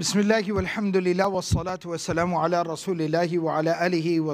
[0.00, 1.96] Bismillah walhamdulillah wa salatu wa
[3.38, 4.32] wa ala alihi wa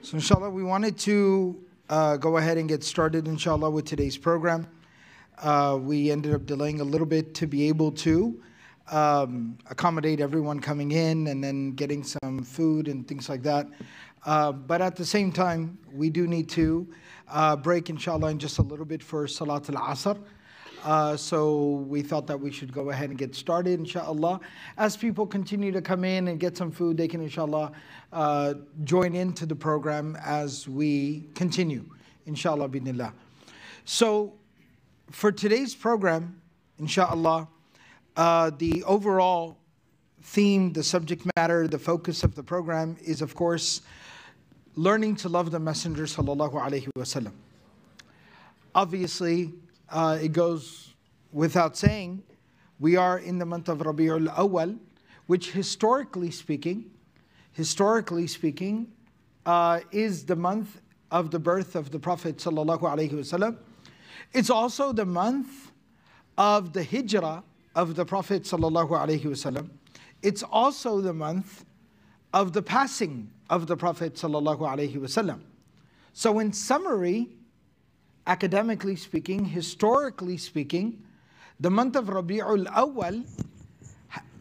[0.00, 4.66] So inshallah we wanted to uh, go ahead and get started inshallah with today's program.
[5.36, 8.40] Uh, we ended up delaying a little bit to be able to
[8.90, 13.66] um, accommodate everyone coming in and then getting some food and things like that.
[14.24, 16.86] Uh, but at the same time, we do need to
[17.28, 20.18] uh, break, inshallah, in just a little bit for Salat al Asr.
[20.84, 24.38] Uh, so we thought that we should go ahead and get started, inshallah.
[24.78, 27.72] As people continue to come in and get some food, they can, inshallah,
[28.12, 31.84] uh, join into the program as we continue,
[32.26, 33.12] inshallah, binillah.
[33.84, 34.34] So
[35.10, 36.40] for today's program,
[36.78, 37.48] inshallah,
[38.16, 39.58] uh, the overall
[40.22, 43.82] theme, the subject matter, the focus of the program is, of course,
[44.74, 46.06] learning to love the Messenger.
[48.74, 49.54] Obviously,
[49.88, 50.94] uh, it goes
[51.32, 52.22] without saying,
[52.78, 54.78] we are in the month of Rabiul Awal,
[55.26, 56.90] which historically speaking,
[57.52, 58.92] historically speaking,
[59.46, 60.80] uh, is the month
[61.10, 62.44] of the birth of the Prophet.
[64.32, 65.72] It's also the month
[66.36, 67.42] of the hijrah
[67.76, 69.68] of the Prophet wasallam.
[70.22, 71.64] It's also the month
[72.32, 75.40] of the passing of the Prophet wasallam.
[76.14, 77.28] So, in summary,
[78.26, 81.02] academically speaking, historically speaking,
[81.60, 83.24] the month of Rabi'ul Awwal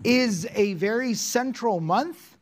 [0.05, 2.37] is a very central month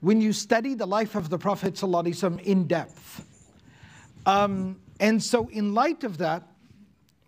[0.00, 3.24] when you study the life of the Prophet ﷺ in depth.
[4.26, 6.46] Um, and so, in light of that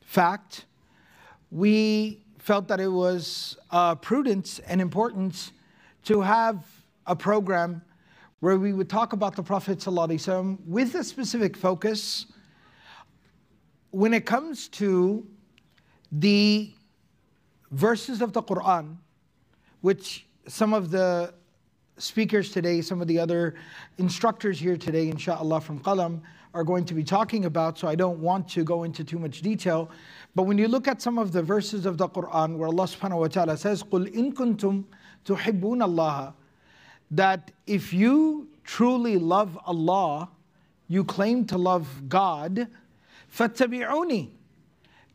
[0.03, 0.67] fact,
[1.51, 5.53] we felt that it was uh, prudent and importance
[6.05, 6.65] to have
[7.07, 7.83] a program
[8.41, 12.27] where we would talk about the Prophet ﷺ with a specific focus
[13.91, 15.27] when it comes to
[16.13, 16.73] the
[17.71, 18.97] verses of the Quran,
[19.81, 21.35] which some of the
[21.99, 23.55] speakers today, some of the other
[23.99, 26.21] instructors here today, inshallah, from Qalam,
[26.55, 29.41] are going to be talking about, so I don't want to go into too much
[29.43, 29.91] detail.
[30.36, 33.20] But when you look at some of the verses of the Quran where Allah subhanahu
[33.20, 34.84] wa ta'ala says, قُلْ إِن كُنْتُمْ
[35.26, 36.34] تُحِبُّونَ اللَّهَ
[37.12, 40.30] That if you truly love Allah,
[40.88, 42.68] you claim to love God,
[43.34, 44.30] فَاتَّبِعُونِ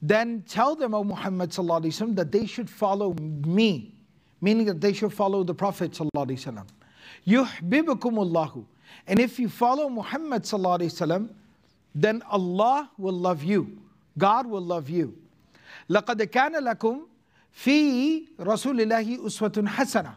[0.01, 3.95] Then tell them, O Muhammad sallallahu alaihi wasallam, that they should follow me,
[4.41, 6.67] meaning that they should follow the Prophet sallallahu alaihi wasallam.
[7.27, 8.65] يُحْبِبُكُمُ اللَّهُ
[9.07, 11.35] And if you follow Muhammad sallallahu alaihi wasallam,
[11.95, 13.79] then Allah will love you.
[14.19, 15.17] God will love you.
[15.89, 17.07] لقد كان لكم
[17.53, 20.15] في رسول الله أسوة حسنة.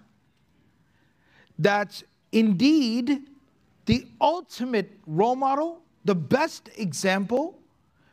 [1.60, 3.22] That indeed
[3.86, 7.60] the ultimate role model, the best example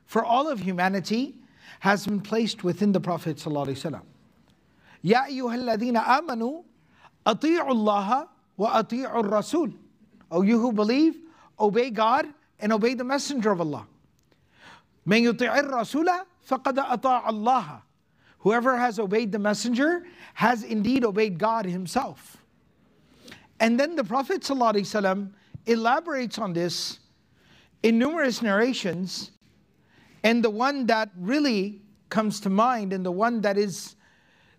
[0.06, 1.34] for all of humanity
[1.80, 4.00] has been placed within the Prophet ﷺ.
[5.04, 6.62] يا أيها الذين آمنوا
[7.26, 8.28] أطيعوا الله
[8.58, 9.72] وأطيعوا الرسول.
[10.30, 11.16] O you who believe,
[11.58, 12.26] obey God
[12.58, 13.86] and obey the Messenger of Allah.
[15.06, 16.08] من يطيع الرسول
[16.42, 17.82] فقد أطاع الله.
[18.40, 22.38] Whoever has obeyed the Messenger has indeed obeyed God Himself.
[23.60, 25.30] And then the Prophet ﷺ
[25.66, 27.00] elaborates on this
[27.82, 29.32] in numerous narrations.
[30.24, 33.96] And the one that really comes to mind, and the one that is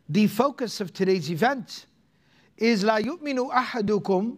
[0.09, 1.87] the focus of today's event,
[2.57, 4.37] is لا يؤمن أحدكم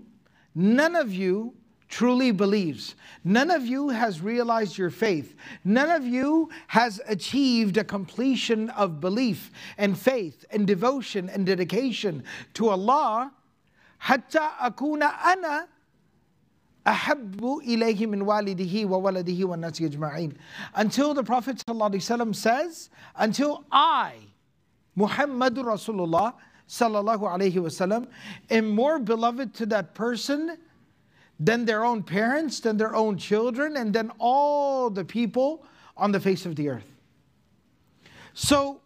[0.55, 1.55] None of you
[1.89, 2.95] truly believes.
[3.23, 5.35] None of you has realized your faith.
[5.63, 12.23] None of you has achieved a completion of belief and faith and devotion and dedication
[12.55, 13.31] to Allah.
[14.01, 15.67] حتى أكون أنا
[16.87, 20.35] أحب إليه من والده وولده والناس أجمعين.
[20.75, 24.15] Until the Prophet ﷺ says, until I,
[24.97, 26.33] Muhammadur Rasulullah
[26.67, 28.07] sallallahu alayhi wasallam,
[28.49, 30.57] am more beloved to that person
[31.39, 35.65] than their own parents, than their own children, and then all the people
[35.97, 36.89] on the face of the earth.
[38.33, 38.81] So,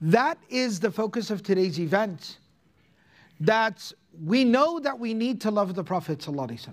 [0.00, 2.38] that is the focus of today's event.
[3.40, 3.92] That
[4.24, 6.72] we know that we need to love the Prophet ﷺ.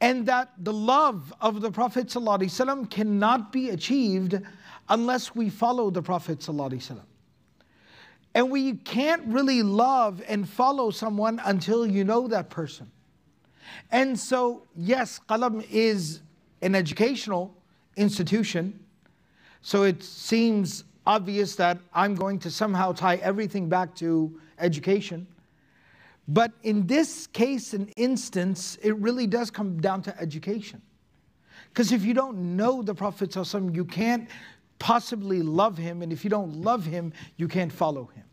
[0.00, 4.38] And that the love of the Prophet ﷺ cannot be achieved
[4.88, 7.00] unless we follow the Prophet ﷺ.
[8.34, 12.90] And we can't really love and follow someone until you know that person.
[13.91, 16.21] And so, yes, Qalam is
[16.61, 17.55] an educational
[17.95, 18.79] institution.
[19.61, 25.27] So it seems obvious that I'm going to somehow tie everything back to education.
[26.27, 30.81] But in this case and instance, it really does come down to education.
[31.69, 34.29] Because if you don't know the Prophet, you can't
[34.79, 36.01] possibly love him.
[36.01, 38.23] And if you don't love him, you can't follow him.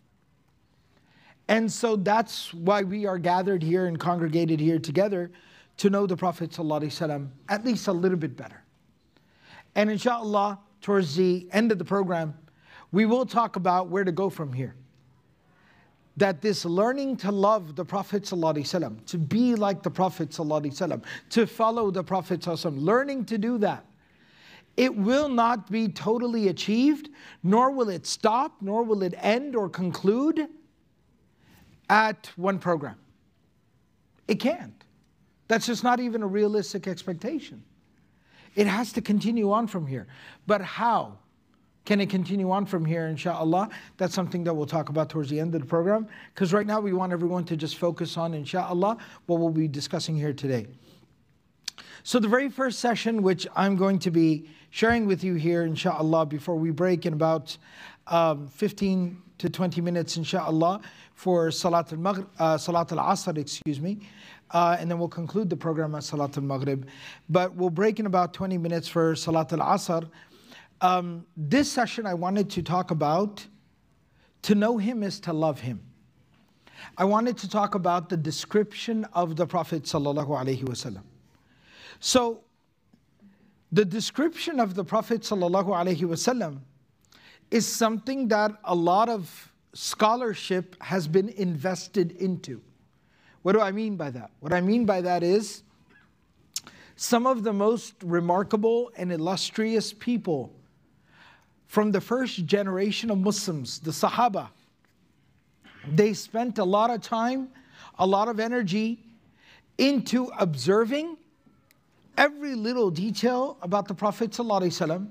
[1.47, 5.31] And so that's why we are gathered here and congregated here together
[5.77, 8.63] to know the Prophet ﷺ at least a little bit better.
[9.75, 12.35] And inshallah, towards the end of the program,
[12.91, 14.75] we will talk about where to go from here.
[16.15, 21.47] That this learning to love the Prophet ﷺ, to be like the Prophet ﷺ, to
[21.47, 23.85] follow the Prophet ﷺ, learning to do that,
[24.77, 27.09] it will not be totally achieved,
[27.41, 30.47] nor will it stop, nor will it end or conclude
[31.88, 32.96] at one program.
[34.26, 34.84] It can't.
[35.48, 37.62] That's just not even a realistic expectation.
[38.54, 40.06] It has to continue on from here.
[40.46, 41.18] But how
[41.84, 43.70] can it continue on from here, inshallah?
[43.96, 46.06] That's something that we'll talk about towards the end of the program.
[46.34, 50.14] Because right now we want everyone to just focus on, inshallah, what we'll be discussing
[50.14, 50.66] here today.
[52.02, 56.26] So, the very first session, which I'm going to be sharing with you here, inshallah,
[56.26, 57.56] before we break in about
[58.06, 60.80] um, 15 to 20 minutes, inshallah,
[61.18, 63.98] for Salat al Maghrib, uh, Salat al Asr, excuse me.
[64.52, 66.86] Uh, and then we'll conclude the program at Salat al Maghrib.
[67.28, 70.08] But we'll break in about 20 minutes for Salat al Asr.
[70.80, 73.44] Um, this session, I wanted to talk about
[74.42, 75.80] to know Him is to love Him.
[76.96, 79.82] I wanted to talk about the description of the Prophet.
[79.82, 81.02] ﷺ.
[81.98, 82.44] So,
[83.72, 86.60] the description of the Prophet ﷺ
[87.50, 89.47] is something that a lot of
[89.78, 92.60] scholarship has been invested into.
[93.42, 94.32] What do I mean by that?
[94.40, 95.62] What I mean by that is
[96.96, 100.52] some of the most remarkable and illustrious people
[101.68, 104.48] from the first generation of Muslims, the Sahaba,
[105.92, 107.48] they spent a lot of time,
[108.00, 108.98] a lot of energy
[109.78, 111.16] into observing
[112.16, 115.06] every little detail about the Prophet ﷺ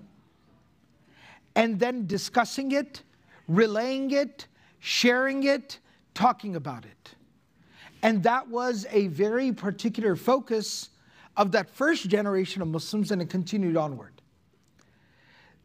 [1.56, 3.04] and then discussing it
[3.48, 4.48] relaying it,
[4.80, 5.80] sharing it,
[6.14, 7.16] talking about it.
[8.04, 10.90] And that was a very particular focus
[11.36, 14.14] of that first generation of Muslims, and it continued onward.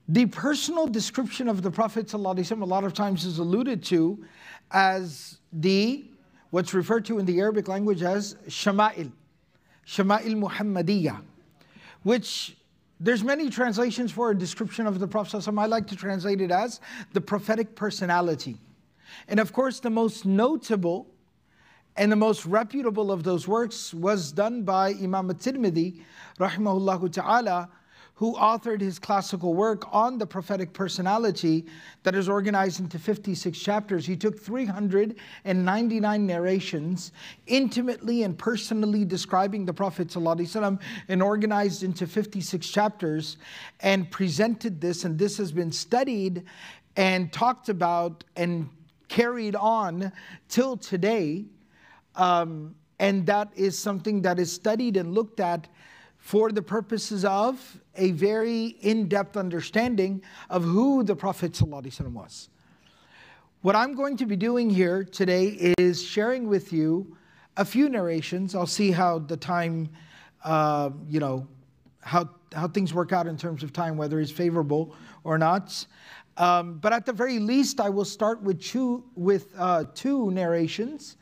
[0.09, 4.25] The personal description of the Prophet ﷺ a lot of times is alluded to
[4.71, 6.05] as the
[6.51, 9.11] what's referred to in the Arabic language as shama'il,
[9.87, 11.23] shama'il Muhammadiyah,
[12.03, 12.57] which
[13.01, 15.47] there's many translations for a description of the Prophet.
[15.49, 16.81] I like to translate it as
[17.13, 18.59] the prophetic personality.
[19.29, 21.09] And of course, the most notable
[21.97, 26.03] and the most reputable of those works was done by Imam at-Tirmidhi,
[26.39, 27.69] rahimahullah ta'ala,
[28.15, 31.67] who authored his classical work on the prophetic personality
[32.05, 34.07] that is organized into 56 chapters.
[34.07, 37.13] He took 399 narrations,
[37.47, 43.39] intimately and personally describing the Prophet ﷺ, and organized into 56 chapters,
[43.81, 45.05] and presented this.
[45.05, 46.45] And this has been studied
[46.97, 48.69] and talked about and
[49.13, 50.11] carried on
[50.49, 51.45] till today.
[52.15, 55.69] Um, and that is something that is studied and looked at
[56.17, 62.49] for the purposes of a very in depth understanding of who the Prophet ﷺ was.
[63.61, 67.17] What I'm going to be doing here today is sharing with you
[67.59, 68.55] a few narrations.
[68.55, 69.91] I'll see how the time,
[70.43, 71.47] uh, you know,
[72.01, 75.87] how, how things work out in terms of time, whether it's favorable or not.
[76.37, 81.17] Um, but at the very least, I will start with two, with, uh, two narrations,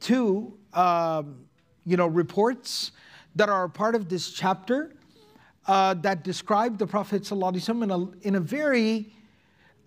[0.00, 1.46] two um,
[1.84, 2.92] you know, reports
[3.34, 4.94] that are part of this chapter
[5.66, 9.12] uh, that describe the Prophet ﷺ in a, in a very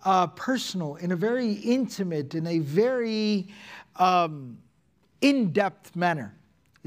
[0.04, 3.48] uh, personal, in a very intimate, in a very
[3.96, 4.58] um,
[5.20, 6.34] in depth manner.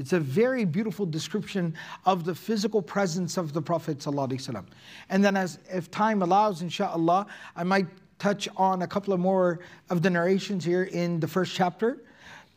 [0.00, 1.74] It's a very beautiful description
[2.06, 4.64] of the physical presence of the Prophet ﷺ.
[5.10, 7.86] And then as if time allows, inshallah, I might
[8.18, 9.60] touch on a couple of more
[9.90, 11.98] of the narrations here in the first chapter,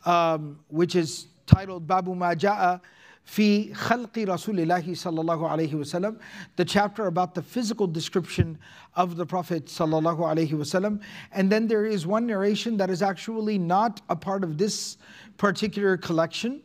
[0.06, 2.80] um, which is titled Babu Maja'a
[3.24, 6.18] fi khalqi Rasulillahi sallallahu alayhi wasallam,
[6.56, 8.58] the chapter about the physical description
[8.96, 11.02] of the Prophet sallallahu alayhi wasallam.
[11.32, 14.96] And then there is one narration that is actually not a part of this
[15.36, 16.62] particular collection,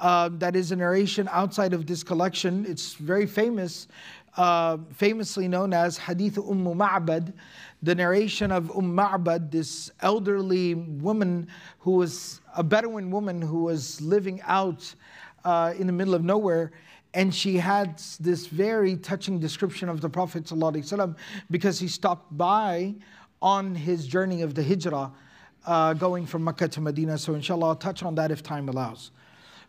[0.00, 3.88] uh, that is a narration outside of this collection it's very famous
[4.38, 7.32] uh, famously known as Hadith Umm Ma'bad,
[7.82, 11.48] the narration of Umm Ma'bad, this elderly woman
[11.80, 14.94] who was a Bedouin woman who was living out
[15.44, 16.70] uh, in the middle of nowhere.
[17.14, 21.16] And she had this very touching description of the Prophet ﷺ
[21.50, 22.94] because he stopped by
[23.42, 25.10] on his journey of the hijrah,
[25.66, 27.18] uh, going from Mecca to Medina.
[27.18, 29.10] So, inshallah, I'll touch on that if time allows.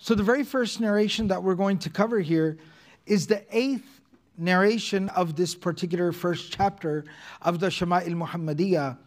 [0.02, 2.58] So, the very first narration that we're going to cover here
[3.06, 4.00] is the eighth
[4.38, 7.04] narration of this particular first chapter
[7.42, 8.98] of the Shama'il Muhammadiyah.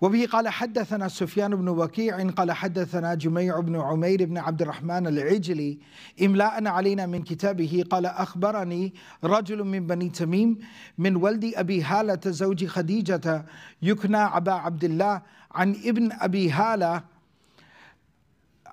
[0.00, 5.78] وبه قال حدثنا سفيان بن وكيع قال حدثنا جميع بن عمير بن عبد الرحمن العجلي
[6.22, 8.94] إملاء علينا من كتابه قال أخبرني
[9.24, 10.58] رجل من بني تميم
[10.98, 13.46] من ولد أبي هالة زوج خديجة
[13.82, 17.13] يكنى أبا عبد الله عن ابن أبي هالة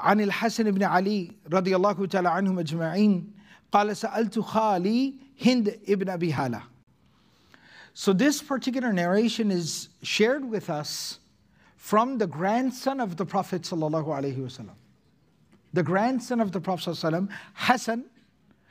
[0.00, 3.32] عن الحسن بن علي رضي الله تعالى عنهم أجمعين
[3.72, 5.14] قال سألت خالي
[5.46, 6.62] هند ابن أبي هالة
[7.94, 11.18] So this particular narration is shared with us
[11.76, 14.68] from the grandson of the Prophet ﷺ.
[15.72, 18.04] The grandson of the Prophet ﷺ, Hassan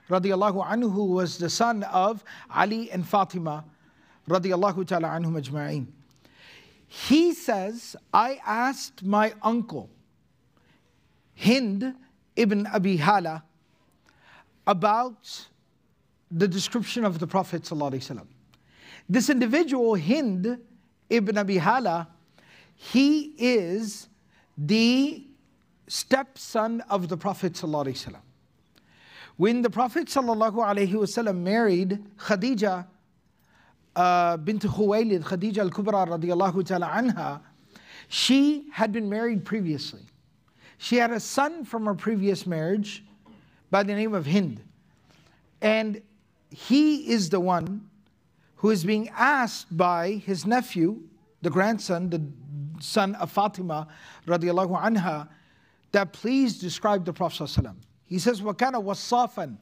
[0.10, 2.24] radiallahu anhu, who was the son of
[2.54, 3.66] Ali and Fatima
[4.30, 5.88] radiallahu ta'ala anhum ajma'in.
[6.88, 9.90] He says, I asked my uncle,
[11.40, 11.94] Hind
[12.36, 13.44] ibn Abi Hala,
[14.68, 15.48] about
[16.32, 18.26] the description of the Prophet ﷺ.
[19.08, 20.58] This individual, Hind
[21.10, 22.08] ibn Abi Hala,
[22.76, 24.10] he is
[24.58, 25.26] the
[25.88, 28.16] stepson of the Prophet ﷺ.
[29.38, 32.88] When the Prophet ﷺ married Khadija
[33.96, 37.42] uh, bint Khuwaylid, Khadija al-Kubra radiallahu ta'ala anha,
[38.08, 40.02] she had been married previously.
[40.80, 43.04] She had a son from her previous marriage
[43.72, 44.62] by the name of Hind.
[45.62, 46.02] And
[46.50, 47.90] he is the one
[48.58, 51.02] who is being asked by his nephew,
[51.42, 52.22] the grandson, the
[52.80, 53.88] son of Fatima
[54.28, 55.28] radiallahu anha,
[55.92, 57.76] that please describe the Prophet ﷺ.
[58.06, 59.58] He says, وَكَانَ وَصَّافًا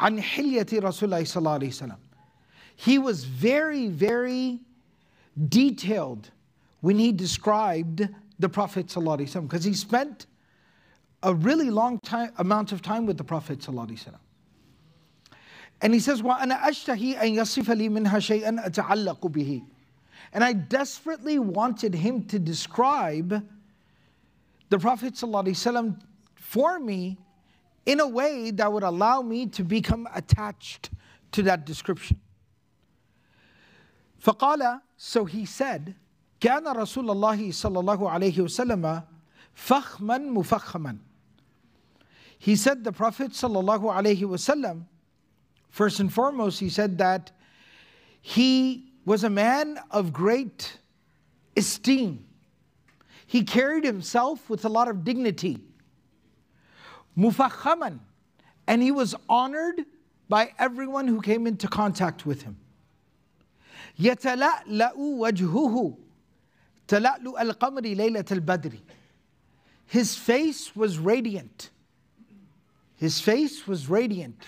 [0.00, 1.96] عَنْ حِلْيَةِ رَسُولِ اللَّهِ صَلَّى اللَّهِ
[2.74, 4.60] He was very, very
[5.48, 6.30] detailed
[6.80, 10.26] when he described the Prophet ﷺ because he spent
[11.22, 14.14] a really long time, amount of time with the Prophet ﷺ.
[15.82, 19.64] And he says, وَأَنَا أَشْتَهِي أَن يَصِفَ لِي مِنْهَا شَيْئًا أَتَعَلَّقُ بِهِ
[20.32, 23.46] And I desperately wanted him to describe
[24.68, 26.00] the Prophet ﷺ
[26.34, 27.18] for me
[27.84, 30.90] in a way that would allow me to become attached
[31.32, 32.20] to that description.
[34.22, 35.94] فقال, so he said,
[36.40, 39.04] كان رسول الله صلى الله عليه وسلم
[39.54, 40.98] فخما مفخما.
[42.40, 44.84] He said the Prophet صلى الله عليه وسلم
[45.70, 47.32] First and foremost, he said that
[48.22, 50.78] he was a man of great
[51.56, 52.24] esteem.
[53.26, 55.58] He carried himself with a lot of dignity.
[57.16, 57.98] Mufakhaman.
[58.66, 59.84] And he was honored
[60.28, 62.56] by everyone who came into contact with him.
[64.00, 65.96] يتلألأ وجهه
[66.88, 68.78] تلألؤ القمر ليلة البدر.
[69.86, 71.70] His face was radiant.
[73.00, 74.42] His face was radiant.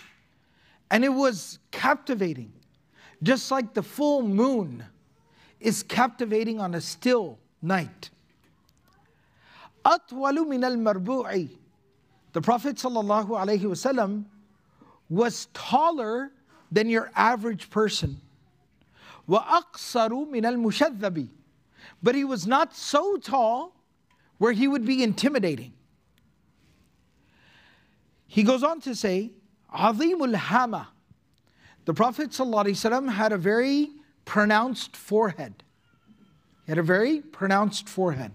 [0.91, 2.53] And it was captivating,
[3.23, 4.85] just like the full moon
[5.61, 8.11] is captivating on a still night.
[9.85, 11.49] أطول من المربوع
[12.33, 14.25] The Prophet ﷺ
[15.09, 16.31] was taller
[16.71, 18.21] than your average person.
[19.29, 21.29] وأقصر من المشذب
[22.03, 23.75] But he was not so tall
[24.39, 25.73] where he would be intimidating.
[28.34, 29.30] He goes on to say,
[29.72, 30.88] Azimul Hama.
[31.86, 33.92] The Prophet ﷺ had a very
[34.26, 35.62] pronounced forehead.
[36.66, 38.32] He had a very pronounced forehead.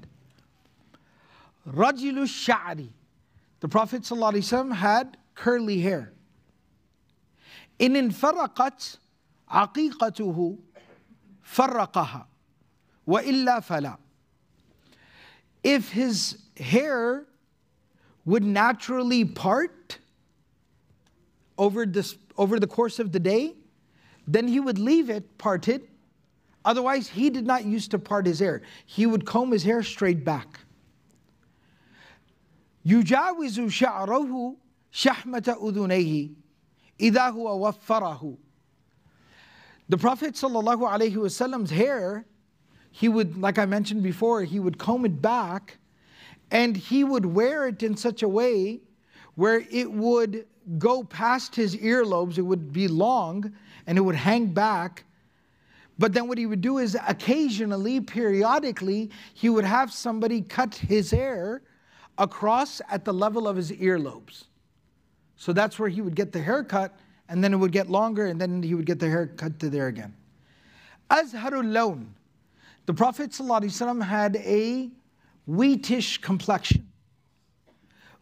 [1.67, 2.91] Rajilu Sha'ri.
[3.59, 6.13] The Prophet ﷺ had curly hair.
[7.81, 8.99] In infaraqat
[9.53, 10.59] aqiqatuhu
[11.45, 12.25] farraqaha
[13.05, 13.99] wa illa fala.
[15.65, 17.27] If his hair
[18.28, 19.98] would naturally part,
[21.58, 23.56] over, this, over the course of the day,
[24.28, 25.88] then he would leave it parted.
[26.66, 28.62] Otherwise, he did not use to part his hair.
[28.86, 30.60] He would comb his hair straight back.
[32.86, 34.56] يجاوز شعره
[34.92, 36.30] شحمة أذنيه
[37.00, 38.38] إذا هو وفره.
[39.90, 42.26] The Prophet ﷺ's hair,
[42.92, 45.78] he would, like I mentioned before, he would comb it back
[46.51, 48.81] and he would wear it in such a way
[49.35, 50.47] where it would
[50.79, 53.53] go past his earlobes, it would be long
[53.87, 55.05] and it would hang back.
[55.99, 61.11] But then what he would do is occasionally, periodically, he would have somebody cut his
[61.11, 61.63] hair
[62.19, 64.45] across at the level of his earlobes.
[65.37, 68.41] So that's where he would get the haircut, and then it would get longer, and
[68.41, 70.15] then he would get the hair cut to there again.
[71.11, 72.15] Azharul lawn.
[72.87, 74.91] The Prophet ﷺ had a
[75.49, 76.87] wheatish complexion.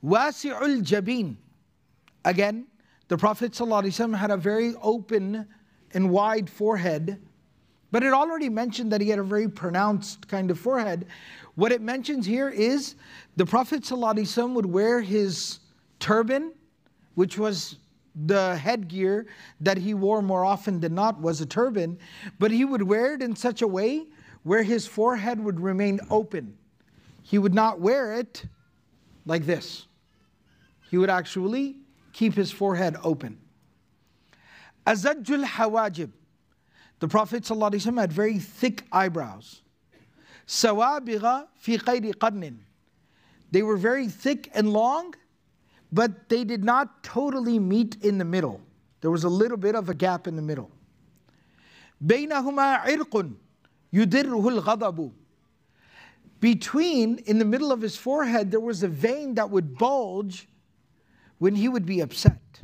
[0.05, 1.37] Wasi'ul jabin.
[2.25, 2.67] Again,
[3.09, 5.47] the Prophet ﷺ had a very open
[5.95, 7.21] and wide forehead,
[7.91, 11.07] but it already mentioned that he had a very pronounced kind of forehead.
[11.55, 12.97] What it mentions here is
[13.37, 15.61] the Prophet ﷺ would wear his
[15.99, 16.53] turban,
[17.15, 17.77] which was
[18.27, 19.27] the headgear
[19.61, 21.99] that he wore more often than not was a turban,
[22.39, 24.07] but he would wear it in such a way
[24.43, 26.57] where his forehead would remain open
[27.26, 28.46] He would not wear it
[29.26, 29.86] like this.
[30.90, 31.78] He would actually
[32.14, 33.40] keep his forehead open.
[34.86, 36.12] Azajjul hawajib.
[37.00, 39.62] The Prophet ﷺ had very thick eyebrows.
[40.48, 42.58] Sawabigha fi qayri qarnin.
[43.52, 45.16] They were very thick and long,
[45.92, 48.62] but they did not totally meet in the middle.
[49.02, 50.72] There was a little bit of a gap in the middle.
[52.06, 53.26] بينهما عرق
[53.94, 55.12] يدره الغضب
[56.40, 60.48] between, in the middle of his forehead, there was a vein that would bulge
[61.38, 62.62] when he would be upset.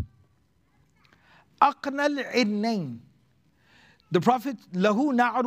[1.61, 2.99] أقنى العينين
[4.11, 5.43] The Prophet له نعر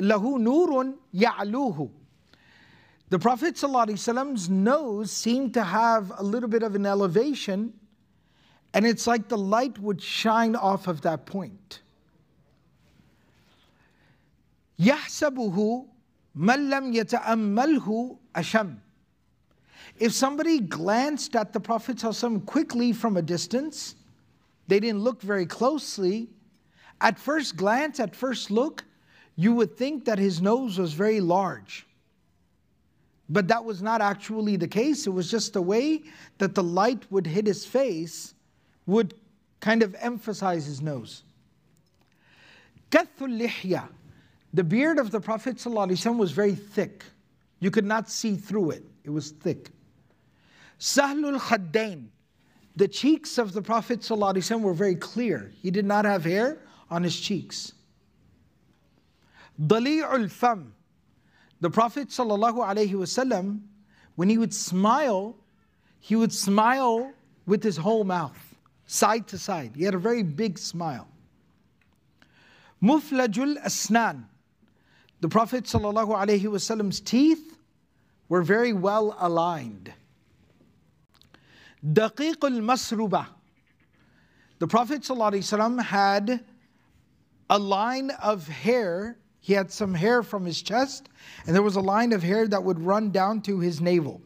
[0.00, 1.90] له نور يعلوه
[3.10, 7.72] The Prophet ﷺ's nose seemed to have a little bit of an elevation,
[8.74, 11.80] and it's like the light would shine off of that point.
[14.78, 15.86] يحسبه
[16.35, 18.77] Mallam yata'ammalhu asham.
[19.99, 23.95] If somebody glanced at the Prophet ﷺ quickly from a distance,
[24.67, 26.29] they didn't look very closely.
[27.01, 28.83] At first glance, at first look,
[29.35, 31.85] you would think that his nose was very large.
[33.29, 35.07] But that was not actually the case.
[35.07, 36.03] It was just the way
[36.37, 38.33] that the light would hit his face
[38.85, 39.13] would
[39.59, 41.23] kind of emphasize his nose.
[44.54, 47.04] The beard of the Prophet ﷺ was very thick.
[47.60, 48.84] You could not see through it.
[49.04, 49.70] It was thick.
[50.78, 52.06] Sahlul Khaddain.
[52.76, 55.52] The cheeks of the Prophet ﷺ were very clear.
[55.60, 56.58] He did not have hair
[56.90, 57.72] on his cheeks.
[59.60, 60.72] Dali'ul Fam.
[61.60, 63.60] The Prophet ﷺ,
[64.14, 65.36] when he would smile,
[65.98, 67.12] he would smile
[67.46, 68.54] with his whole mouth,
[68.86, 69.72] side to side.
[69.74, 71.08] He had a very big smile.
[72.82, 74.24] Muflajul Asnan.
[75.22, 77.58] The Prophet ﷺ's teeth
[78.28, 79.92] were very well aligned.
[81.84, 83.26] Daqiq al-Masruba.
[84.58, 86.44] The Prophet ﷺ had
[87.50, 89.18] a line of hair.
[89.40, 91.08] He had some hair from his chest,
[91.46, 94.20] and there was a line of hair that would run down to his navel.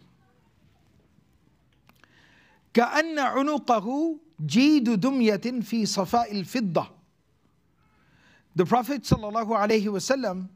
[2.74, 6.88] كأن عنقه جيد دمية في صفاء الفضة.
[8.56, 10.48] The Prophet ﷺ,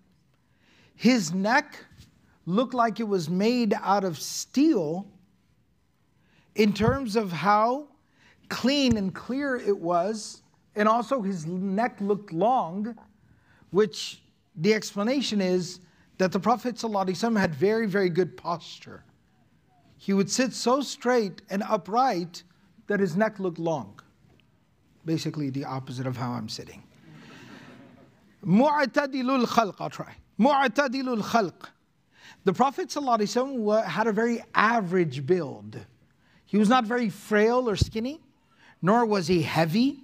[0.96, 1.76] his neck
[2.46, 5.08] looked like it was made out of steel
[6.56, 7.88] in terms of how
[8.50, 10.44] clean and clear it was,
[10.76, 12.96] and also his neck looked long,
[13.72, 14.22] which
[14.58, 15.80] the explanation is
[16.18, 19.04] that the Prophet ﷺ had very, very good posture.
[19.98, 22.44] He would sit so straight and upright
[22.88, 24.00] that his neck looked long.
[25.06, 26.84] Basically, the opposite of how I'm sitting.
[28.46, 30.14] Mu'tadilul khalq, I'll try.
[30.42, 31.70] Mu'tadilul khalq.
[32.46, 35.78] The Prophet ﷺ had a very average build.
[36.46, 38.20] He was not very frail or skinny,
[38.82, 40.00] nor was he heavy.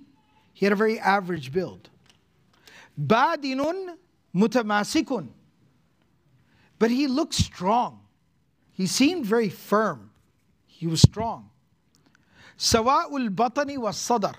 [0.53, 1.89] He had a very average build.
[3.01, 3.95] Badinun
[4.35, 5.29] mutamasikun.
[6.77, 8.01] But he looked strong.
[8.71, 10.11] He seemed very firm.
[10.67, 11.49] He was strong.
[12.59, 14.35] Sawa'ul batani was sadar.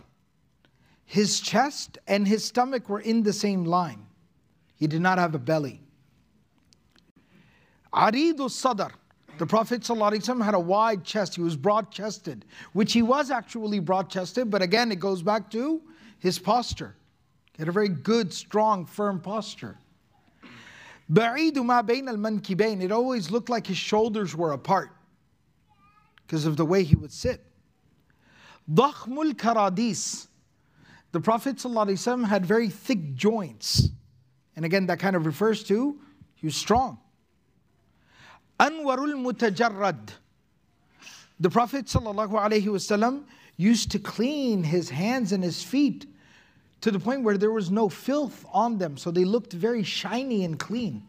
[1.05, 4.07] His chest and his stomach were in the same line.
[4.77, 5.83] He did not have a belly.
[7.92, 8.92] Aridu Sadr.
[9.38, 11.37] The Prophet ﷺ had a wide chest.
[11.37, 15.48] He was broad chested, which he was actually broad chested, but again, it goes back
[15.53, 15.81] to
[16.18, 16.96] his posture.
[17.57, 19.79] He had a very good, strong, firm posture.
[21.11, 22.83] Ba'idu ma bain al mankibain.
[22.83, 24.90] It always looked like his shoulders were apart
[26.27, 27.44] because of the way he would sit.
[28.70, 30.27] Dakhmul karadis.
[31.12, 33.88] The Prophet ﷺ had very thick joints.
[34.57, 35.98] And again, that kind of refers to
[36.35, 36.98] he was strong.
[38.59, 40.11] Anwarul Mutajarrad.
[41.40, 43.23] The Prophet ﷺ
[43.57, 46.07] used to clean his hands and his feet
[46.81, 50.44] to the point where there was no filth on them, so they looked very shiny
[50.44, 51.03] and clean.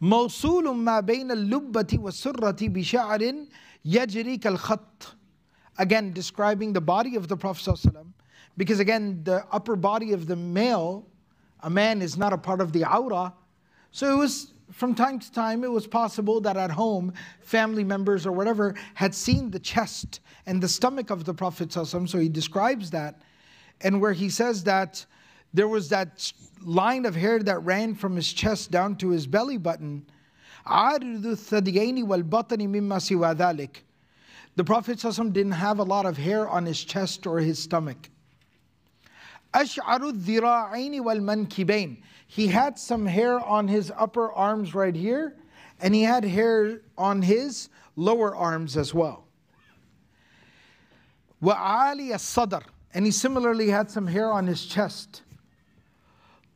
[0.00, 3.46] موصول ما بين اللبة والسرة بشعر
[3.84, 5.14] يجري كالخط
[5.78, 8.06] Again, describing the body of the Prophet ﷺ,
[8.56, 11.06] because again, the upper body of the male,
[11.60, 13.34] a man is not a part of the awrah,
[13.90, 18.26] so it was from time to time, it was possible that at home, family members
[18.26, 21.72] or whatever had seen the chest and the stomach of the Prophet.
[21.72, 23.22] So he describes that.
[23.80, 25.06] And where he says that
[25.54, 29.56] there was that line of hair that ran from his chest down to his belly
[29.56, 30.06] button.
[34.56, 38.08] The Prophet didn't have a lot of hair on his chest or his stomach.
[39.56, 42.02] Ash'aru dhira'aini wal mankibain.
[42.26, 45.34] He had some hair on his upper arms right here,
[45.80, 49.24] and he had hair on his lower arms as well.
[51.42, 52.60] Wa'ali as-sadr.
[52.92, 55.22] And he similarly had some hair on his chest.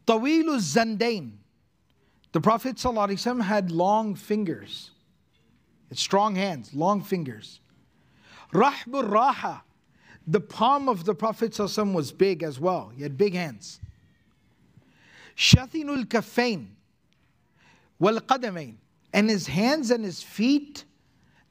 [0.06, 1.32] Tawilu zandain.
[2.32, 4.90] The Prophet ﷺ had long fingers.
[5.90, 7.60] It's strong hands, long fingers.
[8.54, 9.60] Rahbur raha.
[10.27, 12.91] The palm of the Prophet ﷺ was big as well.
[12.95, 13.79] He had big hands.
[15.35, 16.67] شثن الكفين
[18.01, 18.75] والقدمين
[19.13, 20.83] And his hands and his feet,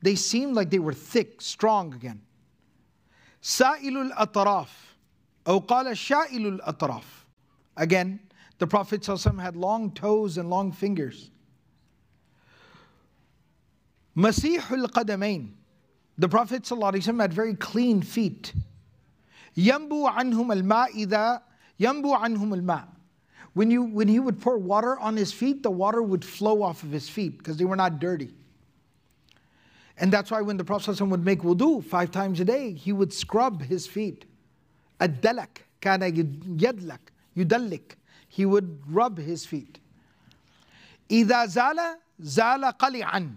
[0.02, 2.20] they seemed like they were thick, strong again.
[3.42, 4.68] سائل الأطراف
[5.46, 7.04] أو قال شائل الأطراف
[7.76, 8.20] Again,
[8.58, 11.30] the Prophet ﷺ had long toes and long fingers.
[14.16, 15.50] مسيح القدمين
[16.18, 18.52] The Prophet ﷺ had very clean feet.
[19.56, 21.40] ينبو عنهم الماء إذا
[21.80, 22.94] ينبو عنهم الماء
[23.54, 26.82] when, you, when he would pour water on his feet, the water would flow off
[26.82, 28.34] of his feet because they were not dirty.
[29.96, 33.12] And that's why when the Prophet would make wudu five times a day, he would
[33.12, 34.24] scrub his feet.
[35.00, 36.98] Ad-dalak, kana yadlak,
[37.36, 37.94] yudallik.
[38.28, 39.78] He would rub his feet.
[41.08, 43.34] إِذَا زَالَ زَالَ قَلِعًا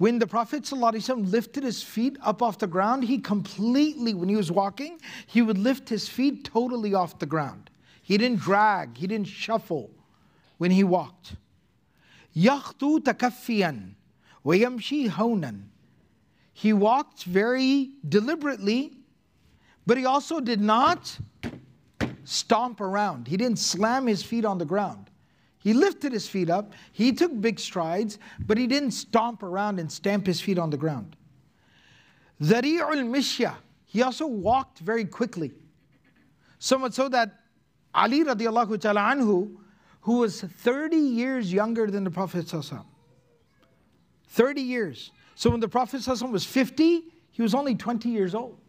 [0.00, 4.36] when the Prophet ﷺ lifted his feet up off the ground, he completely, when he
[4.36, 7.68] was walking, he would lift his feet totally off the ground.
[8.00, 9.90] He didn't drag, he didn't shuffle
[10.56, 11.34] when he walked.
[12.34, 13.92] يَخْطُو تَكَفِّيًا
[14.44, 15.64] وَيَمْشِي هَوْنًا
[16.54, 18.94] He walked very deliberately,
[19.86, 21.18] but he also did not
[22.24, 23.28] stomp around.
[23.28, 25.10] He didn't slam his feet on the ground.
[25.65, 29.91] He lifted his feet up, he took big strides, but he didn't stomp around and
[29.91, 31.15] stamp his feet on the ground.
[32.39, 35.53] Dhari'ul Mishya, he also walked very quickly.
[36.59, 37.39] So much so that
[37.95, 39.55] Ali radiallahu ta'ala anhu,
[40.01, 42.45] who was 30 years younger than the Prophet
[44.27, 45.11] 30 years.
[45.33, 48.59] So when the Prophet was 50, he was only 20 years old.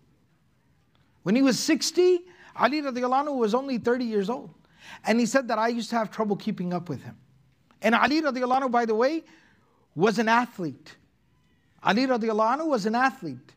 [1.24, 2.20] When he was 60,
[2.58, 4.54] Ali radiallahu anhu was only 30 years old.
[5.05, 7.17] And he said that I used to have trouble keeping up with him.
[7.81, 9.23] And Ali radiallahu anhu, by the way,
[9.95, 10.95] was an athlete.
[11.83, 13.53] Ali radiallahu anhu was an athlete.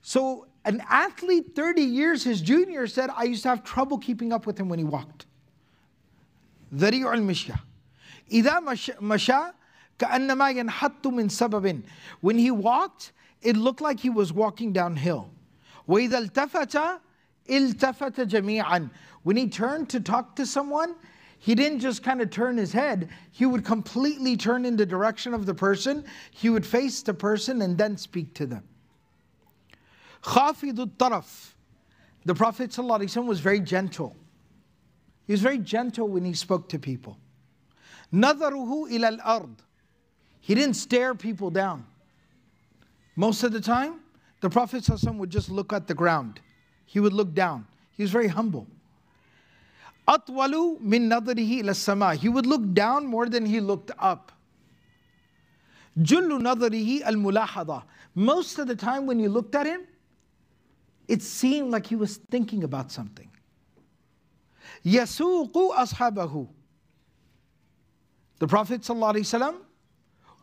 [0.00, 4.46] So an athlete 30 years his junior said, I used to have trouble keeping up
[4.46, 5.26] with him when he walked.
[6.74, 7.56] ذريع المشية
[8.30, 8.60] إذا
[9.00, 9.52] مشى
[9.98, 11.82] كأنما ينحط من سبب
[12.20, 15.30] When he walked, it looked like he was walking downhill.
[15.88, 17.00] وإذا التفت
[17.50, 18.88] التفت جميعا
[19.27, 20.95] when he turned to talk to someone,
[21.37, 25.33] he didn't just kind of turn his head, he would completely turn in the direction
[25.33, 26.05] of the person.
[26.31, 28.63] He would face the person and then speak to them.
[30.23, 31.55] Khafidut taraf.
[32.23, 34.15] The Prophet ﷺ was very gentle.
[35.25, 37.17] He was very gentle when he spoke to people.
[38.13, 39.57] Nadaruhu ila al-ard.
[40.39, 41.85] He didn't stare people down.
[43.17, 43.99] Most of the time,
[44.39, 46.39] the Prophet ﷺ would just look at the ground.
[46.85, 47.67] He would look down.
[47.91, 48.67] He was very humble.
[50.07, 52.15] Atwalu min nadrihi sama.
[52.15, 54.31] He would look down more than he looked up.
[55.99, 57.83] Jullu nadrihi al mulahada.
[58.15, 59.81] Most of the time when you looked at him,
[61.07, 63.29] it seemed like he was thinking about something.
[64.85, 66.47] Yasuqu ashabahu.
[68.39, 69.55] The Prophet ﷺ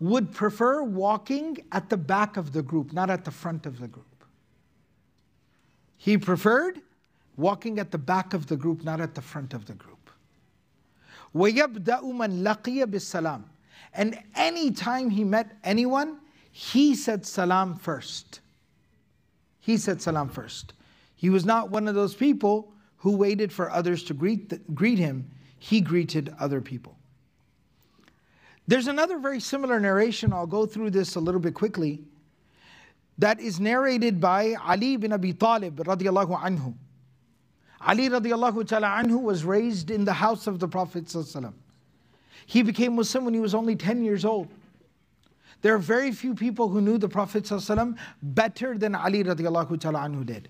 [0.01, 3.87] would prefer walking at the back of the group, not at the front of the
[3.87, 4.25] group.
[5.97, 6.81] He preferred
[7.38, 10.10] walking at the back of the group, not at the front of the group.
[11.36, 13.44] وَيَبْدَأُ مَنْ لَقِيَ بِالسَّلَامِ
[13.94, 16.20] And any time he met anyone,
[16.52, 18.42] he said salam first.
[19.60, 20.74] He said salam first.
[21.16, 24.98] He was not one of those people who waited for others to greet, the, greet
[24.98, 25.30] him.
[25.60, 26.98] He greeted other people.
[28.68, 32.04] There's another very similar narration, I'll go through this a little bit quickly,
[33.18, 36.74] that is narrated by Ali bin Abi Talib radiallahu anhu.
[37.84, 41.14] Ali radiallahu ta'ala anhu was raised in the house of the Prophet
[42.46, 44.50] He became Muslim when he was only 10 years old.
[45.62, 50.00] There are very few people who knew the Prophet ﷺ better than Ali radiallahu ta'ala
[50.00, 50.50] anhu did.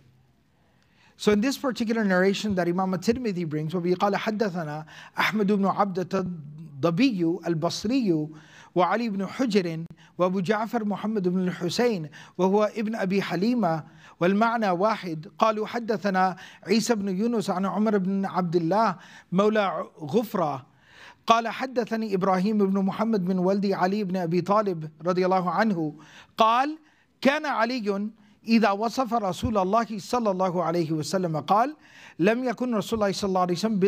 [1.18, 4.86] So in this particular narration that Imam at-Tirmidhi brings, وَبِقَالَ حَدَّثَنَا
[5.18, 8.28] أحمد بن عبدة الضبي البصري
[8.76, 9.86] وعلي بن حجر
[10.18, 13.84] وابو جعفر محمد بن الحسين وهو ابن ابي حليمه
[14.21, 15.29] والمعنى واحد.
[15.39, 16.37] قالوا حدثنا
[16.67, 18.97] عيسى بن يونس عن عمر بن عبد الله
[19.33, 20.67] مولى غفرة.
[21.27, 25.95] قال حدثني إبراهيم بن محمد بن ولدي علي بن أبي طالب رضي الله عنه.
[26.39, 26.79] قال
[27.21, 28.09] كان علي
[28.49, 31.77] إذا وصف رسول الله صلى الله عليه وسلم قال
[32.19, 33.79] لم يكن رسول الله صلى الله عليه وسلم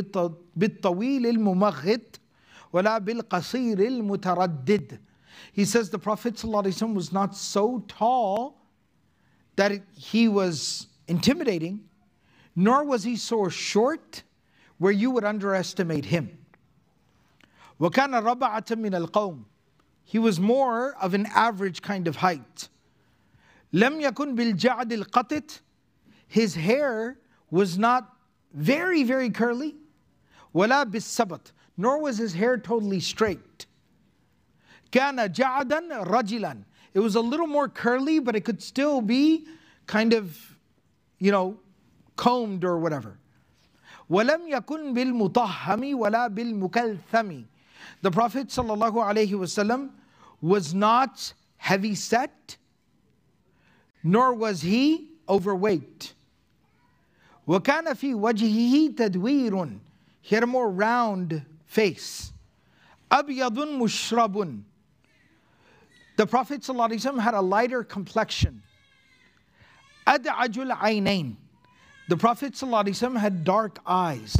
[0.56, 2.20] بالطويل الممغط
[2.72, 4.98] ولا بالقصير المتردد.
[5.52, 8.56] He says the Prophet ﷺ was not so tall
[9.55, 11.81] that it, he was intimidating,
[12.55, 14.23] nor was he so short
[14.77, 16.37] where you would underestimate him.
[17.79, 19.43] وَكَانَ رَبَعَةً مِنَ الْقَوْمِ
[20.03, 22.69] He was more of an average kind of height.
[23.73, 25.61] لم يكن بالجعد القطت
[26.27, 27.17] His hair
[27.49, 28.15] was not
[28.53, 29.75] very, very curly.
[30.53, 33.65] ولا بالسبط Nor was his hair totally straight.
[34.91, 36.63] كان جعدا رجلا
[36.95, 39.47] It was a little more curly, but it could still be
[39.87, 40.37] kind of,
[41.19, 41.59] you know,
[42.15, 43.17] combed or whatever.
[44.09, 47.45] ولم يكن بالمطهم ولا بالمكلثم
[48.01, 49.89] The Prophet ﷺ
[50.41, 52.57] was not heavy set,
[54.03, 56.13] nor was he overweight.
[57.47, 59.79] وكان في وجهه تدوير
[60.21, 62.33] He had a more round face.
[63.11, 64.61] أبيض مشرب
[66.17, 68.61] The Prophet ﷺ had a lighter complexion.
[70.07, 71.35] أدعج العينين
[72.09, 74.35] The Prophet ﷺ had dark eyes.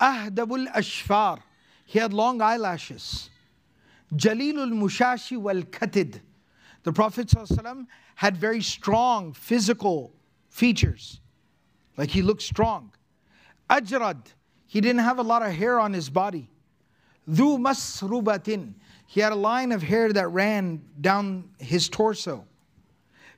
[0.00, 1.40] أهدب الأشفار
[1.86, 3.30] he had long eyelashes.
[4.14, 6.20] Jalilul Mushashi wal Katid.
[6.82, 10.12] The Prophet ﷺ had very strong physical
[10.48, 11.20] features.
[11.96, 12.92] Like he looked strong.
[13.70, 14.26] Ajrad.
[14.66, 16.50] He didn't have a lot of hair on his body.
[17.28, 18.74] Dhu masrubatin.
[19.08, 22.44] He had a line of hair that ran down his torso.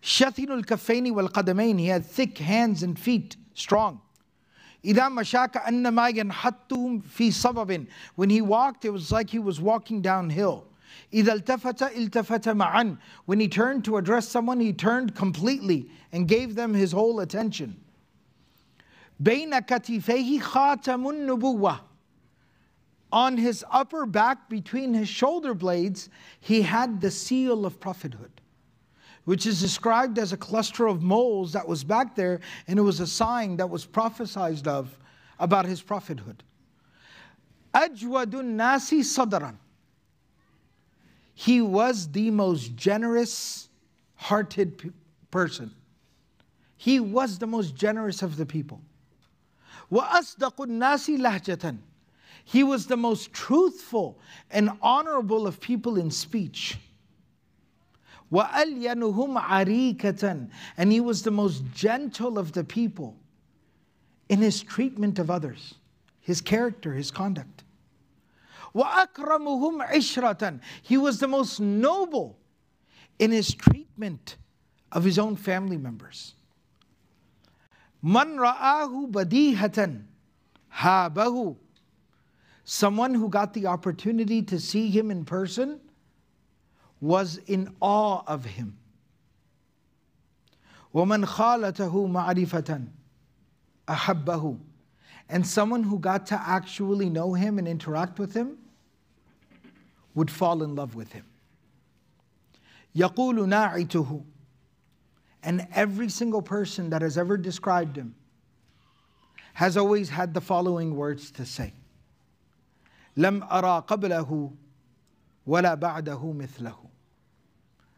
[0.02, 1.78] Shatinul kafaini wal qadamain.
[1.78, 4.00] He had thick hands and feet, strong.
[4.84, 10.00] إذا مشى كأنما ينحط في صبب When he walked, it was like he was walking
[10.00, 10.68] downhill.
[11.12, 16.54] إذا التفت التفت معا When he turned to address someone, he turned completely and gave
[16.54, 17.80] them his whole attention.
[19.22, 21.80] بين كتفيه خاتم النبوة
[23.12, 26.08] On his upper back, between his shoulder blades,
[26.40, 28.36] he had the seal of prophethood
[29.26, 33.00] which is described as a cluster of moles that was back there, and it was
[33.00, 34.96] a sign that was prophesied of
[35.40, 36.44] about his prophethood.
[37.74, 39.56] Ajwadun Nasi Sadaran.
[41.34, 43.68] He was the most generous
[44.14, 44.94] hearted
[45.32, 45.74] person.
[46.76, 48.80] He was the most generous of the people.
[49.90, 51.76] وَأَصْدَقُ Nasi لَهْجَةً
[52.44, 54.18] He was the most truthful
[54.50, 56.78] and honorable of people in speech.
[58.32, 63.16] وَأَلْيَنُهُمْ عَرِيكَةً And he was the most gentle of the people
[64.28, 65.74] in his treatment of others,
[66.20, 67.64] his character, his conduct.
[68.74, 72.38] وَأَكْرَمُهُمْ عِشْرَةً He was the most noble
[73.18, 74.36] in his treatment
[74.92, 76.34] of his own family members.
[78.04, 80.02] مَنْ رَآهُ بَدِيهَةً
[80.74, 81.56] هَابَهُ
[82.64, 85.80] Someone who got the opportunity to see him in person
[87.00, 88.76] was in awe of him.
[90.94, 92.88] وَمَنْ خَالَتَهُ مَعْرِفَةً
[93.86, 94.58] أَحَبَّهُ
[95.28, 98.58] And someone who got to actually know him and interact with him
[100.14, 101.24] would fall in love with him.
[102.96, 104.24] يَقُولُ نَاعِتُهُ
[105.42, 108.14] And every single person that has ever described him
[109.52, 111.72] has always had the following words to say.
[113.16, 114.52] لم أرى قبله
[115.46, 116.86] ولا بعده مثله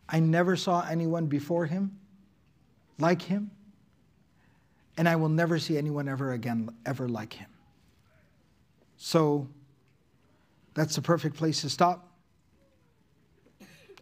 [0.08, 1.98] I never saw anyone before him
[2.98, 3.50] like him,
[4.96, 7.50] and I will never see anyone ever again, ever like him.
[8.96, 9.48] So
[10.74, 12.08] that's the perfect place to stop.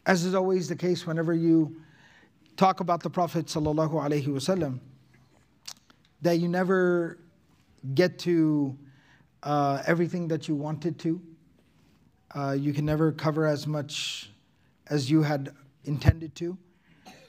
[0.07, 1.77] As is always the case, whenever you
[2.57, 4.79] talk about the Prophet wasallam,
[6.23, 7.19] that you never
[7.95, 8.79] get to
[9.44, 11.22] uh, everything that you wanted to.
[12.34, 14.32] Uh, you can never cover as much
[14.88, 15.54] as you had
[15.86, 16.58] intended to,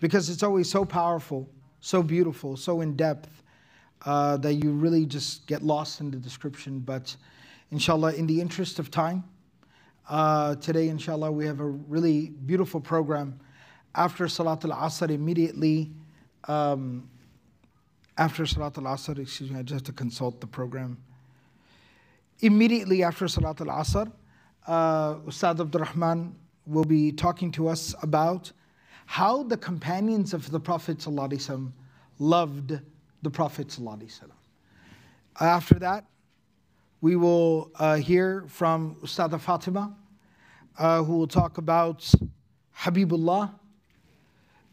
[0.00, 1.48] because it's always so powerful,
[1.80, 3.42] so beautiful, so in depth
[4.04, 6.80] uh, that you really just get lost in the description.
[6.80, 7.16] But
[7.70, 9.24] inshallah, in the interest of time,
[10.08, 13.38] uh, today, inshallah, we have a really beautiful program.
[13.94, 15.92] After Salat al Asr, immediately,
[16.48, 17.08] um,
[18.18, 20.98] after Salat al Asr, excuse me, I just have to consult the program
[22.41, 24.11] Immediately after Salat al Asr,
[24.67, 28.51] uh, Ustad Abdul Rahman will be talking to us about
[29.05, 31.71] how the companions of the Prophet ﷺ
[32.19, 32.79] loved
[33.21, 33.69] the Prophet.
[33.69, 34.23] ﷺ.
[35.39, 36.05] After that,
[36.99, 39.95] we will uh, hear from Ustada Fatima,
[40.77, 42.11] uh, who will talk about
[42.79, 43.51] Habibullah,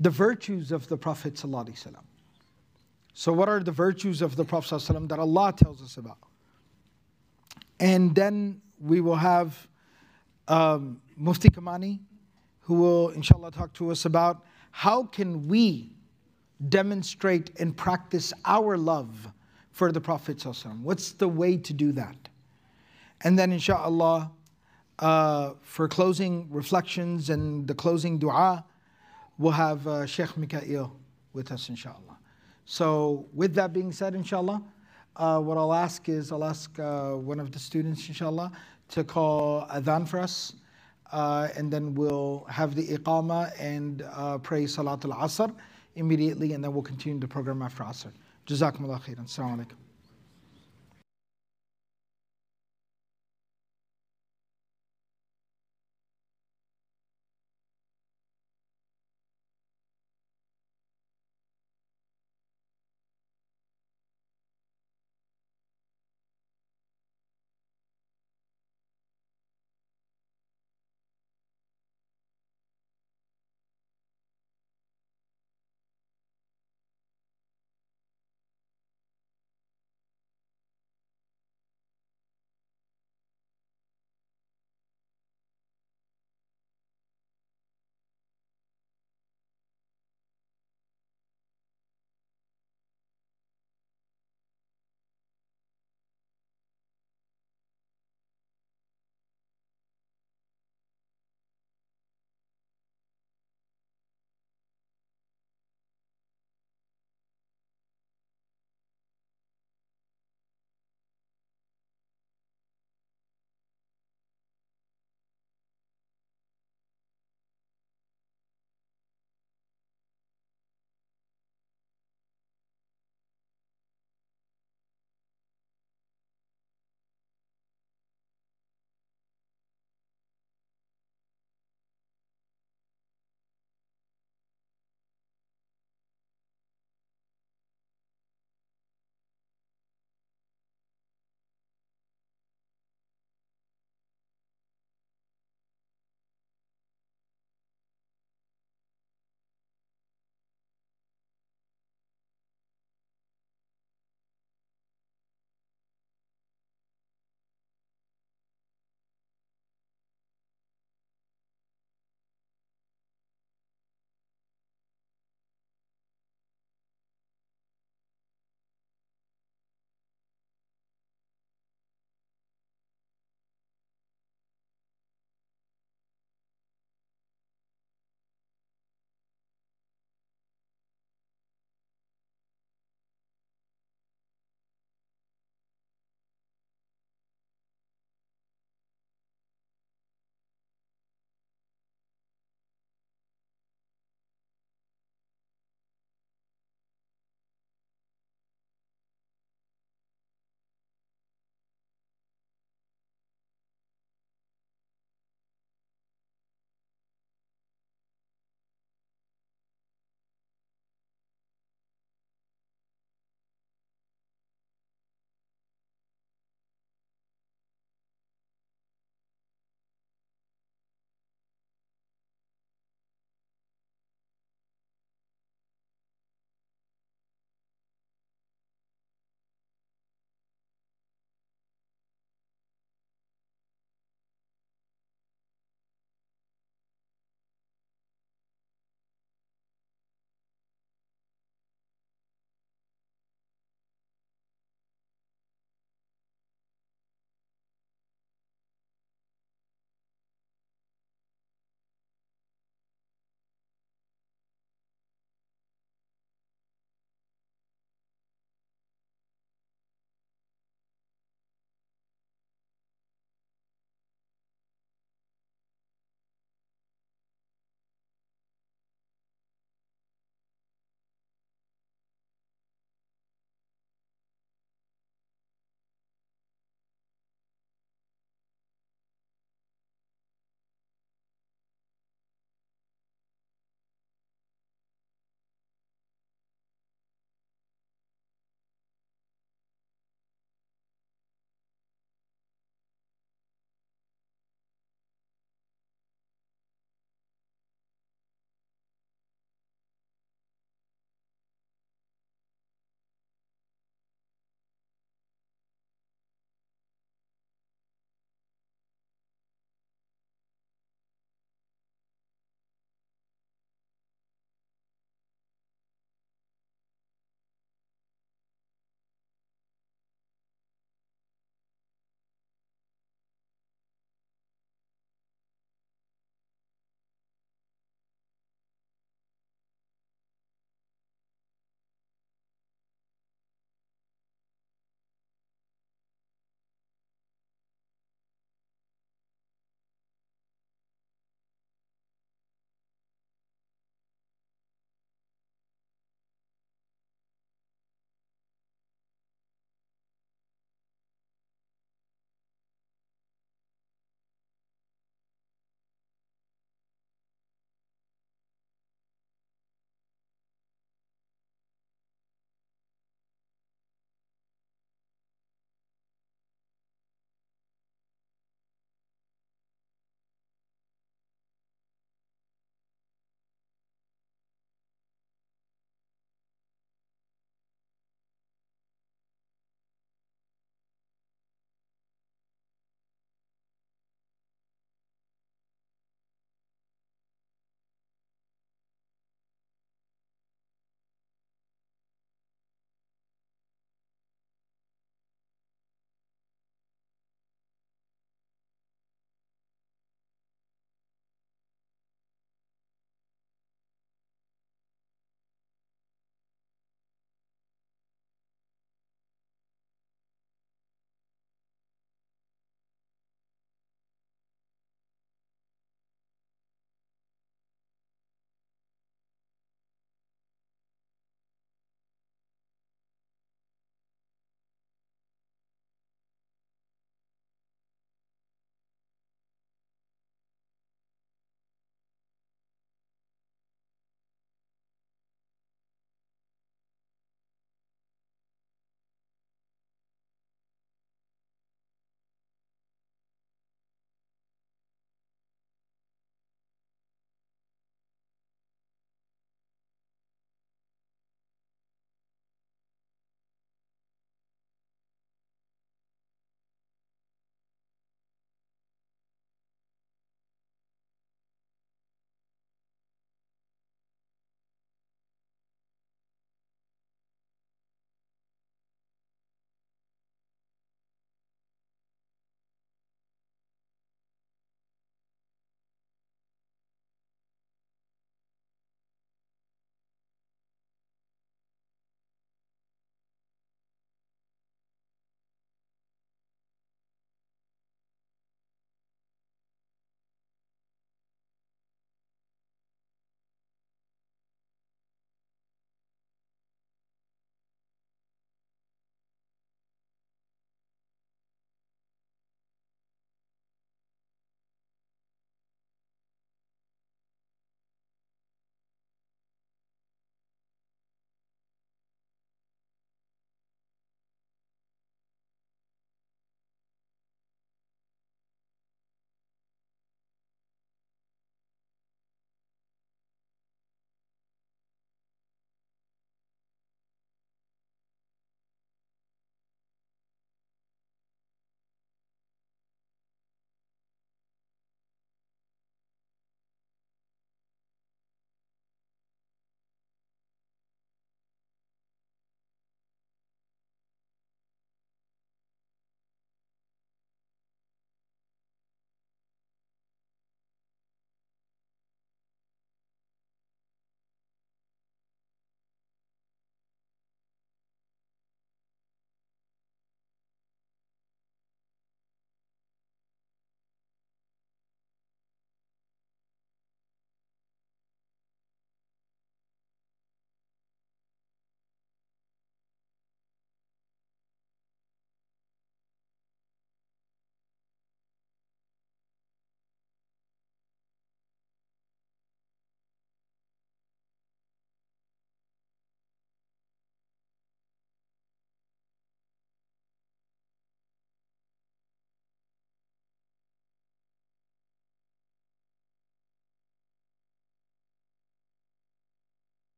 [0.00, 1.34] the virtues of the Prophet.
[1.34, 1.94] ﷺ.
[3.12, 6.18] So, what are the virtues of the Prophet ﷺ that Allah tells us about?
[7.79, 9.67] And then we will have
[10.47, 11.99] um, Mufti Kamani,
[12.61, 15.91] who will, inshallah, talk to us about how can we
[16.67, 19.31] demonstrate and practice our love
[19.71, 20.43] for the Prophet.
[20.81, 22.17] What's the way to do that?
[23.21, 24.31] And then, inshallah,
[24.99, 28.65] uh, for closing reflections and the closing dua,
[29.37, 30.95] we'll have uh, Sheikh Mikael
[31.33, 32.17] with us, inshallah.
[32.65, 34.61] So, with that being said, inshallah,
[35.19, 38.51] uh, what I'll ask is I'll ask uh, one of the students, inshallah,
[38.89, 40.53] to call adhan for us.
[41.11, 45.53] Uh, and then we'll have the iqama and uh, pray Salat al Asr
[45.95, 48.11] immediately, and then we'll continue the program after Asr.
[48.47, 49.25] Jazakumullah khairan.
[49.25, 49.88] Assalamu alaikum.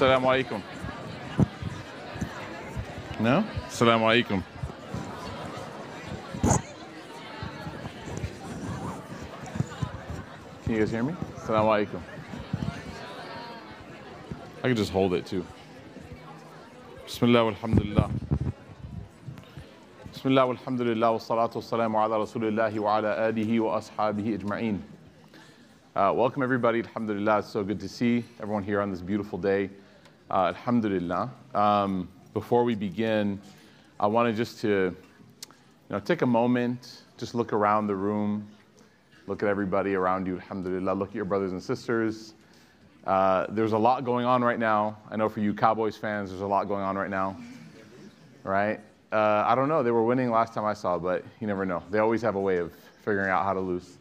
[0.00, 0.62] Assalamu alaikum.
[3.20, 3.44] No?
[3.68, 4.42] Assalamu alaikum.
[10.64, 11.12] Can you guys hear me?
[11.36, 12.00] Assalamu alaikum.
[14.64, 15.44] I can just hold it too.
[17.04, 18.10] Bismillah walhamdulillah.
[20.14, 24.80] Bismillah walhamdulillah wa salatu wa salamu ala rasulillahi wa ala alihi wa ashabihi ajma'een.
[25.94, 27.40] Uh, welcome everybody, alhamdulillah.
[27.40, 29.68] It's so good to see everyone here on this beautiful day.
[30.30, 31.28] Uh, alhamdulillah.
[31.54, 33.40] Um, before we begin,
[33.98, 34.94] I wanted just to you
[35.88, 38.46] know, take a moment, just look around the room,
[39.26, 40.92] look at everybody around you, alhamdulillah.
[40.92, 42.34] Look at your brothers and sisters.
[43.04, 44.96] Uh, there's a lot going on right now.
[45.10, 47.36] I know for you Cowboys fans, there's a lot going on right now,
[48.44, 48.78] right?
[49.10, 49.82] Uh, I don't know.
[49.82, 51.82] They were winning last time I saw, but you never know.
[51.90, 52.72] They always have a way of
[53.04, 53.98] figuring out how to lose.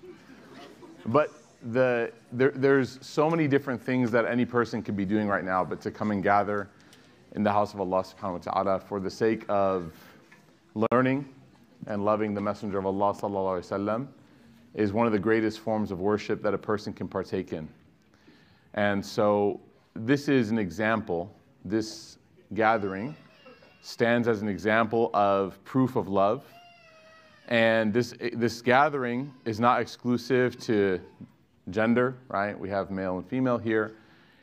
[1.08, 5.44] But the, there, there's so many different things that any person could be doing right
[5.44, 6.70] now, but to come and gather
[7.34, 9.94] in the house of Allah subhanahu wa ta'ala for the sake of
[10.92, 11.28] learning
[11.88, 14.08] and loving the Messenger of Allah sallallahu alaihi wasallam
[14.74, 17.68] is one of the greatest forms of worship that a person can partake in.
[18.76, 19.60] And so
[19.96, 21.34] this is an example,
[21.66, 22.18] this
[22.54, 23.16] gathering
[23.82, 26.44] stands as an example of proof of love.
[27.48, 31.02] And this, this gathering is not exclusive to
[31.71, 32.59] gender, right?
[32.59, 33.97] We have male and female here.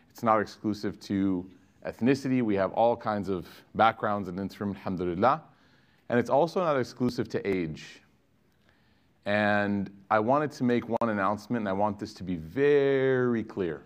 [0.09, 1.49] It's not exclusive to
[1.85, 2.41] ethnicity.
[2.41, 5.41] We have all kinds of backgrounds in this room, alhamdulillah.
[6.09, 8.01] And it's also not exclusive to age.
[9.25, 13.83] And I wanted to make one announcement, and I want this to be very clear.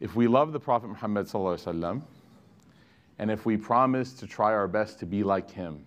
[0.00, 2.02] If we love the Prophet Muhammad, وسلم,
[3.18, 5.86] and if we promise to try our best to be like him,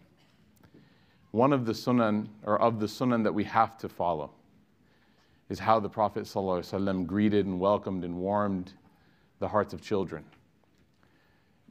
[1.31, 4.31] one of the sunan, or of the sunan that we have to follow,
[5.48, 8.72] is how the Prophet ﷺ greeted and welcomed and warmed
[9.38, 10.24] the hearts of children,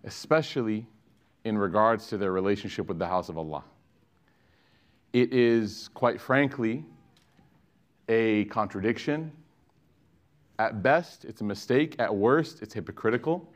[0.04, 0.86] especially
[1.44, 3.64] in regards to their relationship with the house of Allah.
[5.12, 6.86] It is, quite frankly,
[8.10, 9.32] a contradiction.
[10.60, 11.96] At best, it's a mistake.
[12.00, 13.50] At worst, it's hypocritical.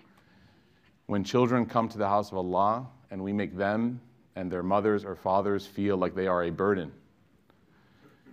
[1.05, 4.01] When children come to the house of Allah and we make them
[4.35, 6.91] and their mothers or fathers feel like they are a burden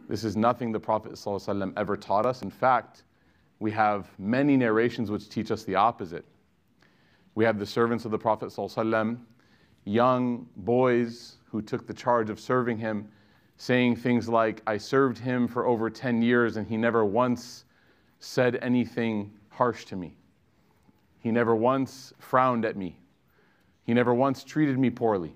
[0.09, 2.43] this is nothing the Prophet ﷺ ever taught us.
[2.43, 3.05] In fact,
[3.59, 6.25] we have many narrations which teach us the opposite.
[7.35, 9.19] We have the servants of the Prophet ﷺ,
[9.85, 13.09] young boys who took the charge of serving him,
[13.57, 17.65] saying things like, I served him for over 10 years and he never once
[18.19, 20.17] said anything harsh to me.
[21.21, 22.99] He never once frowned at me.
[23.85, 25.35] He never once treated me poorly.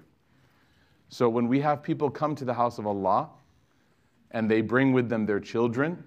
[1.08, 3.30] So when we have people come to the house of Allah,
[4.30, 6.02] and they bring with them their children,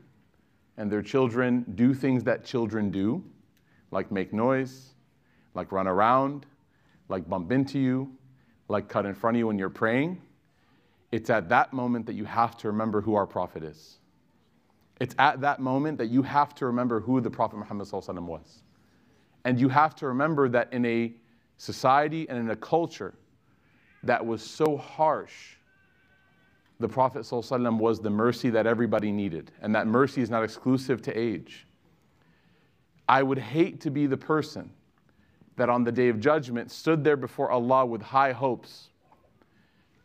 [0.77, 3.23] and their children do things that children do,
[3.91, 4.93] like make noise,
[5.53, 6.45] like run around,
[7.09, 8.11] like bump into you,
[8.67, 10.21] like cut in front of you when you're praying,
[11.11, 13.97] it's at that moment that you have to remember who our Prophet is.
[14.99, 18.63] It's at that moment that you have to remember who the Prophet Muhammad was.
[19.43, 21.13] And you have to remember that in a
[21.57, 23.13] society and in a culture
[24.03, 25.55] that was so harsh
[26.81, 31.01] the Prophet ﷺ was the mercy that everybody needed, and that mercy is not exclusive
[31.03, 31.67] to age.
[33.07, 34.71] I would hate to be the person
[35.57, 38.89] that on the day of judgment stood there before Allah with high hopes,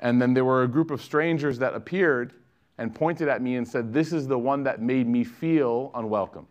[0.01, 2.35] and then there were a group of strangers that appeared
[2.79, 6.47] and pointed at me and said, This is the one that made me feel unwelcome.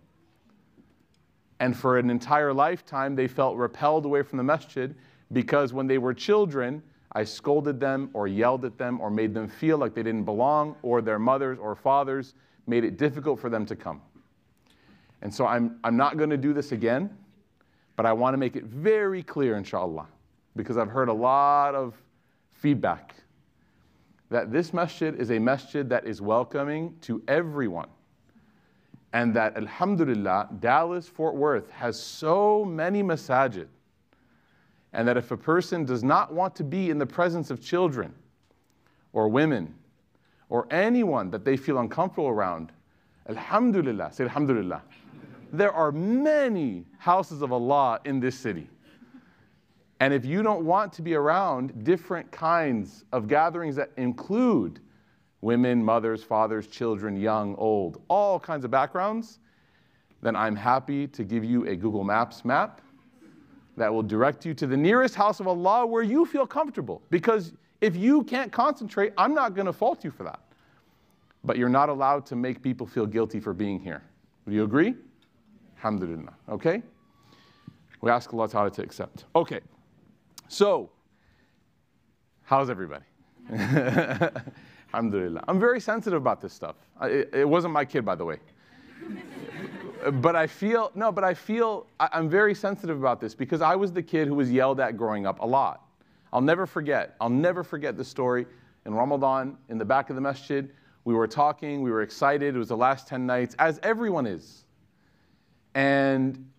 [1.60, 4.96] And for an entire lifetime, they felt repelled away from the masjid
[5.32, 6.82] because when they were children,
[7.16, 10.76] I scolded them or yelled at them or made them feel like they didn't belong,
[10.82, 12.34] or their mothers or fathers
[12.68, 14.02] made it difficult for them to come.
[15.22, 17.10] And so I'm, I'm not going to do this again,
[17.96, 20.08] but I want to make it very clear, inshallah,
[20.58, 21.96] because I've heard a lot of
[22.52, 23.16] feedback
[24.30, 27.88] that this masjid is a masjid that is welcoming to everyone.
[29.14, 33.68] And that, alhamdulillah, Dallas, Fort Worth has so many masajid
[34.96, 38.14] and that if a person does not want to be in the presence of children
[39.12, 39.76] or women
[40.48, 42.72] or anyone that they feel uncomfortable around,
[43.28, 44.82] Alhamdulillah, say Alhamdulillah.
[45.52, 48.70] There are many houses of Allah in this city.
[50.00, 54.80] And if you don't want to be around different kinds of gatherings that include
[55.42, 59.40] women, mothers, fathers, children, young, old, all kinds of backgrounds,
[60.22, 62.82] then I'm happy to give you a Google Maps map
[63.78, 67.02] that will direct you to the nearest house of Allah where you feel comfortable.
[67.10, 70.40] Because if you can't concentrate, I'm not going to fault you for that.
[71.44, 74.02] But you're not allowed to make people feel guilty for being here.
[74.48, 74.96] Do you agree?
[75.78, 76.34] Alhamdulillah.
[76.50, 76.82] Okay?
[78.02, 79.26] We ask Allah Ta'ala to accept.
[79.36, 79.62] Okay,
[80.48, 80.90] so
[82.44, 83.04] how's everybody?
[84.94, 85.44] Alhamdulillah.
[85.48, 86.76] I'm very sensitive about this stuff.
[87.02, 88.38] It, it wasn't my kid, by the way.
[90.12, 93.76] But I feel, no, but I feel I, I'm very sensitive about this because I
[93.76, 95.88] was the kid who was yelled at growing up a lot.
[96.32, 98.46] I'll never forget, I'll never forget the story
[98.86, 100.70] in Ramadan in the back of the masjid.
[101.06, 102.56] We were talking, we were excited.
[102.56, 104.66] It was the last 10 nights, as everyone is.
[105.76, 106.50] And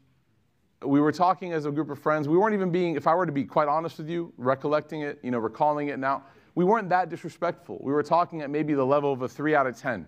[0.85, 2.29] we were talking as a group of friends.
[2.29, 5.19] We weren't even being, if I were to be quite honest with you, recollecting it,
[5.23, 6.25] you know, recalling it now,
[6.55, 7.79] we weren't that disrespectful.
[7.83, 10.07] We were talking at maybe the level of a three out of 10.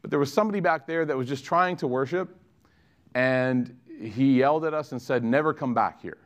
[0.00, 2.36] But there was somebody back there that was just trying to worship,
[3.14, 6.18] and he yelled at us and said, Never come back here.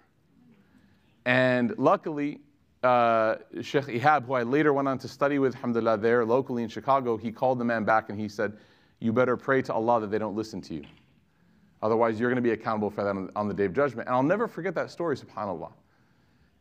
[1.24, 2.40] And luckily,
[2.82, 6.68] uh, Sheikh Ihab, who I later went on to study with, alhamdulillah, there locally in
[6.68, 8.56] Chicago, he called the man back and he said,
[9.00, 10.84] You better pray to Allah that they don't listen to you.
[11.82, 14.08] Otherwise, you're going to be accountable for that on, on the day of judgment.
[14.08, 15.72] And I'll never forget that story, subhanAllah.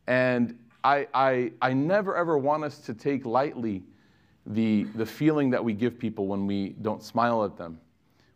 [0.06, 3.82] And I, I, I never ever want us to take lightly
[4.46, 7.80] the, the feeling that we give people when we don't smile at them,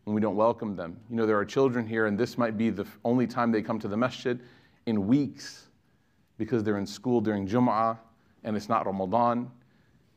[0.04, 0.96] when we don't welcome them.
[1.10, 3.78] You know, there are children here, and this might be the only time they come
[3.80, 4.40] to the masjid
[4.86, 5.68] in weeks
[6.38, 7.98] because they're in school during Jum'ah
[8.44, 9.50] and it's not Ramadan.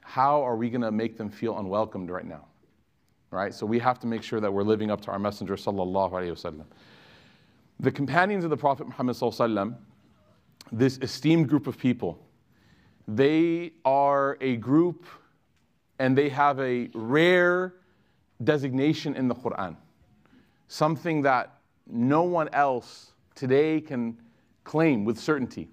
[0.02, 2.46] How are we going to make them feel unwelcomed right now?
[3.32, 3.54] Right?
[3.54, 6.32] So we have to make sure that we're living up to our Messenger sallallahu alaihi
[6.32, 6.66] wasallam.
[7.80, 9.76] The companions of the Prophet Muhammad sallallahu
[10.72, 12.20] this esteemed group of people,
[13.08, 15.06] they are a group
[16.00, 17.74] and they have a rare
[18.44, 19.76] designation in the Quran,
[20.68, 24.18] something that no one else today can
[24.64, 25.70] claim with certainty.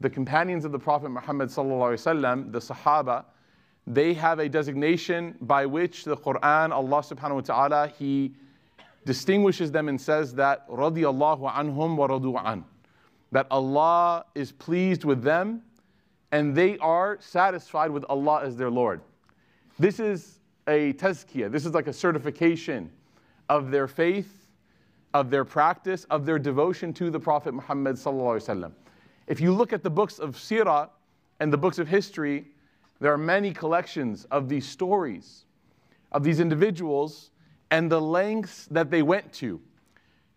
[0.00, 3.24] The companions of the Prophet Muhammad, the Sahaba,
[3.86, 8.34] they have a designation by which the Quran, Allah subhanahu wa ta'ala, He
[9.04, 12.64] distinguishes them and says that radiallahu anhum wa an,
[13.32, 15.62] that Allah is pleased with them
[16.30, 19.00] and they are satisfied with Allah as their Lord.
[19.78, 22.90] This is a tazkiyah, this is like a certification
[23.48, 24.48] of their faith,
[25.14, 27.98] of their practice, of their devotion to the Prophet Muhammad.
[29.26, 30.88] If you look at the books of Sirah
[31.40, 32.46] and the books of history,
[33.00, 35.44] there are many collections of these stories
[36.12, 37.30] of these individuals
[37.70, 39.60] and the lengths that they went to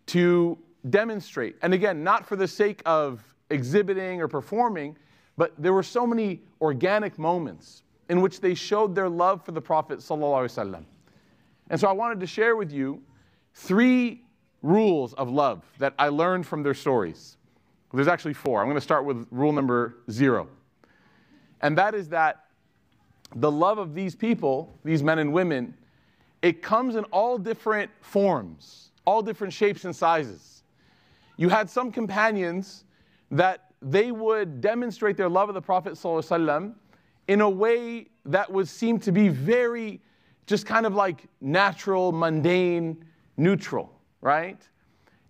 [0.06, 0.58] to
[0.90, 1.56] demonstrate.
[1.62, 4.96] And again, not for the sake of exhibiting or performing,
[5.36, 9.60] but there were so many organic moments in which they showed their love for the
[9.60, 10.04] Prophet.
[10.08, 13.02] And so I wanted to share with you
[13.54, 14.22] three
[14.62, 17.36] rules of love that I learned from their stories.
[17.92, 18.60] There's actually four.
[18.60, 20.48] I'm going to start with rule number zero.
[21.62, 22.44] And that is that
[23.34, 25.74] the love of these people, these men and women,
[26.42, 30.62] it comes in all different forms, all different shapes and sizes.
[31.36, 32.84] You had some companions
[33.30, 36.74] that they would demonstrate their love of the Prophet ﷺ
[37.28, 40.00] in a way that would seem to be very
[40.46, 43.04] just kind of like natural, mundane,
[43.36, 44.60] neutral, right?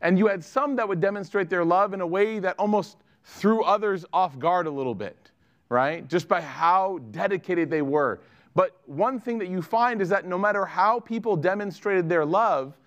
[0.02, 3.64] And you had some that would demonstrate their love in a way that almost threw
[3.64, 5.30] others off guard a little bit,
[5.68, 6.06] right?
[6.06, 8.20] Just by how dedicated they were.
[8.54, 12.78] But one thing that you find is that no matter how people demonstrated their love,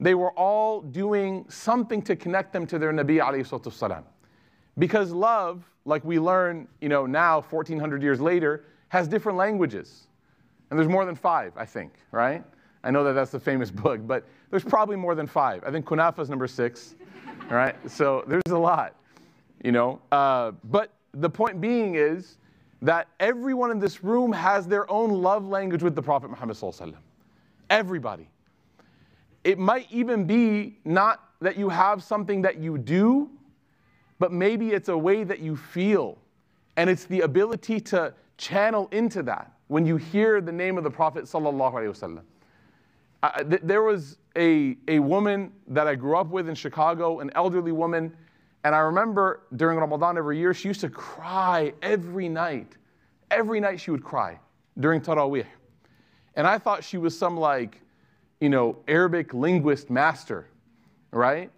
[0.00, 4.04] they were all doing something to connect them to their Nabi alayhi
[4.78, 10.06] Because love, like we learn, you know, now 1400 years later, has different languages.
[10.70, 12.42] And there's more than five, I think, right?
[12.82, 15.62] I know that that's the famous book, but there's probably more than five.
[15.64, 16.94] I think kunafa is number six,
[17.50, 17.76] all right?
[17.90, 18.94] So there's a lot,
[19.62, 20.00] you know.
[20.12, 22.38] Uh, but the point being is
[22.82, 26.56] that everyone in this room has their own love language with the Prophet Muhammad
[27.70, 28.28] Everybody.
[29.42, 33.30] It might even be not that you have something that you do,
[34.18, 36.18] but maybe it's a way that you feel.
[36.76, 40.90] And it's the ability to channel into that when you hear the name of the
[40.90, 42.22] Prophet wasallam.
[43.22, 47.30] I, th- there was a, a woman that I grew up with in Chicago, an
[47.34, 48.14] elderly woman,
[48.64, 52.76] and I remember during Ramadan every year, she used to cry every night.
[53.30, 54.38] Every night she would cry
[54.80, 55.46] during Taraweeh.
[56.34, 57.80] And I thought she was some like,
[58.40, 60.48] you know, Arabic linguist master,
[61.12, 61.50] right?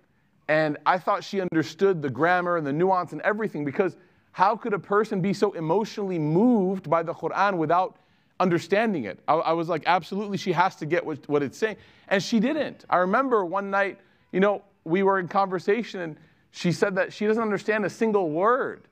[0.48, 3.96] And I thought she understood the grammar and the nuance and everything because
[4.32, 7.96] how could a person be so emotionally moved by the Quran without
[8.40, 9.18] understanding it.
[9.26, 11.76] I, I, was like, absolutely, she has to get what, what it's saying.
[12.08, 12.84] And she didn't.
[12.90, 13.98] I remember one night,
[14.32, 16.16] you know, we were in conversation and
[16.50, 18.82] she said that she doesn't understand a single word,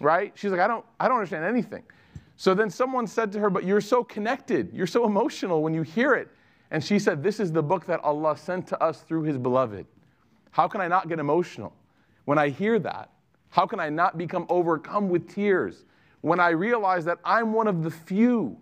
[0.00, 0.32] right?
[0.34, 1.82] She's like, I don't, I don't understand anything.
[2.36, 5.82] So then someone said to her, But you're so connected, you're so emotional when you
[5.82, 6.28] hear it.
[6.70, 9.86] And she said, This is the book that Allah sent to us through His beloved.
[10.53, 11.73] How can I not get emotional
[12.25, 13.09] when I hear that?
[13.49, 15.85] How can I not become overcome with tears
[16.21, 18.57] when I realize that I'm one of the few,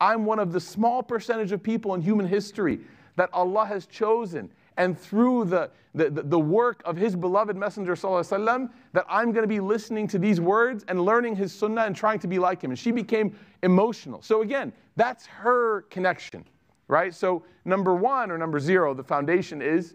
[0.00, 2.80] I'm one of the small percentage of people in human history
[3.16, 8.70] that Allah has chosen and through the, the, the work of his beloved Messenger وسلم,
[8.92, 12.18] that I'm going to be listening to these words and learning his sunnah and trying
[12.20, 12.70] to be like him.
[12.70, 14.22] And she became emotional.
[14.22, 16.44] So again, that's her connection,
[16.88, 17.14] right?
[17.14, 19.94] So number one or number zero, the foundation is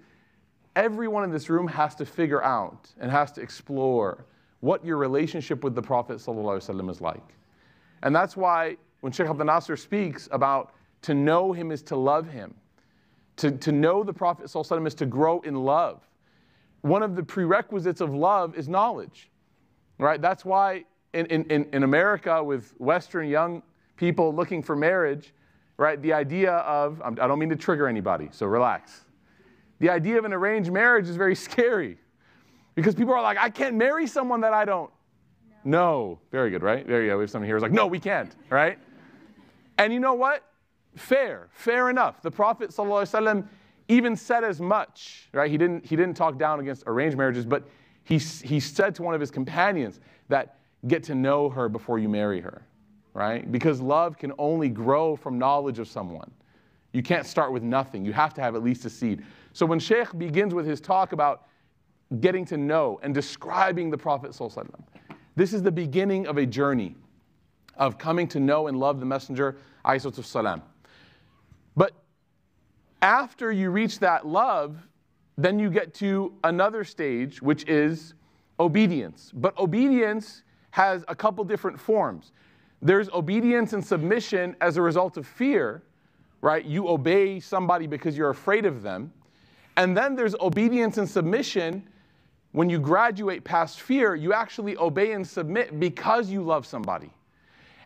[0.77, 4.25] everyone in this room has to figure out and has to explore
[4.61, 7.35] what your relationship with the Prophet ﷺ is like.
[8.03, 10.73] And that's why when Sheikh Abdul Nasser speaks about
[11.03, 12.55] to know him is to love him,
[13.37, 16.01] to, to know the Prophet ﷺ is to grow in love.
[16.83, 19.31] One of the prerequisites of love is knowledge,
[19.99, 20.21] right?
[20.21, 23.63] That's why in, in, in America, with Western young
[23.97, 25.33] people looking for marriage,
[25.77, 29.05] right, the idea of, I don't mean to trigger anybody, so relax.
[29.83, 31.99] The idea of an arranged marriage is very scary
[32.75, 34.91] because people are like, I can't marry someone that I don't
[35.65, 35.79] no.
[35.79, 36.19] know.
[36.31, 36.87] Very good, right?
[36.87, 37.19] There you go.
[37.19, 38.79] We have someone here who's like, no, we can't, right?
[39.77, 40.45] And you know what?
[40.97, 42.23] fair, fair enough.
[42.23, 43.47] The Prophet ﷺ
[43.89, 45.51] even said as much, right?
[45.51, 47.69] He didn't, he didn't talk down against arranged marriages, but
[48.05, 52.09] he, he said to one of his companions that get to know her before you
[52.09, 52.63] marry her,
[53.15, 53.51] right?
[53.51, 56.31] Because love can only grow from knowledge of someone.
[56.93, 58.05] You can't start with nothing.
[58.05, 59.25] You have to have at least a seed.
[59.53, 61.47] So when Sheikh begins with his talk about
[62.21, 64.39] getting to know and describing the Prophet,
[65.37, 66.97] this is the beginning of a journey
[67.77, 69.57] of coming to know and love the Messenger,
[70.11, 70.63] salam.
[71.75, 71.93] But
[73.01, 74.77] after you reach that love,
[75.39, 78.15] then you get to another stage, which is
[78.61, 79.31] obedience.
[79.35, 82.33] But obedience has a couple different forms.
[82.81, 85.83] There's obedience and submission as a result of fear,
[86.41, 86.65] right?
[86.65, 89.13] You obey somebody because you're afraid of them.
[89.77, 91.83] And then there's obedience and submission.
[92.53, 97.11] When you graduate past fear, you actually obey and submit because you love somebody.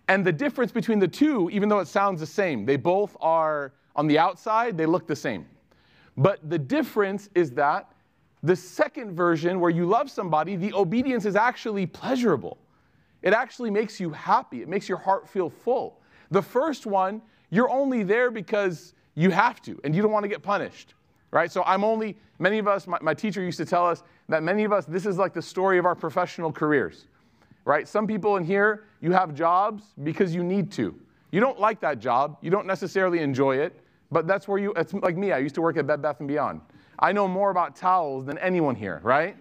[0.08, 3.72] And the difference between the two, even though it sounds the same, they both are
[3.94, 5.46] on the outside, they look the same.
[6.16, 7.92] But the difference is that
[8.42, 12.58] the second version, where you love somebody, the obedience is actually pleasurable.
[13.22, 16.00] It actually makes you happy, it makes your heart feel full.
[16.30, 20.28] The first one, you're only there because you have to and you don't want to
[20.28, 20.94] get punished,
[21.36, 21.52] right?
[21.52, 24.64] So I'm only, many of us, my, my teacher used to tell us that many
[24.64, 27.06] of us, this is like the story of our professional careers
[27.66, 27.86] right?
[27.86, 30.94] Some people in here, you have jobs because you need to.
[31.32, 33.78] You don't like that job, you don't necessarily enjoy it,
[34.10, 36.26] but that's where you, it's like me, I used to work at Bed Bath &
[36.26, 36.60] Beyond.
[36.98, 39.36] I know more about towels than anyone here, right?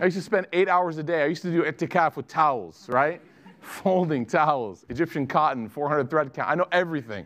[0.00, 1.22] I used to spend eight hours a day.
[1.22, 3.22] I used to do itikaf with towels, right?
[3.60, 6.50] Folding towels, Egyptian cotton, 400 thread count.
[6.50, 7.24] I know everything,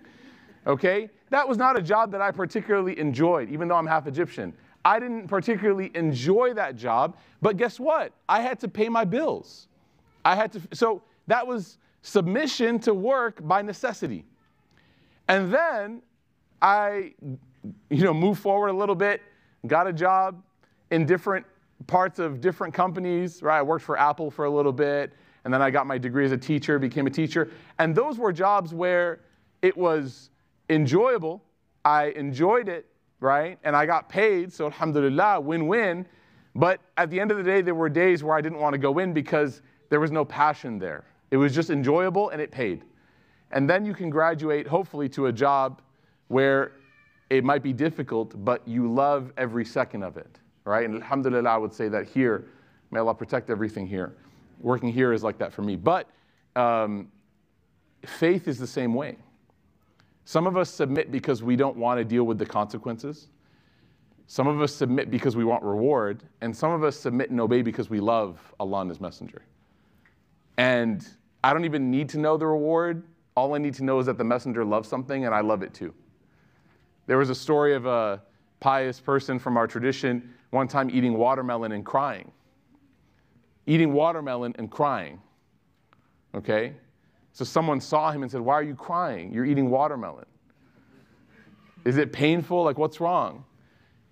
[0.67, 1.09] okay?
[1.31, 4.55] That was not a job that I particularly enjoyed, even though I'm half Egyptian.
[4.85, 8.13] I didn't particularly enjoy that job, but guess what?
[8.29, 9.69] I had to pay my bills.
[10.25, 14.25] I had to, so that was submission to work by necessity.
[15.29, 16.01] And then
[16.63, 17.15] I,
[17.91, 19.21] you know, moved forward a little bit,
[19.67, 20.43] got a job
[20.91, 21.45] in different
[21.87, 23.59] parts of different companies, right?
[23.59, 25.13] I worked for Apple for a little bit,
[25.45, 27.51] and then I got my degree as a teacher, became a teacher.
[27.79, 29.21] And those were jobs where
[29.63, 30.31] it was
[30.69, 31.43] enjoyable.
[31.85, 32.87] I enjoyed it,
[33.21, 33.59] right?
[33.65, 36.07] And I got paid, so alhamdulillah, win win.
[36.55, 38.79] But at the end of the day, there were days where I didn't want to
[38.79, 41.05] go in because there was no passion there.
[41.31, 42.85] It was just enjoyable and it paid.
[43.53, 45.81] And then you can graduate, hopefully, to a job
[46.29, 46.73] where
[47.31, 50.85] it might be difficult, but you love every second of it, right?
[50.89, 52.47] And alhamdulillah, I would say that here,
[52.91, 54.15] may Allah protect everything here.
[54.61, 55.77] Working here is like that for me.
[55.77, 56.09] But
[56.57, 57.09] um,
[58.05, 59.17] faith is the same way.
[60.29, 63.29] Some of us submit because we don't want to deal with the consequences.
[64.27, 66.23] Some of us submit because we want reward.
[66.43, 69.41] And some of us submit and obey because we love Allah and His Messenger.
[70.59, 71.09] And
[71.43, 73.05] I don't even need to know the reward.
[73.39, 75.73] All I need to know is that the messenger loves something and I love it
[75.73, 75.95] too.
[77.07, 78.21] There was a story of a
[78.61, 82.31] pious person from our tradition one time eating watermelon and crying.
[83.67, 85.23] Eating watermelon and crying.
[86.35, 86.75] Okay?
[87.39, 89.33] So someone saw him and said, Why are you crying?
[89.33, 90.27] You're eating watermelon.
[91.85, 92.65] Is it painful?
[92.65, 93.45] Like, what's wrong?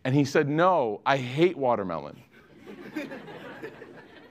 [0.04, 2.22] And he said, No, I hate watermelon.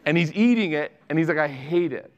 [0.08, 2.14] And he's eating it, and he's like, I hate it.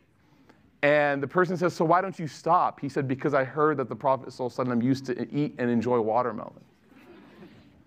[0.84, 2.80] And the person says, So why don't you stop?
[2.80, 4.32] He said, Because I heard that the Prophet
[4.84, 6.64] used to eat and enjoy watermelon.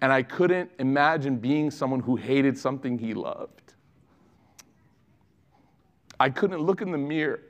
[0.01, 3.75] And I couldn't imagine being someone who hated something he loved.
[6.19, 7.50] I couldn't look in the mirror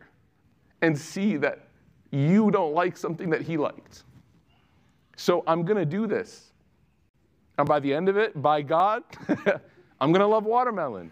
[0.83, 1.61] and see that
[2.11, 4.05] you don't like something that he liked.
[5.17, 6.53] So I'm going to do this.
[7.59, 9.05] And by the end of it, by God,
[10.01, 11.11] I'm going to love watermelon.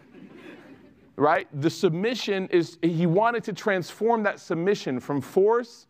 [1.15, 1.47] right?
[1.61, 5.85] The submission is, he wanted to transform that submission from force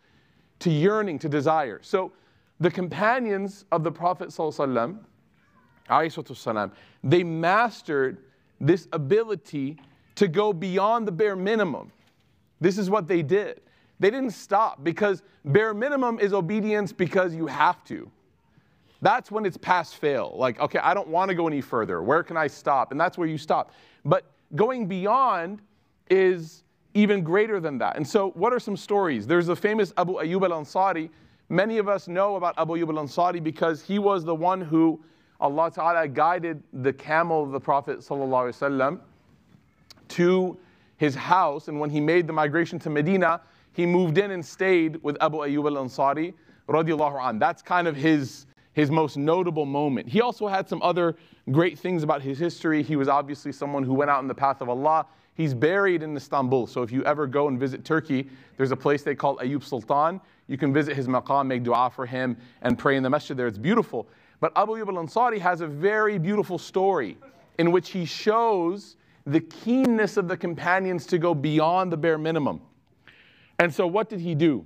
[0.59, 1.79] to yearning, to desire.
[1.81, 2.11] So
[2.59, 4.33] the companions of the Prophet
[7.03, 8.17] they mastered
[8.59, 9.77] this ability
[10.15, 11.91] to go beyond the bare minimum.
[12.59, 13.61] This is what they did.
[13.99, 18.09] They didn't stop because bare minimum is obedience because you have to.
[19.01, 20.33] That's when it's pass fail.
[20.35, 22.01] Like, okay, I don't want to go any further.
[22.01, 22.91] Where can I stop?
[22.91, 23.71] And that's where you stop.
[24.03, 25.61] But going beyond
[26.09, 26.63] is
[26.93, 27.95] even greater than that.
[27.95, 29.27] And so, what are some stories?
[29.27, 31.09] There's a famous Abu Ayyub al Ansari.
[31.49, 34.99] Many of us know about Abu Ayyub al Ansari because he was the one who
[35.39, 38.03] Allah Ta'ala guided the camel of the Prophet
[40.09, 40.57] to
[40.97, 41.67] his house.
[41.69, 43.41] And when he made the migration to Medina,
[43.73, 46.33] he moved in and stayed with Abu Ayyub al Ansari.
[47.39, 50.07] That's kind of his his most notable moment.
[50.07, 51.15] He also had some other
[51.51, 52.83] great things about his history.
[52.83, 55.05] He was obviously someone who went out in the path of Allah.
[55.33, 56.67] He's buried in Istanbul.
[56.67, 60.21] So if you ever go and visit Turkey, there's a place they call Ayub Sultan.
[60.47, 63.47] You can visit his maqam, make dua for him, and pray in the masjid there.
[63.47, 64.07] It's beautiful.
[64.39, 67.17] But Abu Ayyub al Ansari has a very beautiful story
[67.57, 72.61] in which he shows the keenness of the companions to go beyond the bare minimum.
[73.59, 74.65] And so, what did he do?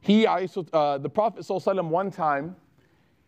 [0.00, 2.56] He, uh, the Prophet ﷺ, one time,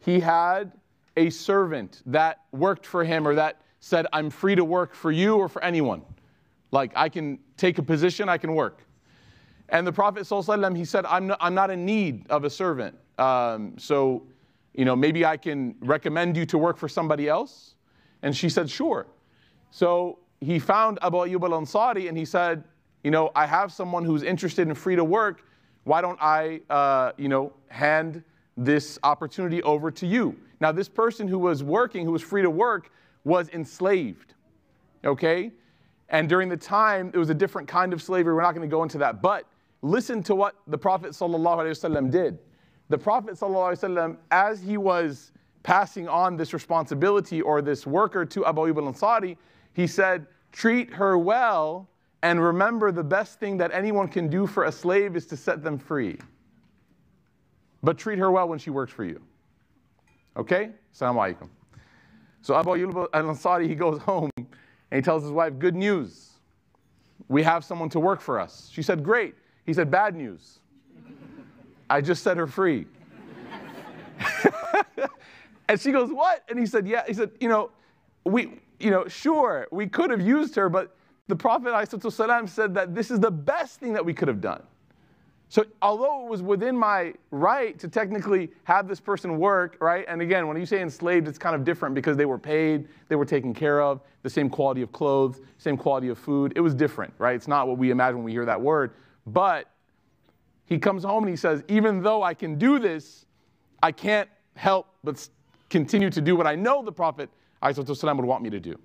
[0.01, 0.73] he had
[1.17, 5.37] a servant that worked for him or that said, I'm free to work for you
[5.37, 6.03] or for anyone.
[6.73, 8.83] Like, I can take a position, I can work.
[9.69, 12.97] And the Prophet ﷺ, he said, I'm not, I'm not in need of a servant.
[13.19, 14.27] Um, so,
[14.75, 17.77] you know, maybe I can recommend you to work for somebody else.
[18.23, 19.07] And she said, sure.
[19.71, 22.65] So he found Abu Ayyub al Ansari and he said,
[23.05, 25.45] you know, I have someone who's interested in free to work
[25.85, 28.23] why don't I, uh, you know, hand
[28.57, 30.37] this opportunity over to you?
[30.61, 32.91] Now, this person who was working, who was free to work,
[33.25, 34.35] was enslaved,
[35.05, 35.53] okay?
[36.09, 38.35] And during the time, it was a different kind of slavery.
[38.35, 39.21] We're not going to go into that.
[39.21, 39.47] But
[39.83, 42.39] listen to what the Prophet ﷺ did.
[42.89, 45.33] The Prophet ﷺ, as he was
[45.63, 49.37] passing on this responsibility or this worker to Abu Ayyub al-Ansari,
[49.73, 51.89] he said, treat her well
[52.25, 55.63] and remember, the best thing that anyone can do for a slave is to set
[55.63, 56.19] them free.
[57.83, 59.21] But treat her well when she works for you.
[60.35, 60.71] Okay?
[60.95, 61.51] Assalamu alaikum.
[62.41, 64.47] So Abu Ayyub al Ansari, he goes home and
[64.91, 66.31] he tells his wife, Good news.
[67.29, 68.71] We have someone to work for us.
[68.73, 69.35] She said, Great.
[69.67, 70.61] He said, Bad news.
[71.91, 72.87] I just set her free.
[75.69, 76.43] and she goes, What?
[76.49, 77.03] And he said, Yeah.
[77.07, 77.71] He said, You know,
[78.25, 80.97] we, you know, sure, we could have used her, but
[81.27, 84.63] the Prophet ﷺ said that this is the best thing that we could have done.
[85.49, 90.05] So, although it was within my right to technically have this person work, right?
[90.09, 93.15] And again, when you say enslaved, it's kind of different because they were paid, they
[93.15, 96.53] were taken care of, the same quality of clothes, same quality of food.
[96.57, 97.37] It was different, right?
[97.37, 98.95] It's not what we imagine when we hear that word.
[99.27, 99.71] But
[100.67, 103.27] he comes home and he says, even though I can do this,
[103.83, 105.29] I can't help but
[105.71, 107.31] continue to do what I know the Prophet
[107.63, 108.77] ﷺ would want me to do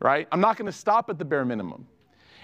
[0.00, 0.26] right?
[0.32, 1.86] I'm not going to stop at the bare minimum.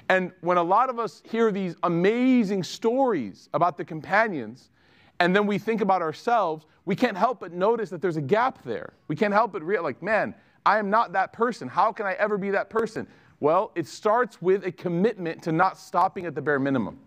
[0.09, 4.71] And when a lot of us hear these amazing stories about the companions,
[5.19, 8.63] and then we think about ourselves, we can't help but notice that there's a gap
[8.63, 8.93] there.
[9.09, 10.35] We can't help but realize, like, man,
[10.65, 11.69] I am not that person.
[11.69, 13.07] How can I ever be that person?
[13.41, 16.99] Well, it starts with a commitment to not stopping at the bare minimum.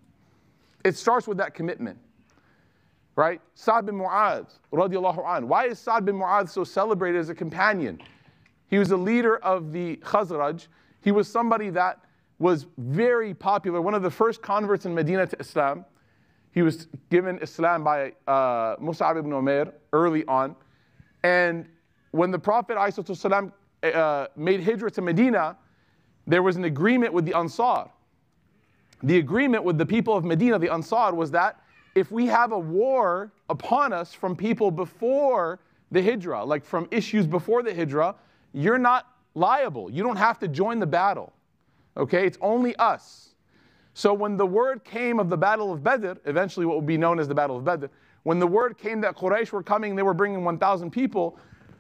[0.84, 1.97] It starts with that commitment,
[3.15, 3.41] right?
[3.55, 5.47] Sa'd bin Mu'adh, radiallahu an.
[5.47, 7.99] Why is Sa'd bin Mu'adh so celebrated as a companion?
[8.70, 10.68] He was a leader of the Khazraj.
[11.02, 12.00] He was somebody that
[12.38, 15.86] was very popular, one of the first converts in Medina to Islam.
[16.52, 20.56] He was given Islam by uh, Mus'ab ibn Umair early on.
[21.24, 21.68] And
[22.12, 23.52] when the Prophet ﷺ,
[23.84, 25.58] uh, made hijrah to Medina,
[26.26, 27.90] there was an agreement with the Ansar.
[29.04, 31.62] The agreement with the people of Medina, the Ansar, was that
[31.96, 35.60] if we have a war upon us from people before
[35.91, 38.16] the hijrah, like from issues before the hijrah,
[38.53, 39.89] you're not liable.
[39.89, 41.34] You don't have to join the battle.
[41.97, 42.26] Okay?
[42.26, 43.35] It's only us.
[43.93, 47.19] So when the word came of the Battle of Badr, eventually what will be known
[47.19, 47.88] as the Battle of Badr,
[48.23, 51.38] when the word came that Quraysh were coming, they were bringing 1,000 people,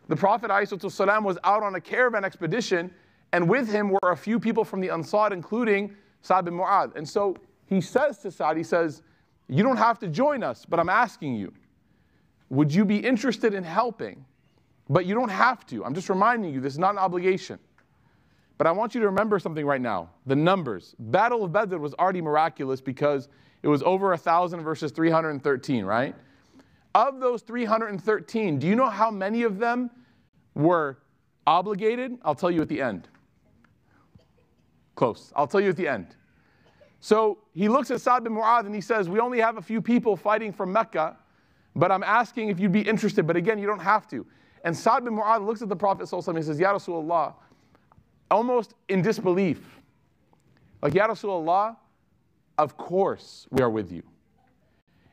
[0.07, 2.91] the Prophet ﷺ was out on a caravan expedition,
[3.31, 6.95] and with him were a few people from the Ansar, including Sa'd bin Mu'adh.
[6.95, 7.37] And so
[7.67, 9.03] he says to Sa'd, he says,
[9.47, 11.53] You don't have to join us, but I'm asking you,
[12.49, 14.25] would you be interested in helping?
[14.89, 15.85] But you don't have to.
[15.85, 17.59] I'm just reminding you, this is not an obligation.
[18.57, 20.95] But I want you to remember something right now the numbers.
[20.99, 23.29] Battle of Badr was already miraculous because
[23.63, 26.15] it was over 1,000 versus 313, right?
[26.95, 29.91] Of those 313, do you know how many of them
[30.55, 30.97] were
[31.45, 32.17] obligated?
[32.23, 33.07] I'll tell you at the end.
[34.95, 35.31] Close.
[35.35, 36.15] I'll tell you at the end.
[36.99, 39.81] So he looks at Sa'd bin Mu'adh and he says, We only have a few
[39.81, 41.15] people fighting from Mecca,
[41.75, 43.25] but I'm asking if you'd be interested.
[43.25, 44.25] But again, you don't have to.
[44.63, 47.33] And Sa'd bin Mu'adh looks at the Prophet and he says, Ya Rasulullah,
[48.29, 49.79] almost in disbelief.
[50.81, 51.77] Like, Ya Rasulullah,
[52.57, 54.03] of course we are with you.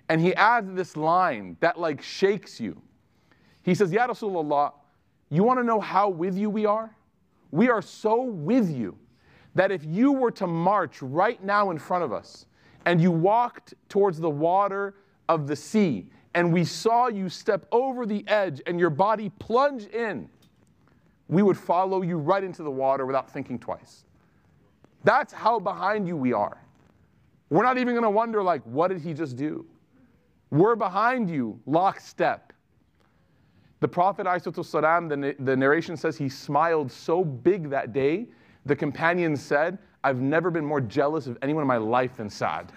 [0.08, 2.80] And he adds this line that like shakes you.
[3.62, 4.72] He says, Ya Rasulullah,
[5.30, 6.94] you want to know how with you we are?
[7.50, 8.96] We are so with you
[9.54, 12.46] that if you were to march right now in front of us
[12.84, 14.94] and you walked towards the water
[15.28, 16.06] of the sea
[16.36, 20.28] and we saw you step over the edge and your body plunge in,
[21.28, 24.04] we would follow you right into the water without thinking twice.
[25.02, 26.58] That's how behind you we are.
[27.48, 29.64] We're not even going to wonder, like, what did he just do?
[30.50, 32.52] We're behind you, lockstep.
[33.80, 34.26] The Prophet,
[34.62, 38.26] salam, the, the narration says he smiled so big that day,
[38.66, 42.72] the companions said, I've never been more jealous of anyone in my life than Saad.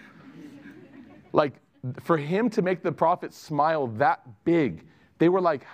[1.33, 1.55] like,
[2.01, 4.85] for him to make the Prophet smile that big,
[5.17, 5.65] they were like,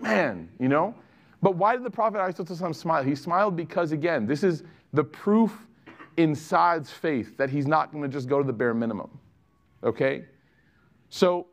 [0.00, 0.94] man, you know?
[1.40, 3.02] But why did the Prophet smile?
[3.02, 4.62] He smiled because, again, this is
[4.92, 5.66] the proof
[6.16, 9.10] in Saad's faith that he's not going to just go to the bare minimum.
[9.82, 10.24] Okay?
[11.08, 11.46] So,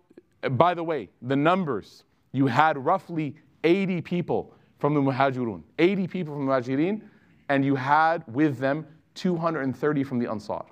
[0.52, 6.34] by the way, the numbers, you had roughly 80 people from the Muhajirun, 80 people
[6.36, 7.02] from the Muhajirin,
[7.50, 8.86] and you had with them
[9.16, 10.66] 230 from the Ansar.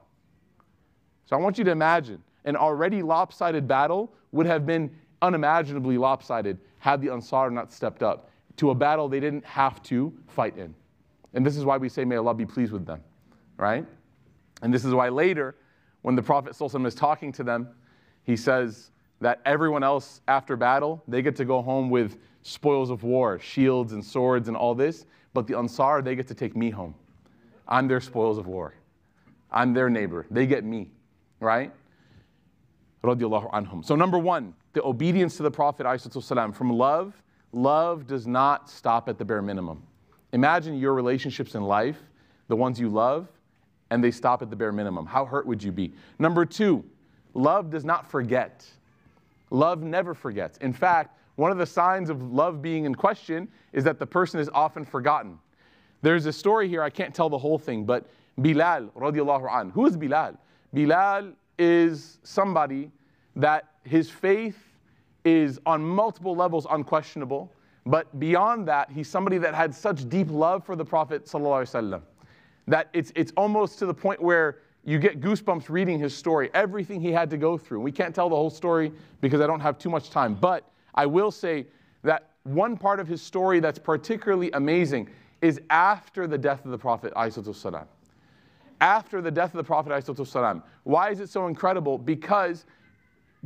[1.26, 4.90] So I want you to imagine an already lopsided battle would have been
[5.22, 10.14] unimaginably lopsided had the Ansar not stepped up to a battle they didn't have to
[10.28, 10.74] fight in.
[11.34, 13.02] And this is why we say, May Allah be pleased with them,
[13.58, 13.86] right?
[14.62, 15.56] And this is why later,
[16.02, 17.68] when the Prophet is talking to them,
[18.24, 23.04] he says that everyone else after battle, they get to go home with spoils of
[23.04, 26.70] war, shields and swords and all this, but the Ansar, they get to take me
[26.70, 26.96] home.
[27.68, 28.74] I'm their spoils of war.
[29.52, 30.26] I'm their neighbor.
[30.32, 30.92] They get me,
[31.42, 31.74] right?
[33.05, 33.85] anhum.
[33.85, 37.15] So number one, the obedience to the Prophet والسلام, from love,
[37.53, 39.83] love does not stop at the bare minimum.
[40.33, 41.99] Imagine your relationships in life,
[42.49, 43.29] the ones you love,
[43.91, 45.05] and they stop at the bare minimum.
[45.05, 45.93] How hurt would you be?
[46.19, 46.85] Number two,
[47.35, 48.67] Love does not forget.
[49.51, 50.59] Love never forgets.
[50.59, 54.39] In fact, one of the signs of love being in question is that the person
[54.39, 55.39] is often forgotten.
[56.03, 58.09] There's a story here, I can't tell the whole thing, but
[58.41, 59.71] Bilal, radiallahu anh.
[59.71, 60.39] Who is Bilal?
[60.75, 62.92] Bilal is somebody
[63.36, 64.58] that his faith
[65.26, 67.52] is on multiple levels unquestionable,
[67.86, 71.28] but beyond that, he's somebody that had such deep love for the Prophet
[72.68, 77.02] that it's, it's almost to the point where you get goosebumps reading his story, everything
[77.02, 77.82] he had to go through.
[77.82, 81.06] We can't tell the whole story because I don't have too much time, but I
[81.06, 81.66] will say
[82.04, 85.10] that one part of his story that's particularly amazing
[85.42, 87.14] is after the death of the Prophet.
[88.80, 90.62] After the death of the Prophet.
[90.84, 91.98] Why is it so incredible?
[91.98, 92.66] Because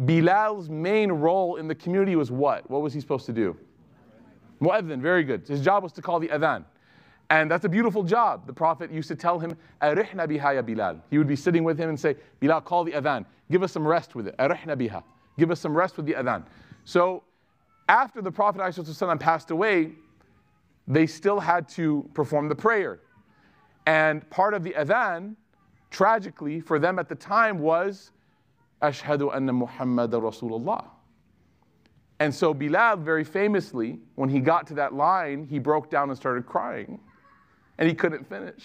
[0.05, 2.69] Bilal's main role in the community was what?
[2.69, 3.55] What was he supposed to do?
[4.61, 5.47] Mu'adhin, very good.
[5.47, 6.65] His job was to call the adhan.
[7.29, 8.45] And that's a beautiful job.
[8.45, 11.01] The Prophet used to tell him, Arihna biha ya Bilal.
[11.09, 13.25] He would be sitting with him and say, Bilal, call the adhan.
[13.49, 14.35] Give us some rest with it.
[14.37, 15.01] Arihna biha.
[15.39, 16.43] Give us some rest with the adhan.
[16.83, 17.23] So
[17.87, 19.93] after the Prophet ﷺ passed away,
[20.87, 22.99] they still had to perform the prayer.
[23.85, 25.35] And part of the adhan,
[25.89, 28.11] tragically, for them at the time was,
[28.81, 30.85] Ashhadu anna Muhammad Rasulullah.
[32.19, 36.17] And so Bilal, very famously, when he got to that line, he broke down and
[36.17, 36.99] started crying
[37.79, 38.63] and he couldn't finish.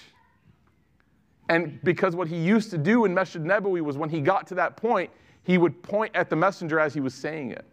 [1.48, 4.54] And because what he used to do in Masjid Nabawi was when he got to
[4.56, 5.10] that point,
[5.42, 7.64] he would point at the messenger as he was saying it.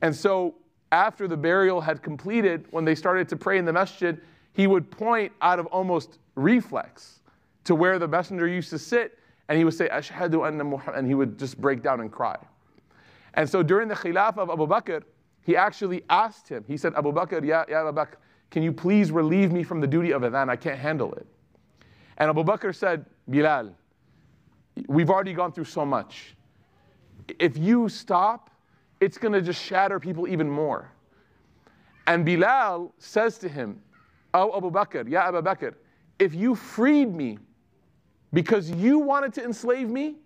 [0.00, 0.56] And so
[0.90, 4.20] after the burial had completed, when they started to pray in the masjid,
[4.52, 7.20] he would point out of almost reflex
[7.64, 9.18] to where the messenger used to sit,
[9.48, 12.36] and he would say, Ashhadu anna Muhammad, and he would just break down and cry.
[13.34, 15.02] And so during the khilaf of Abu Bakr,
[15.42, 18.14] he actually asked him, he said, Abu Bakr, ya, ya Abu Bakr,
[18.50, 20.48] can you please relieve me from the duty of adhan?
[20.48, 21.26] I can't handle it.
[22.18, 23.74] And Abu Bakr said, Bilal,
[24.86, 26.36] we've already gone through so much.
[27.38, 28.50] If you stop,
[29.00, 30.92] it's going to just shatter people even more.
[32.06, 33.80] And Bilal says to him,
[34.34, 35.74] Oh, Abu Bakr, Ya Abu Bakr,
[36.18, 37.38] if you freed me
[38.32, 40.16] because you wanted to enslave me,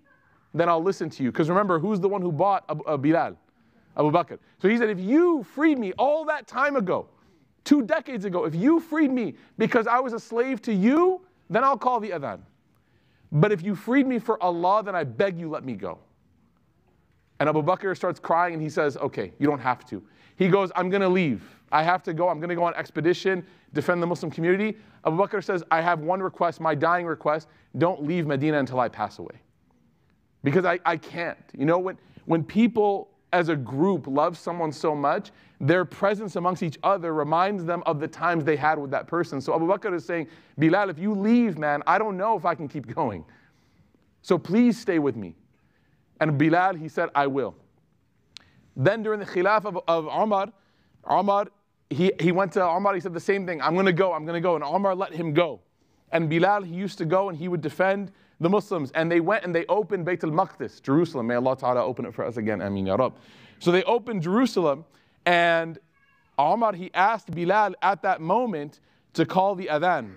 [0.54, 1.32] then I'll listen to you.
[1.32, 3.36] Because remember, who's the one who bought Abu, uh, Bilal?
[3.96, 4.38] Abu Bakr.
[4.60, 7.08] So he said, if you freed me all that time ago,
[7.64, 11.64] two decades ago, if you freed me because I was a slave to you, then
[11.64, 12.40] I'll call the adhan.
[13.32, 15.98] But if you freed me for Allah, then I beg you let me go.
[17.40, 20.02] And Abu Bakr starts crying and he says, Okay, you don't have to.
[20.36, 21.42] He goes, I'm going to leave.
[21.72, 22.28] I have to go.
[22.28, 24.76] I'm going to go on expedition, defend the Muslim community.
[25.04, 27.48] Abu Bakr says, I have one request, my dying request.
[27.78, 29.40] Don't leave Medina until I pass away.
[30.44, 31.38] Because I, I can't.
[31.56, 35.30] You know, when, when people as a group love someone so much,
[35.60, 39.40] their presence amongst each other reminds them of the times they had with that person.
[39.40, 42.54] So Abu Bakr is saying, Bilal, if you leave, man, I don't know if I
[42.54, 43.24] can keep going.
[44.22, 45.34] So please stay with me.
[46.20, 47.54] And Bilal, he said, I will.
[48.76, 51.46] Then during the khilaf of, of Umar,
[51.88, 54.24] he, he went to Umar, he said the same thing, I'm going to go, I'm
[54.24, 54.54] going to go.
[54.54, 55.60] And Umar let him go.
[56.12, 58.90] And Bilal, he used to go and he would defend the Muslims.
[58.92, 61.26] And they went and they opened Bayt al-Maqdis, Jerusalem.
[61.26, 62.60] May Allah Ta'ala open it for us again.
[62.60, 63.14] Ameen Ya Rab.
[63.58, 64.84] So they opened Jerusalem
[65.24, 65.78] and
[66.38, 68.80] Umar, he asked Bilal at that moment
[69.14, 70.12] to call the adhan,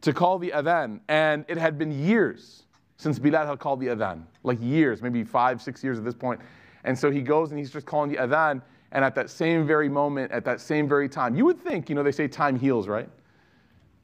[0.00, 1.00] to call the adhan.
[1.08, 2.64] And it had been years
[2.96, 6.40] since Bilal had called the adhan, like years, maybe five, six years at this point.
[6.84, 8.62] And so he goes and he's just calling the adhan.
[8.92, 11.94] And at that same very moment, at that same very time, you would think, you
[11.94, 13.08] know, they say time heals, right?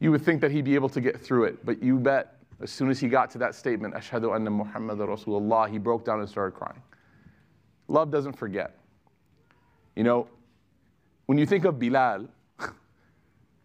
[0.00, 1.64] You would think that he'd be able to get through it.
[1.64, 5.70] But you bet, as soon as he got to that statement, Ashhadu anna Muhammad Rasulullah,
[5.70, 6.82] he broke down and started crying.
[7.88, 8.76] Love doesn't forget.
[9.96, 10.28] You know,
[11.26, 12.28] when you think of Bilal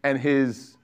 [0.03, 0.77] and his,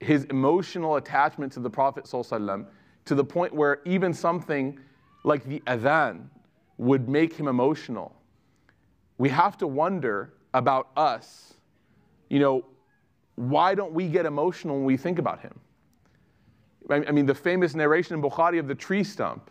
[0.00, 4.78] his emotional attachment to the Prophet, to the point where even something
[5.24, 6.28] like the adhan
[6.84, 8.14] would make him emotional,
[9.18, 11.54] we have to wonder about us.
[12.28, 12.64] You know,
[13.36, 15.58] why don't we get emotional when we think about him?
[16.90, 19.50] I mean, the famous narration in Bukhari of the tree stump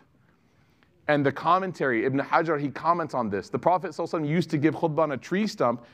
[1.08, 3.48] and the commentary, Ibn Hajar, he comments on this.
[3.48, 5.84] The Prophet used to give khutbah on a tree stump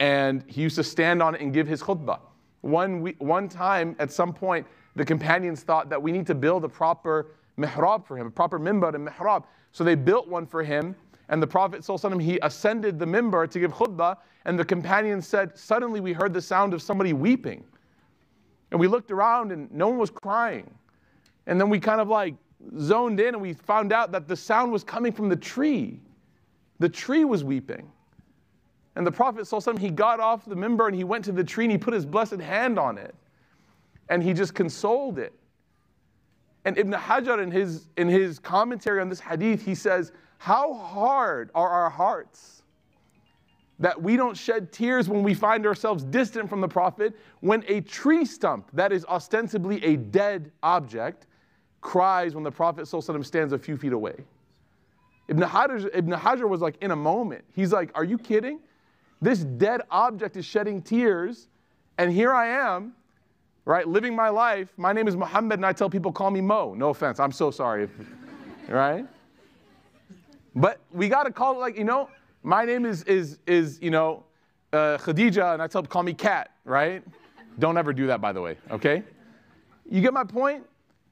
[0.00, 2.18] and he used to stand on it and give his khutbah.
[2.62, 4.66] One, we, one time, at some point,
[4.96, 8.58] the companions thought that we need to build a proper mihrab for him, a proper
[8.58, 9.44] mimbar and mihrab.
[9.72, 10.96] So they built one for him,
[11.28, 15.56] and the Prophet ﷺ, he ascended the mimbar to give khutbah, and the companions said,
[15.56, 17.64] Suddenly we heard the sound of somebody weeping.
[18.70, 20.70] And we looked around and no one was crying.
[21.46, 22.34] And then we kind of like
[22.78, 26.00] zoned in and we found out that the sound was coming from the tree.
[26.78, 27.90] The tree was weeping.
[28.96, 31.64] And the Prophet, ﷺ, he got off the mimbar and he went to the tree
[31.64, 33.14] and he put his blessed hand on it.
[34.08, 35.37] And he just consoled it.
[36.68, 41.50] And Ibn Hajar, in his, in his commentary on this hadith, he says, How hard
[41.54, 42.62] are our hearts
[43.78, 47.80] that we don't shed tears when we find ourselves distant from the Prophet, when a
[47.80, 51.26] tree stump that is ostensibly a dead object
[51.80, 54.16] cries when the Prophet stands a few feet away.
[55.28, 57.46] Ibn Hajar, Ibn Hajar was like in a moment.
[57.54, 58.60] He's like, Are you kidding?
[59.22, 61.48] This dead object is shedding tears,
[61.96, 62.92] and here I am,
[63.68, 64.72] right, living my life.
[64.76, 66.74] My name is Muhammad, and I tell people, call me Mo.
[66.74, 67.88] No offense, I'm so sorry.
[68.68, 69.06] Right?
[70.54, 72.10] But we got to call it like, you know,
[72.42, 74.24] my name is, is, is you know,
[74.74, 77.02] uh, Khadija, and I tell call me Cat, right?
[77.58, 79.02] Don't ever do that, by the way, okay?
[79.88, 80.66] You get my point?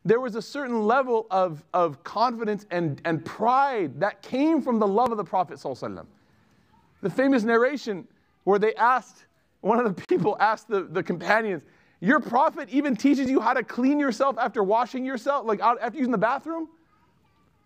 [0.07, 4.87] there was a certain level of, of confidence and, and pride that came from the
[4.87, 5.61] love of the Prophet.
[5.61, 8.07] The famous narration
[8.45, 9.27] where they asked,
[9.63, 11.65] one of the people asked the, the companions,
[12.01, 15.99] Your prophet even teaches you how to clean yourself after washing yourself, like out, after
[15.99, 16.69] using the bathroom?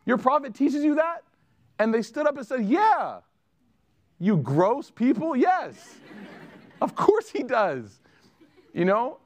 [0.06, 1.24] Your prophet teaches you that?
[1.78, 3.20] And they stood up and said, Yeah.
[4.18, 5.34] You gross people?
[5.34, 5.96] Yes.
[6.80, 8.00] of course he does.
[8.72, 9.18] You know?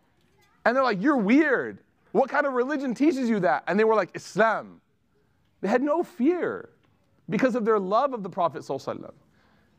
[0.65, 1.79] And they're like, You're weird.
[2.13, 3.65] What kind of religion teaches you that?
[3.67, 4.81] And they were like, Islam.
[5.61, 6.69] They had no fear
[7.29, 8.65] because of their love of the Prophet.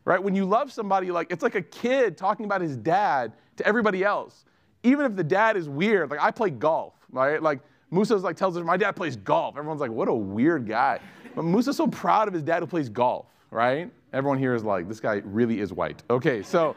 [0.04, 0.22] Right?
[0.22, 4.04] When you love somebody, like it's like a kid talking about his dad to everybody
[4.04, 4.46] else.
[4.86, 7.42] Even if the dad is weird, like I play golf, right?
[7.42, 7.60] Like
[7.92, 9.58] Musa's like tells us, my dad plays golf.
[9.58, 11.00] Everyone's like, what a weird guy.
[11.36, 13.92] But Musa's so proud of his dad who plays golf, right?
[14.14, 16.04] Everyone here is like, this guy really is white.
[16.10, 16.76] Okay, so,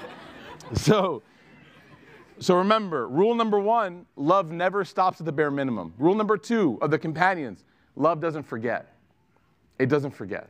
[0.74, 1.22] so
[2.40, 5.92] so remember, rule number one love never stops at the bare minimum.
[5.98, 7.64] Rule number two of the companions
[7.96, 8.94] love doesn't forget.
[9.78, 10.48] It doesn't forget.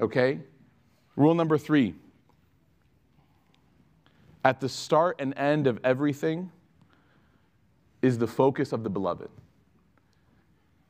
[0.00, 0.38] Okay?
[1.16, 1.94] Rule number three
[4.44, 6.50] at the start and end of everything
[8.02, 9.30] is the focus of the beloved.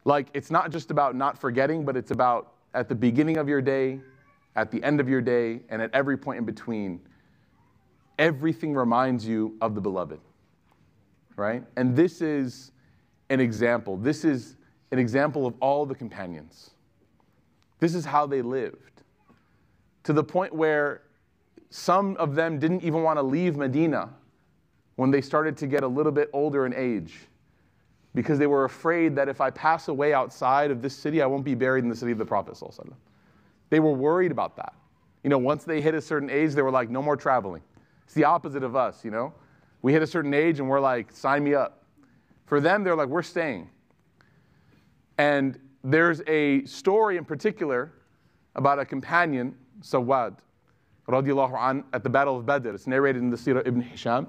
[0.05, 3.63] Like, it's not just about not forgetting, but it's about at the beginning of your
[3.63, 4.01] day,
[4.57, 7.01] at the end of your day, and at every point in between
[8.19, 10.21] everything reminds you of the beloved,
[11.37, 11.65] right?
[11.77, 12.73] And this is
[13.31, 13.97] an example.
[13.97, 14.57] This is
[14.93, 16.71] an example of all the companions.
[17.81, 19.03] This is how they lived.
[20.05, 21.03] To the point where
[21.75, 24.09] some of them didn't even want to leave Medina
[24.95, 27.19] when they started to get a little bit older in age
[28.15, 31.45] because they were afraid that if I pass away outside of this city, I won't
[31.45, 32.57] be buried in the city of the Prophet.
[33.71, 34.73] They were worried about that.
[35.25, 37.63] You know, once they hit a certain age, they were like, no more traveling.
[38.05, 39.35] It's the opposite of us, you know?
[39.83, 41.83] We hit a certain age and we're like, sign me up.
[42.47, 43.69] For them, they're like, we're staying.
[45.19, 47.91] And there's a story in particular
[48.55, 50.37] about a companion, Sawad,
[51.09, 52.71] radiallahu an, at the Battle of Badr.
[52.71, 54.27] It's narrated in the Sirah ibn Hisham,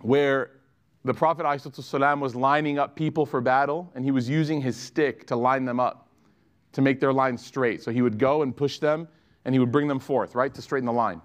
[0.00, 0.50] where
[1.04, 5.26] the Prophet ﷺ was lining up people for battle, and he was using his stick
[5.28, 6.08] to line them up,
[6.72, 7.82] to make their line straight.
[7.82, 9.08] So he would go and push them,
[9.44, 11.20] and he would bring them forth, right, to straighten the line.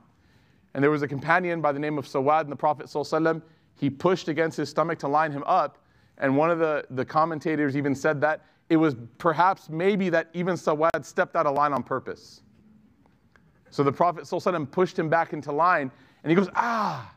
[0.73, 3.41] And there was a companion by the name of Sawad, and the Prophet ﷺ,
[3.75, 5.79] he pushed against his stomach to line him up,
[6.19, 10.55] and one of the, the commentators even said that it was perhaps maybe that even
[10.55, 12.42] Sawad stepped out of line on purpose.
[13.73, 15.89] So the Prophet ﷺ pushed him back into line,
[16.23, 17.11] and he goes, ah.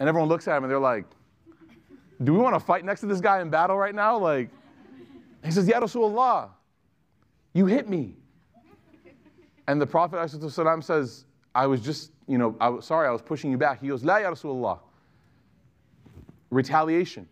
[0.00, 1.04] And everyone looks at him and they're like,
[2.24, 4.18] do we want to fight next to this guy in battle right now?
[4.18, 4.50] Like,
[5.44, 6.48] he says, Ya Rasulullah,
[7.52, 8.16] you hit me.
[9.68, 11.24] And the Prophet ﷺ says,
[11.54, 13.80] I was just, you know, I was sorry, I was pushing you back.
[13.80, 14.80] He goes, La Ya Rasulullah.
[16.50, 17.28] Retaliation.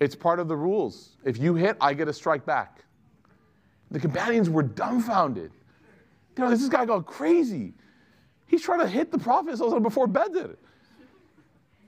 [0.00, 1.16] It's part of the rules.
[1.24, 2.84] If you hit, I get a strike back.
[3.92, 5.52] The companions were dumbfounded.
[6.36, 7.74] This guy going crazy.
[8.46, 10.52] He's trying to hit the Prophet before Badr.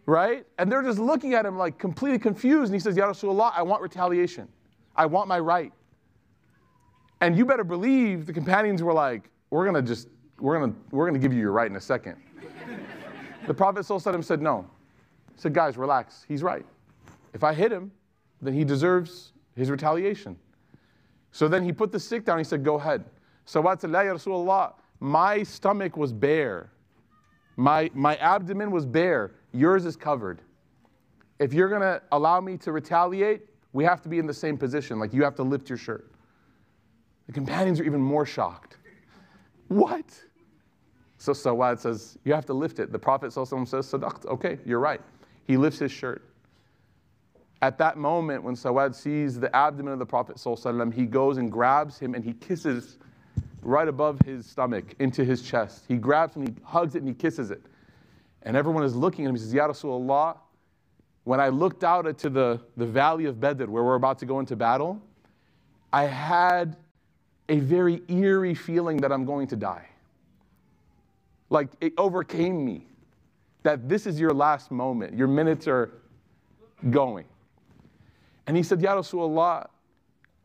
[0.07, 0.47] Right?
[0.59, 2.73] And they're just looking at him like completely confused.
[2.73, 4.49] And he says, Ya Rasulullah, I want retaliation.
[4.97, 5.73] I want my right.
[7.21, 10.09] And you better believe the companions were like, we're gonna just,
[10.41, 12.17] we're gonna, we're gonna give you your right in a second.
[13.47, 14.67] the Prophet said, no.
[15.35, 16.25] He said, guys, relax.
[16.27, 16.65] He's right.
[17.35, 17.93] If I hit him,
[18.41, 20.37] then he deserves his retaliation.
[21.33, 22.39] So then he put the stick down.
[22.39, 23.05] He said, Go ahead.
[23.49, 26.71] So said, Ya Rasulullah, my stomach was bare.
[27.57, 29.31] My, my abdomen was bare.
[29.53, 30.43] Yours is covered.
[31.39, 33.41] If you're going to allow me to retaliate,
[33.73, 34.99] we have to be in the same position.
[34.99, 36.13] Like you have to lift your shirt.
[37.27, 38.77] The companions are even more shocked.
[39.69, 40.05] What?
[41.17, 42.93] So Sawad says, You have to lift it.
[42.93, 44.27] The Prophet says, Sadaqt.
[44.27, 45.01] Okay, you're right.
[45.47, 46.23] He lifts his shirt.
[47.63, 50.39] At that moment, when Sawad sees the abdomen of the Prophet,
[50.95, 52.99] he goes and grabs him and he kisses
[53.69, 55.85] right above his stomach into his chest.
[55.87, 57.63] He grabs him, he hugs it, and he kisses it.
[58.43, 59.35] And everyone is looking at him.
[59.35, 60.39] He says, Ya Rasulullah,
[61.25, 64.41] when I looked out into the, the valley of Badr, where we're about to go
[64.41, 65.01] into battle,
[65.93, 66.77] I had
[67.51, 69.87] a very eerie feeling that I'm going to die.
[71.51, 72.87] Like it overcame me
[73.63, 75.17] that this is your last moment.
[75.17, 75.91] Your minutes are
[76.91, 77.27] going.
[78.47, 79.69] And he said, Ya Rasulullah,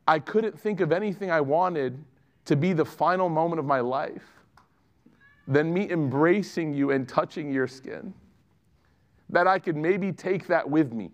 [0.06, 2.04] I couldn't think of anything I wanted
[2.46, 4.24] to be the final moment of my life
[5.48, 8.14] than me embracing you and touching your skin.
[9.30, 11.12] That I could maybe take that with me.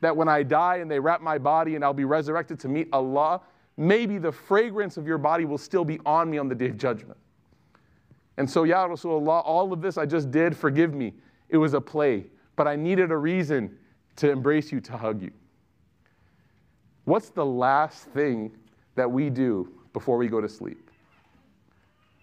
[0.00, 2.88] That when I die and they wrap my body and I'll be resurrected to meet
[2.92, 3.40] Allah,
[3.76, 6.76] maybe the fragrance of your body will still be on me on the day of
[6.76, 7.18] judgment.
[8.36, 11.14] And so, Ya Rasulullah, all of this I just did, forgive me.
[11.48, 13.76] It was a play, but I needed a reason
[14.16, 15.30] to embrace you, to hug you.
[17.04, 18.52] What's the last thing
[18.94, 20.90] that we do before we go to sleep?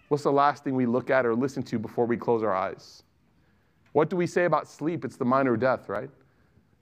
[0.06, 3.02] What's the last thing we look at or listen to before we close our eyes?
[3.90, 5.04] What do we say about sleep?
[5.04, 6.08] It's the minor death, right?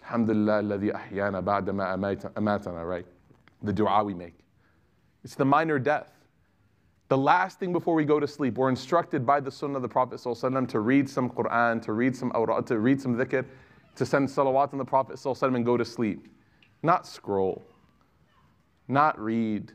[0.02, 3.06] Alhamdulillah, ba'da ma amatana, right?
[3.62, 4.34] The dua we make.
[5.24, 6.12] It's the minor death.
[7.08, 9.88] The last thing before we go to sleep, we're instructed by the sunnah of the
[9.88, 13.46] Prophet ﷺ to read some Quran, to read some awra, to read some dhikr,
[13.96, 16.28] to send salawat on the Prophet ﷺ and go to sleep.
[16.82, 17.62] Not scroll
[18.88, 19.72] not read.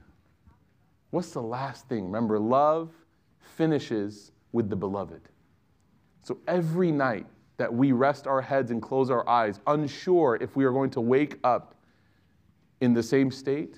[1.17, 2.05] What's the last thing?
[2.05, 2.91] Remember, love
[3.39, 5.21] finishes with the beloved.
[6.21, 7.25] So every night
[7.57, 11.01] that we rest our heads and close our eyes, unsure if we are going to
[11.01, 11.73] wake up
[12.81, 13.77] in the same state,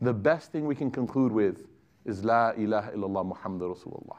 [0.00, 1.68] the best thing we can conclude with
[2.04, 4.18] is La ilaha illallah Muhammad Rasulullah.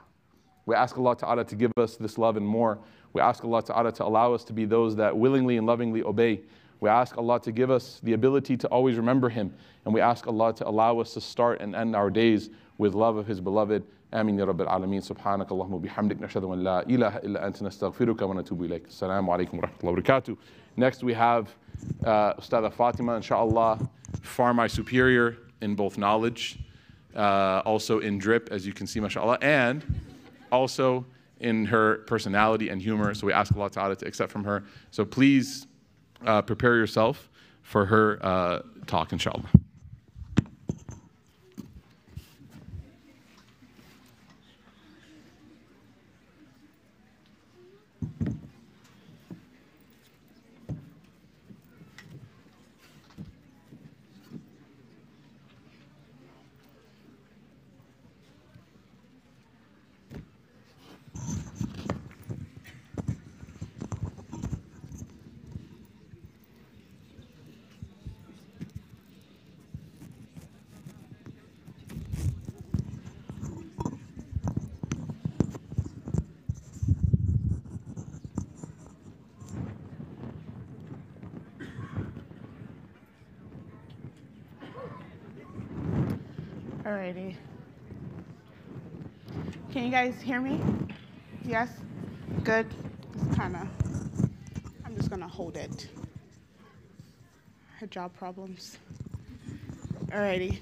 [0.66, 2.80] We ask Allah Ta'ala to give us this love and more.
[3.12, 6.44] We ask Allah Ta'ala to allow us to be those that willingly and lovingly obey.
[6.81, 9.55] We ask Allah to give us the ability to always remember Him.
[9.85, 13.17] And we ask Allah to allow us to start and end our days with love
[13.17, 13.85] of His beloved.
[14.13, 18.65] آمين يا رب العالمين سبحانك اللهم وبحمدك نشهد أن لا إله إلا أنت نستغفرك ونتوب
[18.65, 20.37] إليك السلام عليكم ورحمة الله وبركاته
[20.77, 21.55] Next we have
[22.05, 23.79] uh, Ustada Fatima inshallah
[24.21, 26.59] far my superior in both knowledge
[27.17, 29.83] uh, also in drip as you can see mashallah and
[30.51, 31.07] also
[31.41, 35.07] in her personality and humor so we ask Allah Ta'ala to accept from her so
[35.07, 35.67] please uh,
[36.42, 37.30] prepare yourself
[37.62, 39.50] for her uh, talk, inshallah.
[87.08, 87.38] Can
[89.74, 90.60] you guys hear me?
[91.46, 91.70] Yes?
[92.44, 92.68] Good?
[93.14, 93.68] It's kind of,
[94.86, 95.88] I'm just going to hold it.
[97.80, 98.78] Hijab problems.
[100.08, 100.60] Alrighty.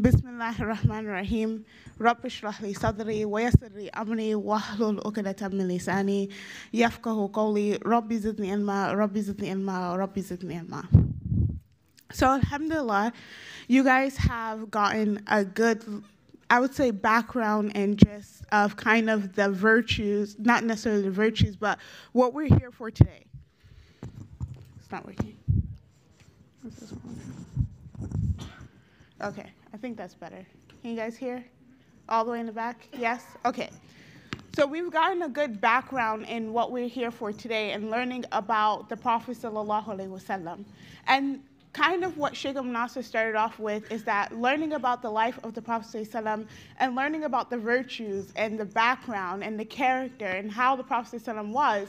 [0.00, 1.64] Bismillah Rahman Rahim.
[2.00, 6.30] رب اشرح لي صدري ويسر لي امري واحلل عقدة من لساني
[6.74, 11.01] يفقه قولي ربي زدني علما ربي زدني علما ربي زدني علما
[12.12, 13.12] so alhamdulillah,
[13.68, 16.02] you guys have gotten a good,
[16.50, 21.56] I would say, background and just of kind of the virtues, not necessarily the virtues,
[21.56, 21.78] but
[22.12, 23.24] what we're here for today.
[24.78, 25.36] It's not working.
[29.22, 30.44] Okay, I think that's better.
[30.82, 31.44] Can you guys hear?
[32.08, 32.88] All the way in the back?
[32.98, 33.24] Yes?
[33.46, 33.70] Okay.
[34.54, 38.90] So we've gotten a good background in what we're here for today and learning about
[38.90, 40.64] the Prophet sallallahu alaihi wasallam.
[41.06, 41.40] And
[41.72, 45.54] kind of what Sheikh Nasser started off with is that learning about the life of
[45.54, 46.46] the Prophet ﷺ
[46.78, 51.22] and learning about the virtues and the background and the character and how the Prophet
[51.22, 51.88] ﷺ was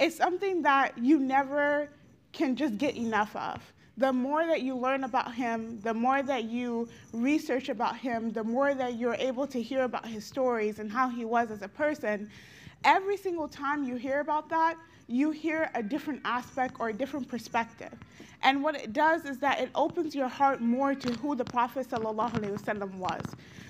[0.00, 1.88] is something that you never
[2.32, 3.60] can just get enough of.
[3.98, 8.44] The more that you learn about him, the more that you research about him, the
[8.44, 11.68] more that you're able to hear about his stories and how he was as a
[11.68, 12.30] person,
[12.84, 14.76] every single time you hear about that,
[15.11, 17.93] you hear a different aspect or a different perspective.
[18.43, 21.87] And what it does is that it opens your heart more to who the Prophet
[21.89, 23.21] ﷺ was.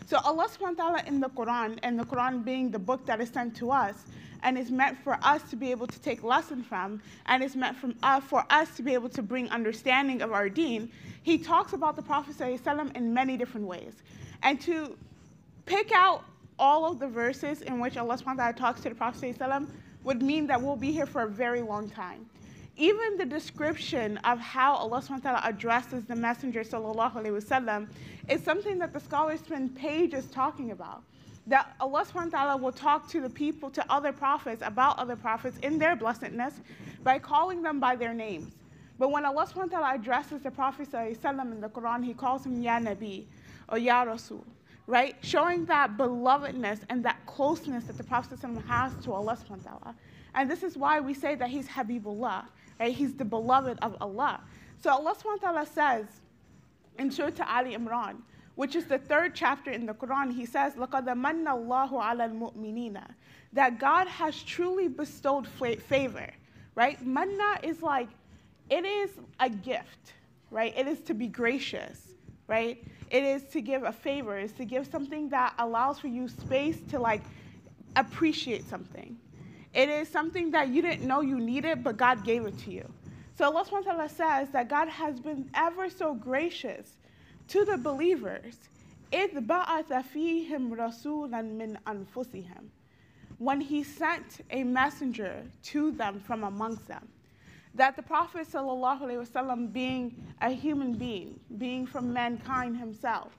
[0.08, 3.20] So Allah subhanahu wa ta'ala in the Quran, and the Quran being the book that
[3.22, 4.06] is sent to us,
[4.44, 7.78] and is meant for us to be able to take lesson from, and is meant
[7.78, 10.92] from, uh, for us to be able to bring understanding of our deen,
[11.24, 14.02] he talks about the Prophet ﷺ in many different ways.
[14.44, 14.96] And to
[15.66, 16.24] pick out
[16.60, 19.68] all of the verses in which Allah subhanahu wa ta'ala talks to the Prophet ﷺ
[20.05, 22.27] would mean that we'll be here for a very long time.
[22.77, 27.89] Even the description of how Allah subhanahu wa ta'ala addresses the Messenger sallallahu
[28.29, 31.03] is something that the scholars spend pages talking about.
[31.47, 35.17] That Allah subhanahu wa ta'ala will talk to the people, to other prophets, about other
[35.17, 36.55] prophets in their blessedness
[37.03, 38.55] by calling them by their names.
[38.99, 42.63] But when Allah subhanahu wa ta'ala addresses the Prophet in the Quran, He calls him
[42.63, 43.25] Ya Nabi
[43.69, 44.47] or Ya Rasul
[44.88, 45.16] right?
[45.22, 49.96] Showing that belovedness and that closeness that the Prophet has to Allah subhanahu wa ta'ala.
[50.36, 52.46] And this is why we say that he's Habibullah,
[52.80, 52.96] right?
[52.96, 54.42] He's the beloved of Allah.
[54.82, 56.06] So Allah subhanahu wa ta'ala says
[56.98, 58.18] in Surah Ali Imran,
[58.56, 63.04] which is the third chapter in the Quran, he says, لَقَدْ مَنَّ اللَّهُ عَلَى الْمُؤْمِنِينَ
[63.54, 66.30] That God has truly bestowed favor,
[66.76, 67.04] right?
[67.06, 68.10] Manna is like,
[68.70, 70.14] it is a gift,
[70.50, 70.74] right?
[70.76, 72.14] It is to be gracious,
[72.48, 72.84] right?
[73.12, 76.82] It is to give a favor, it's to give something that allows for you space
[76.90, 77.22] to like
[77.96, 79.18] appreciate something.
[79.74, 82.90] It is something that you didn't know you needed, but God gave it to you.
[83.38, 86.98] So Allah subhanahu says that God has been ever so gracious
[87.50, 88.58] to the believers.
[89.12, 92.64] إِذْ بَعَثَ فِيهِمْ رَسُولًا مِّنْ أَنفُسِهِمْ
[93.38, 97.08] When He sent a messenger to them from amongst them
[97.75, 103.33] that the Prophet ﷺ, being a human being, being from mankind himself,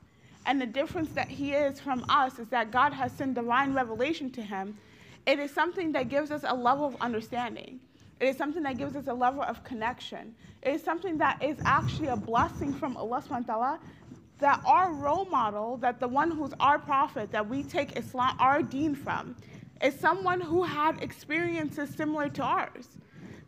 [0.45, 4.30] and the difference that he is from us is that God has sent divine revelation
[4.31, 4.77] to him,
[5.26, 7.80] it is something that gives us a level of understanding.
[8.19, 10.35] It is something that gives us a level of connection.
[10.61, 13.80] It is something that is actually a blessing from Allah subhanahu wa ta'ala
[14.39, 18.61] that our role model, that the one who's our prophet, that we take Islam, our
[18.61, 19.35] deen from,
[19.81, 22.89] is someone who had experiences similar to ours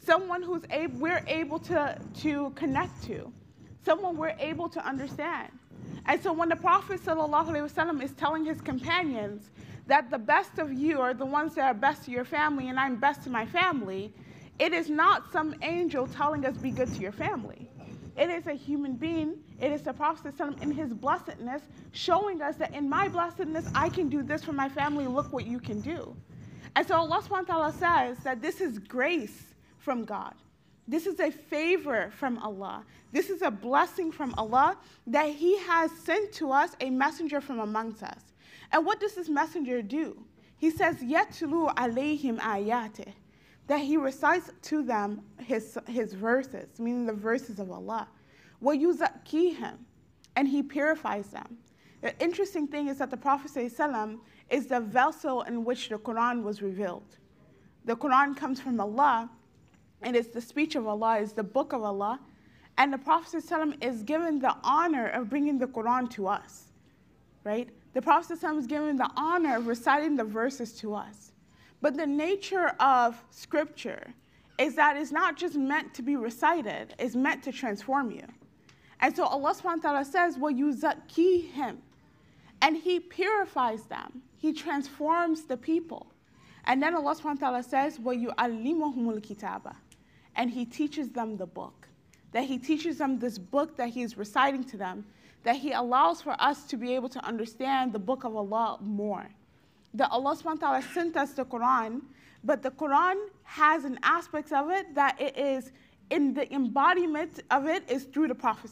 [0.05, 3.31] someone who's able, we're able to, to connect to,
[3.83, 5.51] someone we're able to understand.
[6.05, 9.49] And so when the Prophet ﷺ is telling his companions
[9.87, 12.79] that the best of you are the ones that are best to your family and
[12.79, 14.13] I'm best to my family,
[14.59, 17.69] it is not some angel telling us be good to your family.
[18.17, 21.61] It is a human being, it is the Prophet ﷺ in his blessedness
[21.91, 25.45] showing us that in my blessedness I can do this for my family, look what
[25.45, 26.15] you can do.
[26.75, 29.54] And so Allah subhanahu wa ta'ala says that this is grace
[29.85, 30.33] from God.
[30.87, 32.83] This is a favor from Allah.
[33.11, 37.59] This is a blessing from Allah that He has sent to us a messenger from
[37.59, 38.33] amongst us.
[38.71, 40.17] And what does this messenger do?
[40.57, 43.13] He says, Yatlu alayhim ayatih,
[43.67, 48.07] that he recites to them his, his verses, meaning the verses of Allah.
[48.61, 49.85] him,
[50.35, 51.57] and he purifies them.
[52.01, 56.43] The interesting thing is that the Prophet ﷺ is the vessel in which the Quran
[56.43, 57.17] was revealed.
[57.85, 59.29] The Quran comes from Allah,
[60.05, 62.19] it is the speech of Allah, it is the book of Allah.
[62.77, 66.65] And the Prophet ﷺ is given the honor of bringing the Quran to us,
[67.43, 67.69] right?
[67.93, 71.31] The Prophet ﷺ is given the honor of reciting the verses to us.
[71.81, 74.13] But the nature of scripture
[74.57, 78.23] is that it's not just meant to be recited, it's meant to transform you.
[78.99, 81.79] And so Allah subhanahu wa ta'ala says, Well, you zaki him.
[82.61, 86.07] And he purifies them, he transforms the people.
[86.65, 89.75] And then Allah subhanahu wa ta'ala says, Well, you alimuhumul kitaba.
[90.35, 91.87] And He teaches them the book.
[92.31, 95.05] That He teaches them this book that He is reciting to them,
[95.43, 99.27] that He allows for us to be able to understand the book of Allah more.
[99.93, 102.01] That Allah subhanahu wa ta'ala sent us the Quran,
[102.43, 105.71] but the Quran has an aspect of it that it is
[106.09, 108.69] in the embodiment of it is through the Prophet.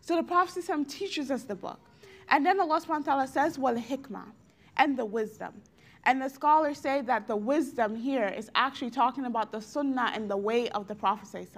[0.00, 1.80] So the Prophet teaches us the book.
[2.28, 4.26] And then Allah subhanahu wa ta'ala says, Wal hikmah,
[4.76, 5.52] and the wisdom.
[6.05, 10.29] And the scholars say that the wisdom here is actually talking about the sunnah and
[10.29, 11.49] the way of the Prophet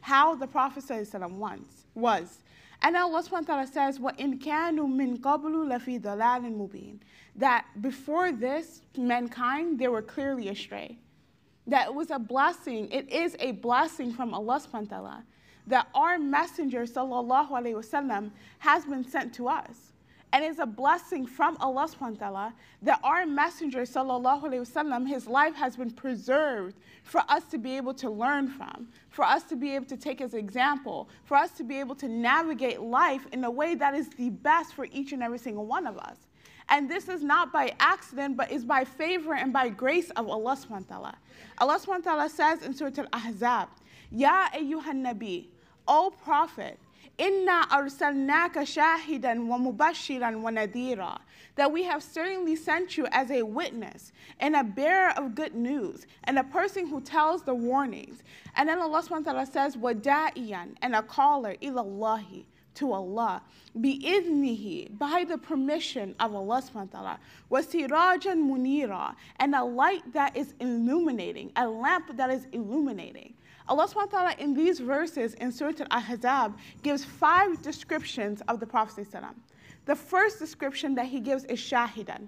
[0.00, 0.84] how the Prophet
[1.30, 2.38] once was.
[2.82, 6.98] And Allah subhanahu wa ta'ala says, وَإِن كَانُوا مِن قَبْلُ لَفِي ضَلَالٍ مُبِينٍ
[7.36, 10.98] That before this, mankind, they were clearly astray.
[11.68, 15.24] That it was a blessing, it is a blessing from Allah subhanahu wa ta'ala
[15.66, 19.85] that our messenger sallallahu alaihi wasallam has been sent to us.
[20.33, 25.55] and it's a blessing from Allah subhanahu wa ta'ala that our messenger sallallahu his life
[25.55, 29.73] has been preserved for us to be able to learn from, for us to be
[29.73, 33.51] able to take as example, for us to be able to navigate life in a
[33.51, 36.17] way that is the best for each and every single one of us.
[36.69, 40.57] And this is not by accident, but is by favor and by grace of Allah
[40.57, 41.15] subhanahu wa ta'ala.
[41.59, 43.69] Allah subhanahu wa ta'ala says in Surah Al-Ahzab,
[44.11, 45.47] Ya ayyuhan nabi,
[45.87, 46.77] O Prophet,
[47.17, 51.19] Inna arsalnaka shahidan wa mubashiran wa nadira.
[51.55, 56.05] That we have certainly sent you as a witness and a bearer of good news
[56.25, 58.21] and a person who tells the warnings.
[58.55, 62.45] And then Allah subhanahu wa ta'ala says, wada'iyan, and a caller, ilallahi,
[62.75, 63.41] to Allah,
[63.75, 67.17] bi'idnihi, by the permission of Allah subhanahu
[67.49, 73.33] wa ta'ala, munira, and a light that is illuminating, a lamp that is illuminating.
[73.69, 78.65] Allah subhanahu wa ta'ala in these verses in Surah Al-Ahzab gives five descriptions of the
[78.65, 79.07] Prophet
[79.85, 82.27] The first description that he gives is shahidan.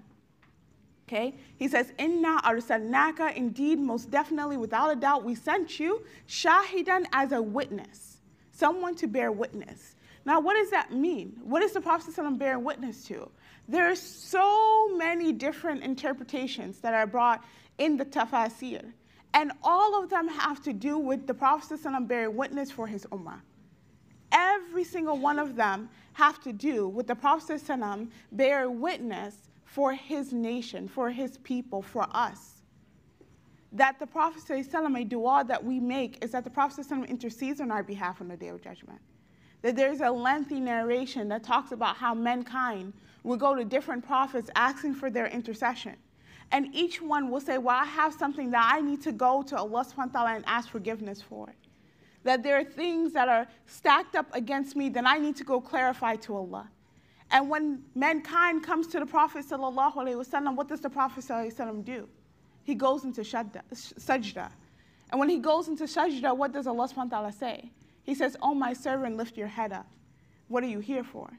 [1.08, 1.34] Okay?
[1.56, 7.32] He says, Inna arsalnaka, indeed, most definitely, without a doubt, we sent you shahidan as
[7.32, 8.18] a witness,
[8.52, 9.96] someone to bear witness.
[10.24, 11.32] Now, what does that mean?
[11.42, 13.30] What is the Prophet bearing witness to?
[13.68, 17.42] There are so many different interpretations that are brought
[17.78, 18.92] in the tafsir.
[19.32, 23.40] And all of them have to do with the Prophet bearing witness for his ummah.
[24.32, 27.62] Every single one of them have to do with the Prophet
[28.32, 32.62] bear witness for his nation, for his people, for us.
[33.72, 37.84] That the Prophet a dua that we make is that the Prophet intercedes on our
[37.84, 39.00] behalf on the day of judgment.
[39.62, 42.92] That there's a lengthy narration that talks about how mankind
[43.22, 45.96] will go to different prophets asking for their intercession.
[46.52, 49.56] And each one will say, Well, I have something that I need to go to
[49.56, 51.54] Allah subhanahu wa ta'ala and ask forgiveness for.
[52.24, 55.60] That there are things that are stacked up against me that I need to go
[55.60, 56.68] clarify to Allah.
[57.30, 62.08] And when mankind comes to the Prophet sallallahu what does the Prophet do?
[62.64, 64.50] He goes into sajda.
[65.10, 67.70] And when he goes into sajda, what does Allah subhanahu wa ta'ala say?
[68.02, 69.86] He says, Oh my servant, lift your head up.
[70.48, 71.30] What are you here for?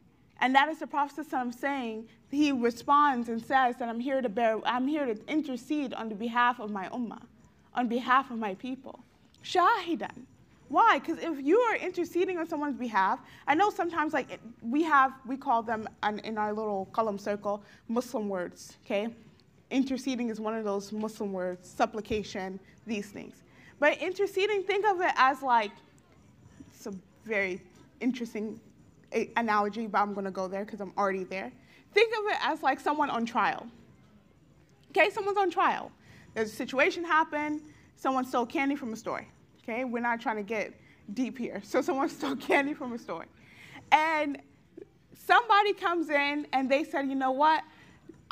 [0.42, 4.60] And that is the Prophet saying, he responds and says that I'm here to bear,
[4.66, 7.22] I'm here to intercede on the behalf of my ummah,
[7.76, 9.00] on behalf of my people.
[9.44, 10.26] Shahidan.
[10.70, 11.00] Why?
[11.00, 15.38] Because if you are interceding on someone's behalf, I know sometimes like we have, we
[15.38, 15.88] call them
[16.24, 19.10] in our little column circle, Muslim words, okay?
[19.70, 23.44] Interceding is one of those Muslim words, supplication, these things.
[23.80, 25.72] But interceding, think of it as like,
[26.74, 26.94] it's a
[27.26, 27.62] very
[28.00, 28.60] interesting
[29.38, 31.52] analogy, but I'm going to go there because I'm already there.
[31.94, 33.68] Think of it as like someone on trial.
[34.90, 35.92] Okay, someone's on trial.
[36.34, 37.62] There's a situation happened,
[37.96, 39.26] someone stole candy from a store.
[39.64, 40.74] Okay, we're not trying to get
[41.14, 41.62] deep here.
[41.64, 43.26] So someone stole candy from a store.
[43.92, 44.42] And
[45.14, 47.64] somebody comes in and they said, you know what?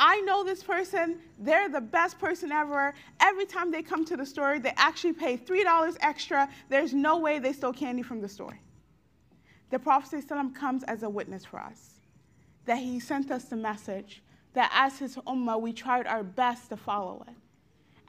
[0.01, 2.93] I know this person, they're the best person ever.
[3.19, 6.49] Every time they come to the store, they actually pay $3 extra.
[6.69, 8.57] There's no way they stole candy from the store.
[9.69, 10.25] The Prophet
[10.55, 11.99] comes as a witness for us,
[12.65, 14.23] that he sent us the message
[14.53, 17.35] that as his ummah, we tried our best to follow it.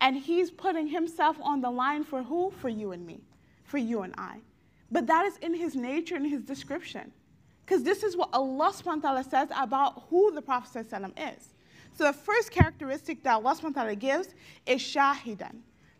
[0.00, 2.50] And he's putting himself on the line for who?
[2.50, 3.20] For you and me,
[3.64, 4.38] for you and I.
[4.90, 7.12] But that is in his nature and his description.
[7.64, 11.48] Because this is what Allah subhanahu says about who the Prophet is.
[11.92, 14.34] So the first characteristic that Allah subhanahu gives
[14.66, 15.58] is shahidan.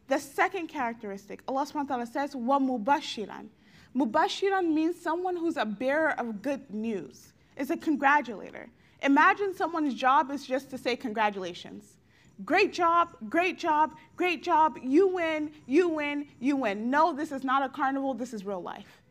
[0.08, 3.48] The second characteristic, Allah subhanahu says, wa mubashiran.
[3.94, 8.68] Mubashiran means someone who's a bearer of good news, is a congratulator.
[9.02, 11.96] Imagine someone's job is just to say congratulations.
[12.44, 16.88] Great job, great job, great job, you win, you win, you win.
[16.88, 19.02] No, this is not a carnival, this is real life.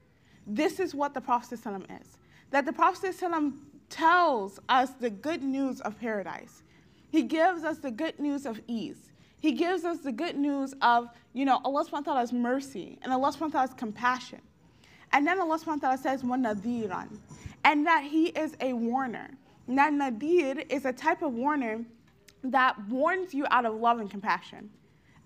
[0.47, 2.17] This is what the Prophet ﷺ is.
[2.49, 3.53] That the Prophet ﷺ
[3.89, 6.63] tells us the good news of paradise.
[7.11, 9.11] He gives us the good news of ease.
[9.39, 13.13] He gives us the good news of, you know, Allah subhanahu wa ta'ala's mercy and
[13.13, 14.41] Allah subhanahu wa ta'ala's compassion.
[15.12, 17.08] And then Allah subhanahu wa ta'ala says, وَنَذِيرًا
[17.64, 19.30] And that He is a warner.
[19.66, 21.84] Now, nadir is a type of warner
[22.42, 24.68] that warns you out of love and compassion,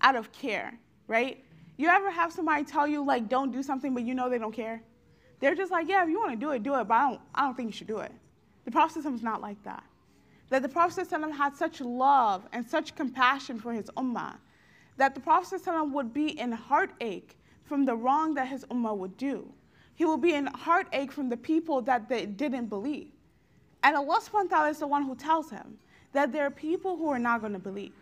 [0.01, 0.73] out of care,
[1.07, 1.43] right?
[1.77, 4.53] You ever have somebody tell you, like, don't do something, but you know they don't
[4.53, 4.81] care?
[5.39, 7.21] They're just like, yeah, if you want to do it, do it, but I don't,
[7.35, 8.11] I don't think you should do it.
[8.65, 9.83] The Prophet is not like that.
[10.49, 14.35] That the Prophet had such love and such compassion for his ummah
[14.99, 19.49] that the Prophet would be in heartache from the wrong that his ummah would do.
[19.94, 23.10] He will be in heartache from the people that they didn't believe.
[23.82, 25.78] And Allah subhanahu wa ta'ala is the one who tells him
[26.12, 27.94] that there are people who are not going to believe.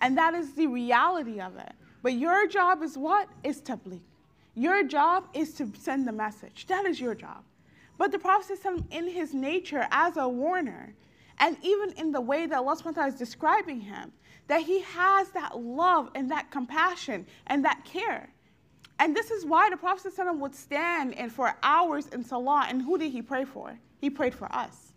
[0.00, 1.72] And that is the reality of it.
[2.02, 3.28] But your job is what?
[3.44, 4.00] Is tabligh.
[4.54, 6.66] Your job is to send the message.
[6.66, 7.44] That is your job.
[7.96, 8.58] But the Prophet
[8.90, 10.94] in his nature as a warner,
[11.38, 14.12] and even in the way that Allah subhanahu wa ta'ala is describing him,
[14.48, 18.30] that he has that love and that compassion and that care.
[18.98, 22.82] And this is why the Prophet ﷺ would stand and for hours in Salah, and
[22.82, 23.78] who did he pray for?
[24.00, 24.92] He prayed for us.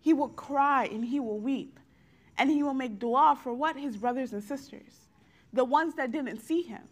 [0.00, 1.78] He will cry and he will weep.
[2.38, 3.76] And he will make dua for what?
[3.76, 5.08] His brothers and sisters.
[5.52, 6.82] The ones that didn't see him.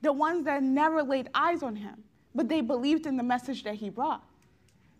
[0.00, 2.02] The ones that never laid eyes on him,
[2.34, 4.24] but they believed in the message that he brought.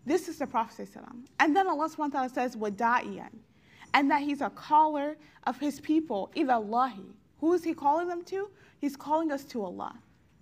[0.05, 0.87] This is the Prophet.
[0.93, 1.25] ﷺ.
[1.39, 3.33] And then Allah subhanahu says, Wada'iyan.
[3.95, 7.05] And that he's a caller of his people, ilallahi.
[7.39, 8.49] Who is he calling them to?
[8.79, 9.95] He's calling us to Allah.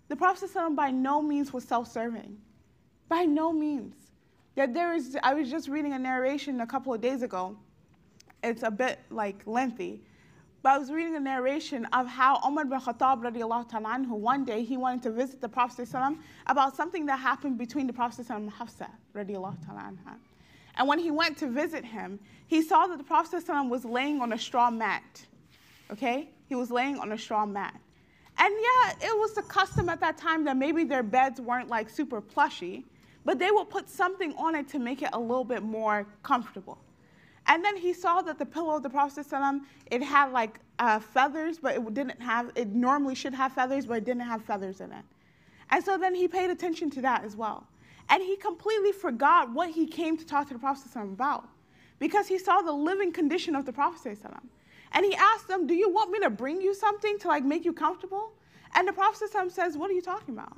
[0.09, 2.37] The Prophet by no means was self serving.
[3.07, 3.95] By no means.
[4.55, 7.55] That there is, I was just reading a narration a couple of days ago.
[8.43, 10.01] It's a bit like lengthy.
[10.61, 14.63] But I was reading a narration of how Umar bin Khattab radiallahu anhu, one day
[14.63, 15.87] he wanted to visit the Prophet
[16.47, 19.55] about something that happened between the Prophet and Hafsa radiallahu.
[20.75, 24.33] And when he went to visit him, he saw that the Prophet was laying on
[24.33, 25.25] a straw mat.
[25.91, 26.29] Okay?
[26.47, 27.79] He was laying on a straw mat.
[28.37, 31.89] And yeah, it was the custom at that time that maybe their beds weren't like
[31.89, 32.85] super plushy,
[33.25, 36.77] but they would put something on it to make it a little bit more comfortable.
[37.47, 39.25] And then he saw that the pillow of the Prophet
[39.89, 43.97] it had like uh, feathers, but it didn't have, it normally should have feathers, but
[43.97, 45.03] it didn't have feathers in it.
[45.71, 47.65] And so then he paid attention to that as well.
[48.09, 51.47] And he completely forgot what he came to talk to the Prophet about
[51.99, 54.17] because he saw the living condition of the Prophet.
[54.91, 57.65] And he asked them, Do you want me to bring you something to like make
[57.65, 58.33] you comfortable?
[58.75, 60.57] And the Prophet says, What are you talking about?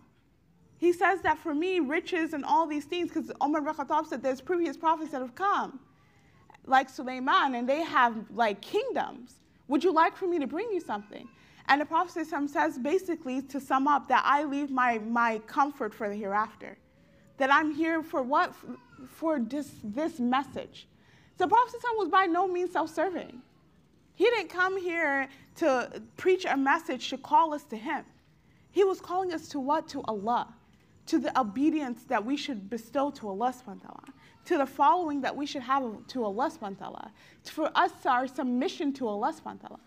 [0.77, 4.23] He says that for me, riches and all these things, because Umar ibn Khattab said
[4.23, 5.79] there's previous prophets that have come,
[6.65, 9.35] like Sulaiman, and they have like kingdoms.
[9.67, 11.27] Would you like for me to bring you something?
[11.67, 16.09] And the Prophet says basically to sum up that I leave my, my comfort for
[16.09, 16.77] the hereafter.
[17.37, 18.53] That I'm here for what?
[19.07, 20.87] For this, this message.
[21.37, 23.41] So Prophet was by no means self serving.
[24.21, 28.05] He didn't come here to preach a message to call us to Him.
[28.69, 29.87] He was calling us to what?
[29.87, 30.53] To Allah,
[31.07, 34.09] to the obedience that we should bestow to Allah subhanahu
[34.45, 37.09] to the following that we should have to Allah subhanahu
[37.45, 39.79] for us our submission to Allah subhanahu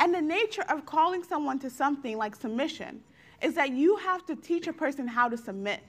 [0.00, 3.00] And the nature of calling someone to something like submission
[3.40, 5.82] is that you have to teach a person how to submit.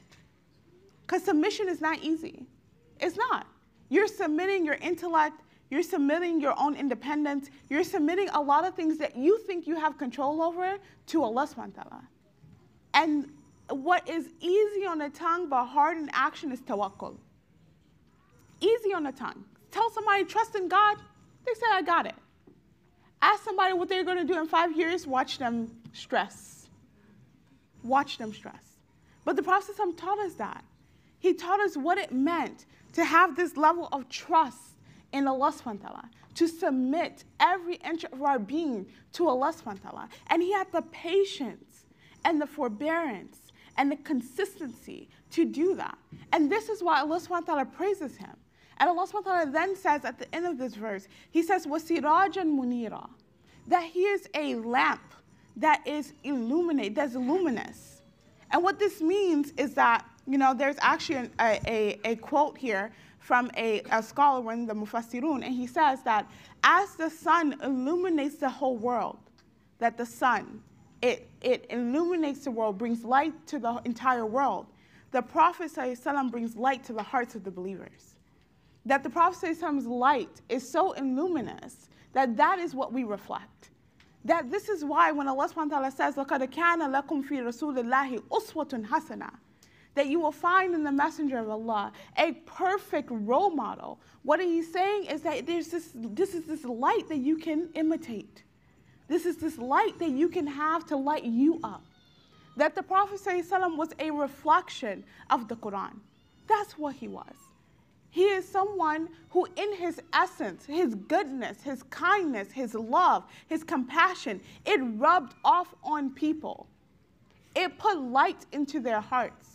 [1.01, 2.45] Because submission is not easy.
[2.99, 3.47] It's not.
[3.89, 5.41] You're submitting your intellect,
[5.73, 7.49] you're submitting your own independence.
[7.67, 10.77] You're submitting a lot of things that you think you have control over
[11.07, 12.03] to Allah subhanahu wa ta'ala.
[12.93, 13.31] And
[13.69, 17.17] what is easy on the tongue but hard in action is tawakkul.
[18.61, 19.43] Easy on the tongue.
[19.71, 20.97] Tell somebody, trust in God.
[21.43, 22.15] They say, I got it.
[23.23, 26.67] Ask somebody what they're going to do in five years, watch them stress.
[27.81, 28.77] Watch them stress.
[29.25, 30.63] But the Prophet taught us that.
[31.17, 34.72] He taught us what it meant to have this level of trust
[35.14, 39.84] in Allah subhanahu wa ta'ala, to submit every inch of our being to Allah subhanahu
[39.84, 40.10] wa ta'ala.
[40.27, 41.85] And he had the patience
[42.26, 43.40] and the forbearance
[43.77, 45.98] and the consistency to do that.
[46.31, 48.35] And this is why Allah subhanahu wa ta'ala praises him.
[48.77, 51.65] And Allah subhanahu wa ta'ala then says at the end of this verse, He says,
[51.65, 53.07] Wasirajan munira,
[53.68, 55.14] that He is a lamp
[55.57, 58.02] that is illuminate, that's luminous.
[58.52, 62.91] And what this means is that, you know, there's actually a, a, a quote here
[63.22, 66.30] from a, a scholar in the Mufassirun, and he says that
[66.64, 69.18] as the sun illuminates the whole world,
[69.78, 70.60] that the sun,
[71.02, 74.66] it, it illuminates the world, brings light to the entire world.
[75.10, 78.14] The Prophet ﷺ brings light to the hearts of the believers.
[78.84, 83.70] That the Prophet ﷺ's light is so illuminous that that is what we reflect.
[84.24, 87.78] That this is why when Allah subhanahu wa ta'ala says, لَقَدْ كَانَ لَكُمْ فِي رَسُولِ
[87.78, 89.30] اللَّهِ أُسْوَةٌ حَسَنَةٌ
[89.95, 93.99] that you will find in the Messenger of Allah a perfect role model.
[94.23, 98.43] What he's saying is that there's this, this is this light that you can imitate.
[99.07, 101.83] This is this light that you can have to light you up.
[102.57, 105.99] That the Prophet ﷺ was a reflection of the Quran.
[106.47, 107.35] That's what he was.
[108.09, 114.39] He is someone who, in his essence, his goodness, his kindness, his love, his compassion,
[114.65, 116.67] it rubbed off on people.
[117.55, 119.52] It put light into their hearts.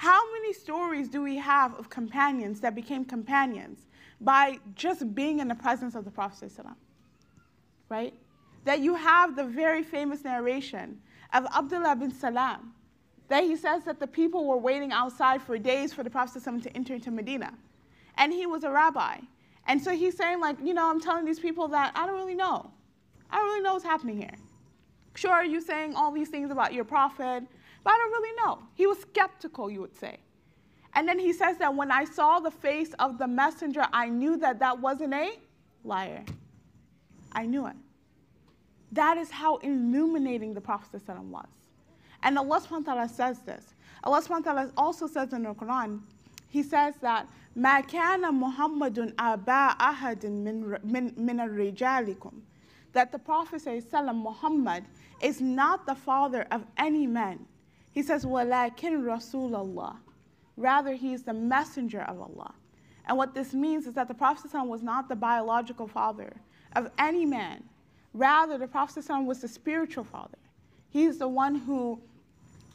[0.00, 3.80] How many stories do we have of companions that became companions
[4.18, 6.50] by just being in the presence of the Prophet?
[7.90, 8.14] Right?
[8.64, 10.98] That you have the very famous narration
[11.34, 12.72] of Abdullah bin Salam,
[13.28, 16.74] that he says that the people were waiting outside for days for the Prophet to
[16.74, 17.52] enter into Medina.
[18.16, 19.18] And he was a rabbi.
[19.66, 22.34] And so he's saying, like, you know, I'm telling these people that I don't really
[22.34, 22.70] know.
[23.30, 24.36] I don't really know what's happening here.
[25.14, 27.42] Sure, you saying all these things about your prophet,
[27.83, 28.59] but I don't really know.
[28.73, 30.17] He was skeptical, you would say.
[30.93, 34.37] And then he says that when I saw the face of the messenger, I knew
[34.37, 35.33] that that wasn't a
[35.83, 36.23] liar.
[37.33, 37.75] I knew it.
[38.91, 41.47] That is how illuminating the Prophet was.
[42.23, 43.73] And Allah subhanahu wa ta'ala says this.
[44.03, 45.99] Allah subhanahu wa ta'ala also says in the Quran,
[46.49, 47.27] He says that
[47.57, 52.31] ما كان محمد أبا أحد من من من رجالكم
[52.95, 54.85] that the Prophet says, Muhammad
[55.21, 57.45] is not the father of any man.
[58.00, 59.98] He says, Walakin Rasulullah.
[60.56, 62.54] Rather, he is the messenger of Allah.
[63.06, 66.32] And what this means is that the Prophet was not the biological father
[66.76, 67.62] of any man.
[68.14, 70.38] Rather, the Prophet was the spiritual father.
[70.88, 72.00] He's the one who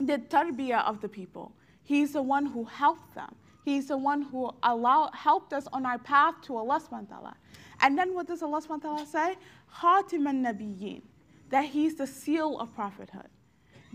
[0.06, 1.52] did tarbiyah of the people.
[1.84, 3.34] He's the one who helped them.
[3.64, 7.38] He's the one who allowed, helped us on our path to Allah subhanahu wa ta'ala.
[7.82, 9.38] And then what does Allah subhanahu wa ta'ala say?
[9.76, 11.02] Khatim al-Nabiyyin,
[11.50, 13.30] that he's the seal of prophethood.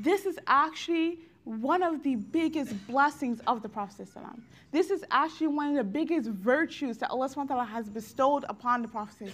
[0.03, 4.09] This is actually one of the biggest blessings of the Prophet.
[4.73, 8.89] This is actually one of the biggest virtues that Allah subhanahu has bestowed upon the
[8.89, 9.31] Prophet.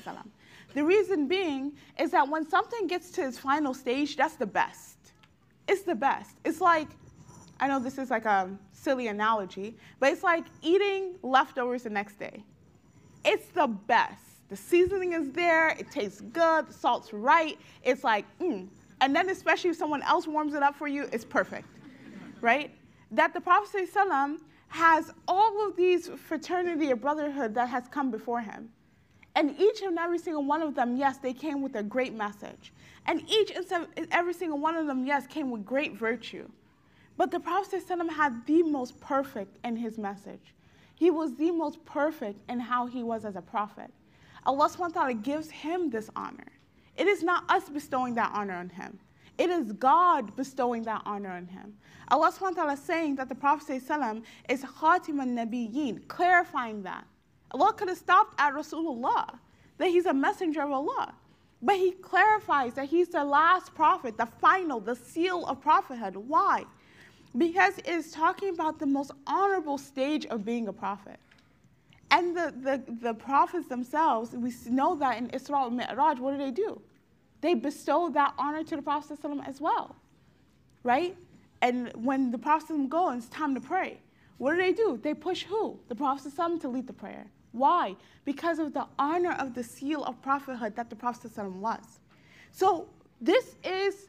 [0.74, 4.98] The reason being is that when something gets to its final stage, that's the best.
[5.68, 6.34] It's the best.
[6.44, 6.88] It's like,
[7.60, 12.18] I know this is like a silly analogy, but it's like eating leftovers the next
[12.18, 12.43] day.
[13.24, 14.22] It's the best.
[14.48, 17.59] The seasoning is there, it tastes good, the salt's right.
[17.84, 18.68] It's like, mm.
[19.01, 21.68] And then, especially if someone else warms it up for you, it's perfect,
[22.40, 22.70] right?
[23.10, 28.40] That the Prophet ﷺ has all of these fraternity or brotherhood that has come before
[28.40, 28.70] him.
[29.35, 32.73] And each and every single one of them, yes, they came with a great message.
[33.05, 36.48] And each and every single one of them, yes, came with great virtue.
[37.18, 40.55] But the Prophet ﷺ had the most perfect in his message.
[40.94, 43.90] He was the most perfect in how he was as a prophet.
[44.47, 46.47] Allah subhanahu gives him this honor.
[46.97, 48.98] It is not us bestowing that honor on him.
[49.39, 51.74] It is God bestowing that honor on him.
[52.09, 57.05] Allah subhanahu wa ta'ala is saying that the Prophet is Khatim al-Nabiyyin, clarifying that.
[57.51, 59.39] Allah could have stopped at Rasulullah,
[59.78, 61.14] that he's a messenger of Allah.
[61.62, 66.16] But he clarifies that he's the last prophet, the final, the seal of prophethood.
[66.16, 66.64] Why?
[67.36, 71.18] Because it is talking about the most honorable stage of being a prophet.
[72.10, 76.38] And the, the, the prophets themselves, we know that in Isra and Mi'raj, what do
[76.38, 76.80] they do?
[77.40, 79.96] They bestow that honor to the Prophet as well,
[80.82, 81.16] right?
[81.62, 83.98] And when the Prophet go and it's time to pray,
[84.38, 84.98] what do they do?
[85.02, 85.78] They push who?
[85.88, 87.26] The Prophet to lead the prayer.
[87.52, 87.96] Why?
[88.24, 92.00] Because of the honor of the seal of prophethood that the Prophet was.
[92.52, 92.86] So
[93.20, 94.08] this is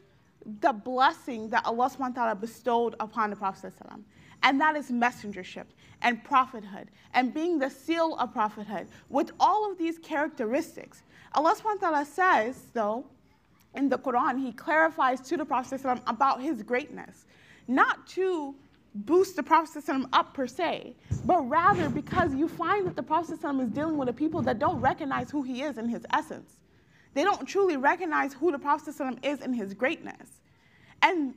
[0.60, 3.72] the blessing that Allah subhanahu bestowed upon the Prophet
[4.42, 5.66] and that is messengership
[6.02, 11.02] and prophethood and being the seal of prophethood with all of these characteristics.
[11.34, 13.04] Allah subhanahu says, though,
[13.74, 17.26] in the Quran, He clarifies to the Prophet about His greatness,
[17.66, 18.54] not to
[18.94, 23.70] boost the Prophet up per se, but rather because you find that the Prophet is
[23.70, 26.56] dealing with a people that don't recognize who he is in his essence.
[27.14, 30.40] They don't truly recognize who the Prophet is in his greatness.
[31.02, 31.34] And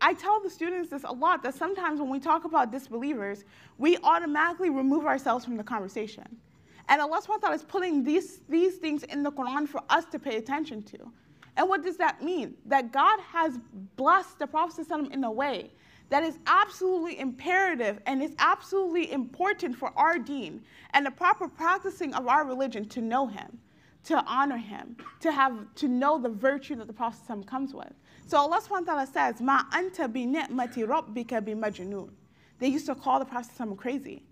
[0.00, 3.44] I tell the students this a lot that sometimes when we talk about disbelievers,
[3.78, 6.24] we automatically remove ourselves from the conversation.
[6.88, 10.36] And Allah subhanahu is putting these, these things in the Quran for us to pay
[10.36, 10.98] attention to.
[11.56, 12.54] And what does that mean?
[12.66, 13.58] That God has
[13.96, 15.70] blessed the Prophet in a way
[16.10, 20.62] that is absolutely imperative and is absolutely important for our deen
[20.92, 23.58] and the proper practicing of our religion to know him,
[24.04, 27.92] to honor him, to have to know the virtue that the Prophet comes with.
[28.26, 32.10] So Allah subhanahu says, Ma anta bi ni'mati rabbika bi majnoon.
[32.58, 34.22] They used to call the Prophet crazy.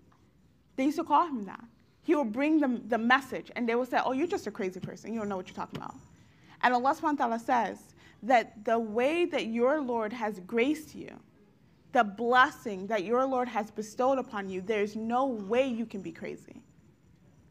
[0.75, 1.63] They used to call him that.
[2.01, 4.79] He would bring them the message and they would say, Oh, you're just a crazy
[4.79, 5.13] person.
[5.13, 5.95] You don't know what you're talking about.
[6.61, 7.79] And Allah subhanahu says
[8.23, 11.11] that the way that your Lord has graced you,
[11.91, 16.11] the blessing that your Lord has bestowed upon you, there's no way you can be
[16.11, 16.61] crazy.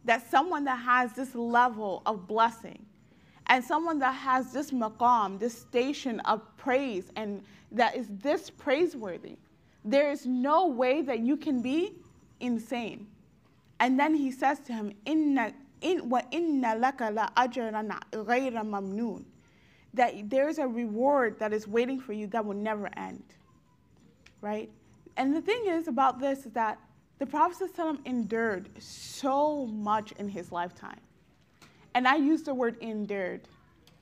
[0.05, 2.85] That someone that has this level of blessing
[3.47, 7.43] and someone that has this maqam, this station of praise, and
[7.73, 9.37] that is this praiseworthy,
[9.85, 11.95] there is no way that you can be
[12.41, 13.07] insane.
[13.81, 19.25] And then he says to him, Inna, in, wa inna mamnoon.
[19.95, 23.25] That there's a reward that is waiting for you that will never end.
[24.41, 24.71] Right?
[25.17, 26.79] And the thing is about this is that
[27.19, 27.71] the Prophet
[28.05, 31.01] endured so much in his lifetime.
[31.95, 33.43] And I use the word endured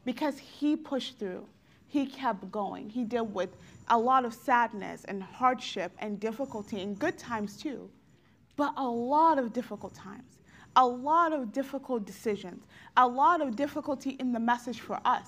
[0.04, 1.46] because he pushed through.
[1.88, 2.88] He kept going.
[2.88, 3.50] He dealt with
[3.88, 7.90] a lot of sadness and hardship and difficulty and good times too,
[8.56, 10.38] but a lot of difficult times,
[10.76, 12.64] a lot of difficult decisions,
[12.96, 15.26] a lot of difficulty in the message for us.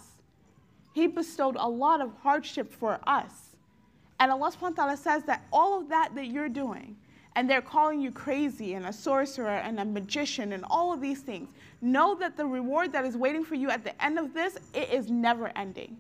[0.93, 3.56] He bestowed a lot of hardship for us.
[4.20, 4.52] And Allah
[4.97, 6.97] says that all of that that you're doing,
[7.38, 11.22] and they're calling you crazy and a sorcerer and a magician and all of these
[11.22, 11.49] things,
[11.82, 14.90] know that the reward that is waiting for you at the end of this, it
[14.90, 15.98] is never ending.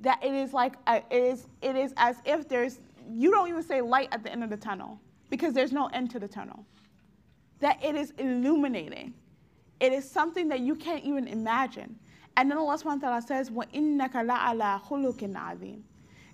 [0.00, 3.62] That it is like, a, it, is, it is as if there's, you don't even
[3.62, 4.98] say light at the end of the tunnel
[5.28, 6.64] because there's no end to the tunnel.
[7.60, 9.12] That it is illuminating.
[9.80, 11.98] It is something that you can't even imagine.
[12.38, 15.82] And then Allah subhanahu wa ta'ala says, وَإِنَّكَ لَعَلَى خُلُقٍ عَظِيمٍ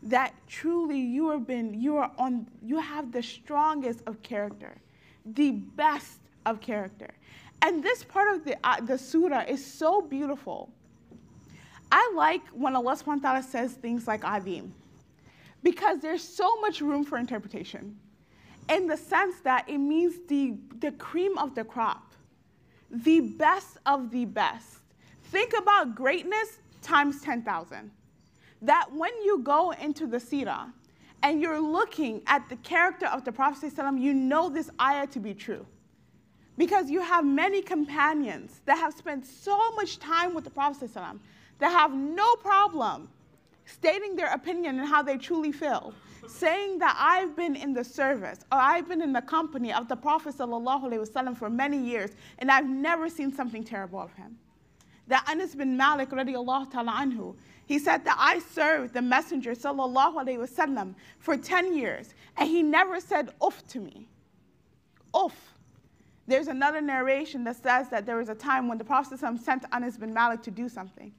[0.04, 4.76] that truly you have been you are on you have the strongest of character
[5.26, 7.10] the best of character.
[7.62, 10.70] And this part of the, uh, the surah is so beautiful.
[11.92, 14.72] I like when allah subhanahu says things like adim
[15.62, 17.96] because there's so much room for interpretation
[18.68, 22.14] in the sense that it means the, the cream of the crop
[22.90, 24.78] the best of the best.
[25.24, 27.90] Think about greatness times 10000
[28.64, 30.72] that when you go into the Sirah
[31.22, 35.34] and you're looking at the character of the Prophet, you know this ayah to be
[35.34, 35.66] true.
[36.58, 40.92] Because you have many companions that have spent so much time with the Prophet
[41.60, 43.10] that have no problem
[43.66, 45.94] stating their opinion and how they truly feel,
[46.28, 49.96] saying that I've been in the service or I've been in the company of the
[49.96, 54.38] Prophet for many years and I've never seen something terrible of him.
[55.08, 57.36] That Anas bin Malik radiallahu ta'ala anhu,
[57.66, 62.62] he said that I served the Messenger sallallahu alaihi wasallam for 10 years, and he
[62.64, 64.08] never said uff to me.
[65.14, 65.54] Uff.
[66.26, 69.98] There's another narration that says that there was a time when the Prophet sent Anas
[69.98, 71.12] bin Malik to do something.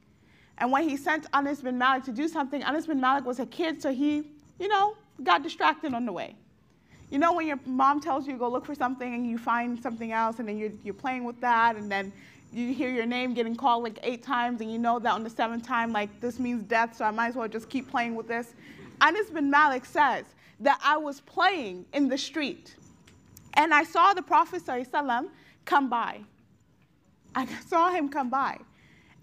[0.58, 3.46] And when he sent Anas bin Malik to do something, Anas bin Malik was a
[3.46, 4.22] kid, so he,
[4.58, 6.36] you know, got distracted on the way.
[7.10, 10.10] You know when your mom tells you go look for something and you find something
[10.10, 12.12] else and then you're, you're playing with that and then
[12.54, 15.30] you hear your name getting called like eight times and you know that on the
[15.30, 18.28] seventh time, like this means death, so I might as well just keep playing with
[18.28, 18.54] this.
[19.00, 20.24] Anas bin Malik says
[20.60, 22.76] that I was playing in the street
[23.54, 25.28] and I saw the Prophet ﷺ
[25.64, 26.20] come by.
[27.34, 28.58] I saw him come by.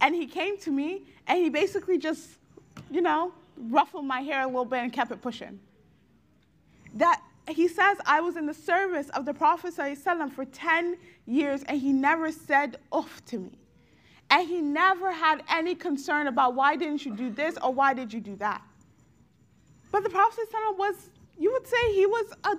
[0.02, 2.30] And he came to me and he basically just,
[2.90, 5.60] you know, ruffled my hair a little bit and kept it pushing.
[6.96, 11.63] That he says, I was in the service of the Prophet ﷺ for 10 years
[11.69, 13.59] and he never said uff to me.
[14.31, 18.13] And he never had any concern about why didn't you do this or why did
[18.13, 18.63] you do that.
[19.93, 22.57] But the Prophet ﷺ was, you would say he was a,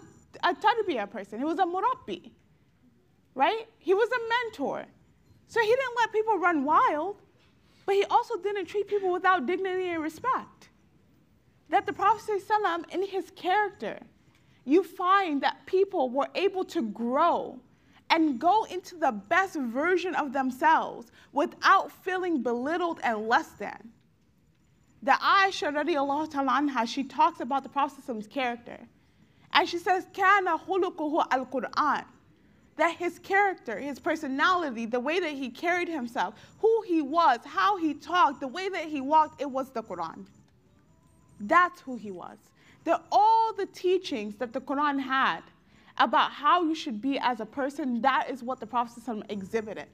[0.49, 1.39] a tarbiyah person.
[1.39, 2.31] He was a murabbi,
[3.35, 3.67] right?
[3.79, 4.85] He was a mentor.
[5.47, 7.21] So he didn't let people run wild,
[7.85, 10.69] but he also didn't treat people without dignity and respect.
[11.69, 13.99] That the Prophet ﷺ, in his character,
[14.64, 17.59] you find that people were able to grow
[18.10, 23.90] and go into the best version of themselves without feeling belittled and less than.
[25.02, 28.78] The Aisha radiallahu ta'ala anha, she talks about the Prophet's character.
[29.52, 32.05] And she says, Kana khuluquhu al-Qur'an.
[32.76, 37.76] That his character, his personality, the way that he carried himself, who he was, how
[37.76, 40.24] he talked, the way that he walked, it was the Quran.
[41.40, 42.39] That's who he was
[42.84, 45.41] that all the teachings that the Quran had
[45.97, 49.88] about how you should be as a person, that is what the Prophet exhibited.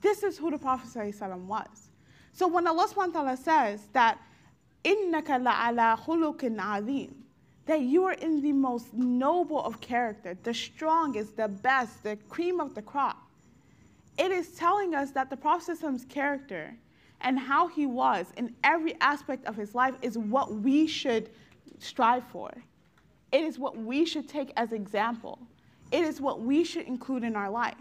[0.00, 0.94] This is who the Prophet
[1.46, 1.90] was.
[2.32, 4.18] So when Allah subhanahu wa ta'ala says that
[4.84, 7.10] إِنَّكَ لَعَلَى خُلُقٍ عَظِيمٍ
[7.66, 12.60] that you are in the most noble of character, the strongest, the best, the cream
[12.60, 13.18] of the crop.
[14.16, 16.74] It is telling us that the Prophet's character
[17.20, 21.28] and how he was in every aspect of his life is what we should
[21.82, 22.52] strive for.
[23.32, 25.38] It is what we should take as example.
[25.90, 27.74] It is what we should include in our life.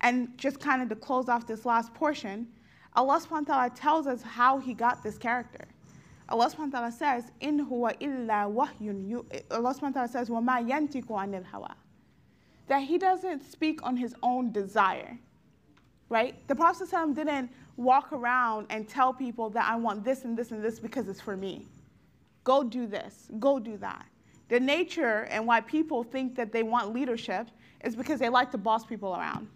[0.00, 2.48] And just kind of to close off this last portion,
[2.94, 5.66] Allah subhanahu wa ta'ala tells us how he got this character.
[6.28, 9.24] Allah subhanahu wa ta'ala says, In huwa illa wahyun.
[9.50, 11.74] Allah subhanahu wa ta'ala says, وَمَا يَنْتِقُ عَنِ الْهَوَىٰ
[12.68, 15.18] That he doesn't speak on his own desire.
[16.08, 16.34] Right?
[16.48, 20.62] The Prophet didn't walk around and tell people that I want this and this and
[20.62, 21.66] this because it's for me.
[22.43, 24.05] Go do this, go do that.
[24.49, 27.47] The nature and why people think that they want leadership
[27.83, 29.47] is because they like to boss people around.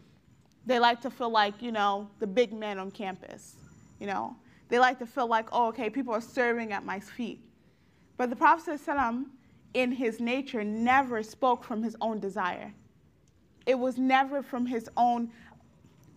[0.66, 3.56] They like to feel like, you know, the big man on campus,
[4.00, 4.36] you know.
[4.70, 7.40] They like to feel like, oh, okay, people are serving at my feet.
[8.18, 9.32] But the Prophet ﷺ, um,
[9.74, 12.74] in his nature, never spoke from his own desire.
[13.66, 15.30] It was never from his own,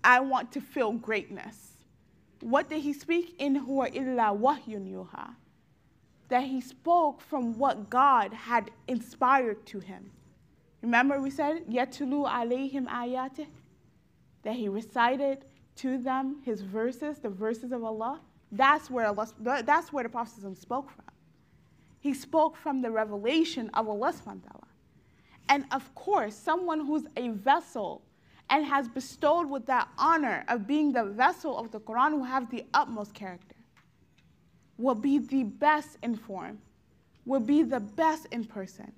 [0.04, 1.72] I want to feel greatness.
[2.40, 3.34] What did he speak?
[3.38, 5.34] In huwa illa wahyun yuha.
[6.28, 10.10] That he spoke from what God had inspired to him.
[10.82, 13.46] Remember we said, Yatulu alayhim ayatih?
[14.42, 15.44] That he recited
[15.76, 18.20] to them his verses, the verses of Allah.
[18.52, 21.04] That's where, Allah, that's where the Prophet spoke from.
[22.00, 24.62] He spoke from the revelation of Allah subhanahu
[25.48, 28.02] And of course, someone who's a vessel
[28.50, 32.50] and has bestowed with that honor of being the vessel of the Quran who have
[32.50, 33.57] the utmost character
[34.78, 36.58] will be the best informed,
[37.26, 38.90] will be the best in person.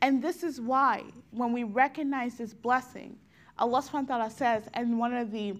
[0.00, 3.16] And this is why when we recognize this blessing,
[3.58, 5.56] Allah subhanahu wa ta'ala says, and one of the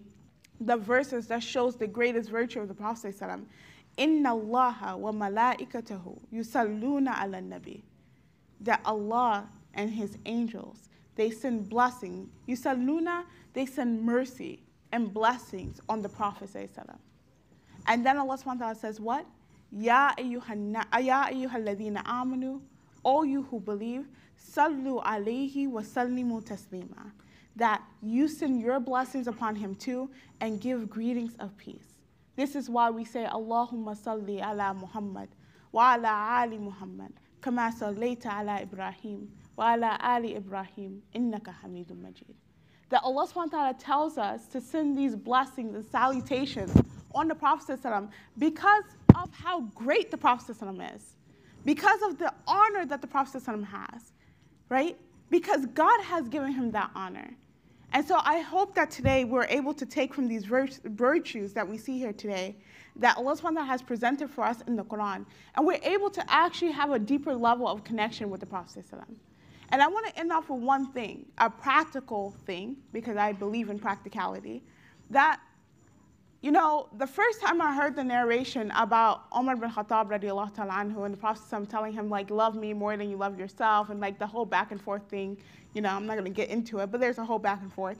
[0.60, 3.14] the verses that shows the greatest virtue of the Prophet
[3.96, 7.82] Inna Allah wa malaikatahu yusalluna ala nabi.
[8.60, 12.28] That Allah and his angels, they send blessing.
[12.48, 14.60] Yusalluna, they send mercy
[14.92, 16.50] and blessings on the Prophet
[17.86, 19.26] And then Allah subhanahu wa ta'ala says what?
[19.70, 22.60] Ya ayyuhalladhina amanu,
[23.02, 27.12] all you who believe, sallu alayhi wa sallimu taslima
[27.56, 30.08] that you send your blessings upon him too
[30.40, 31.94] and give greetings of peace.
[32.36, 35.28] This is why we say, Allahumma salli ala Muhammad
[35.72, 42.36] wa ala ali Muhammad, kama sallaita ala Ibrahim wa ala ali Ibrahim, innaka hamidun majid.
[42.90, 46.72] That Allah ta'ala tells us to send these blessings and salutations
[47.14, 47.80] on the Prophet
[48.38, 48.84] because
[49.14, 50.56] of how great the Prophet
[50.94, 51.16] is,
[51.64, 54.12] because of the honor that the Prophet has,
[54.68, 54.96] right?
[55.28, 57.30] Because God has given him that honor.
[57.92, 61.78] And so I hope that today we're able to take from these virtues that we
[61.78, 62.56] see here today
[62.96, 65.24] that Allah subhanahu has presented for us in the Quran,
[65.54, 68.84] and we're able to actually have a deeper level of connection with the Prophet.
[69.70, 73.68] And I want to end off with one thing, a practical thing, because I believe
[73.68, 74.62] in practicality,
[75.10, 75.40] that
[76.40, 80.72] you know, the first time I heard the narration about Omar bin Khattab radiallahu ta'ala
[80.72, 83.98] anhu and the Prophet telling him, like, love me more than you love yourself, and
[83.98, 85.36] like the whole back and forth thing,
[85.74, 87.98] you know, I'm not gonna get into it, but there's a whole back and forth.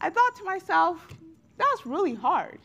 [0.00, 1.08] I thought to myself,
[1.56, 2.60] that's really hard.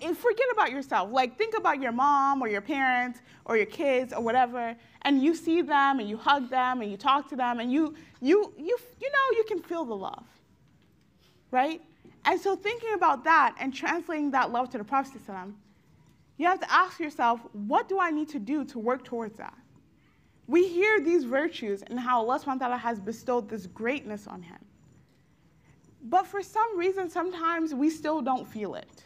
[0.00, 1.10] And forget about yourself.
[1.10, 5.34] Like, think about your mom or your parents or your kids or whatever, and you
[5.34, 8.78] see them and you hug them and you talk to them and you, you, you,
[9.00, 10.26] you know, you can feel the love,
[11.50, 11.80] right?
[12.24, 15.20] And so thinking about that and translating that love to the Prophet
[16.38, 19.54] you have to ask yourself, what do I need to do to work towards that?
[20.46, 24.58] We hear these virtues and how Allah subhanahu has bestowed this greatness on him.
[26.04, 29.04] But for some reason, sometimes we still don't feel it.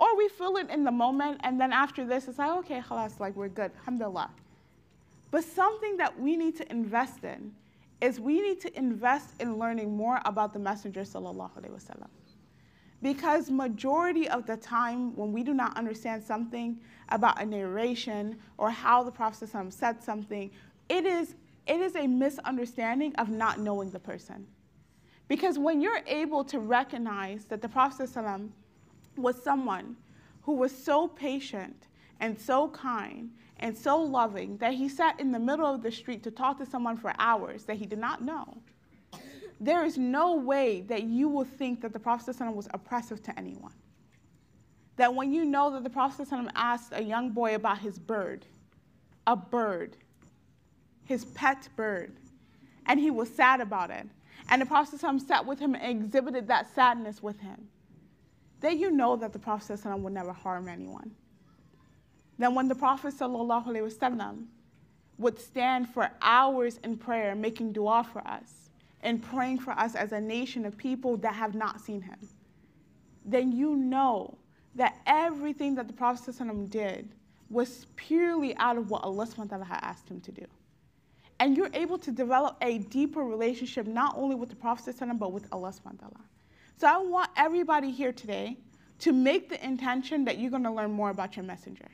[0.00, 3.20] Or we feel it in the moment, and then after this, it's like, okay, halas,
[3.20, 4.30] like we're good, alhamdulillah.
[5.30, 7.52] But something that we need to invest in
[8.00, 12.08] is we need to invest in learning more about the Messenger sallallahu alaihi wasallam.
[13.02, 18.70] Because majority of the time when we do not understand something about a narration or
[18.70, 20.50] how the Prophet said something,
[20.88, 21.34] it is,
[21.66, 24.46] it is a misunderstanding of not knowing the person.
[25.28, 28.08] Because when you're able to recognize that the Prophet
[29.16, 29.96] was someone
[30.42, 31.86] who was so patient
[32.20, 36.22] and so kind and so loving that he sat in the middle of the street
[36.22, 38.56] to talk to someone for hours that he did not know.
[39.60, 43.74] There is no way that you will think that the Prophet was oppressive to anyone.
[44.96, 48.46] That when you know that the Prophet asked a young boy about his bird,
[49.26, 49.98] a bird,
[51.04, 52.16] his pet bird,
[52.86, 54.06] and he was sad about it,
[54.48, 57.68] and the Prophet sat with him and exhibited that sadness with him,
[58.61, 61.11] that you know that the Prophet would never harm anyone.
[62.37, 64.45] Then when the Prophet ﷺ
[65.17, 68.69] would stand for hours in prayer, making dua for us,
[69.01, 72.17] and praying for us as a nation of people that have not seen him,
[73.23, 74.37] then you know
[74.75, 77.09] that everything that the Prophet ﷺ did
[77.49, 80.45] was purely out of what Allah SWT had asked him to do.
[81.39, 85.31] And you're able to develop a deeper relationship not only with the Prophet ﷺ, but
[85.31, 86.11] with Allah SWT.
[86.80, 88.56] so I want everybody here today
[89.00, 91.86] to make the intention that you're going to learn more about your messenger.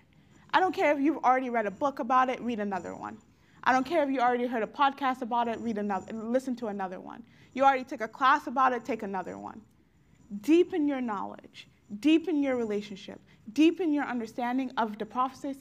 [0.55, 3.19] I don't care if you've already read a book about it, read another one.
[3.65, 6.69] I don't care if you already heard a podcast about it, read another, listen to
[6.69, 7.25] another one.
[7.53, 9.61] You already took a class about it, take another one.
[10.43, 11.67] Deepen your knowledge,
[11.99, 13.21] deepen your relationship,
[13.55, 15.57] deepen your understanding of the Prophet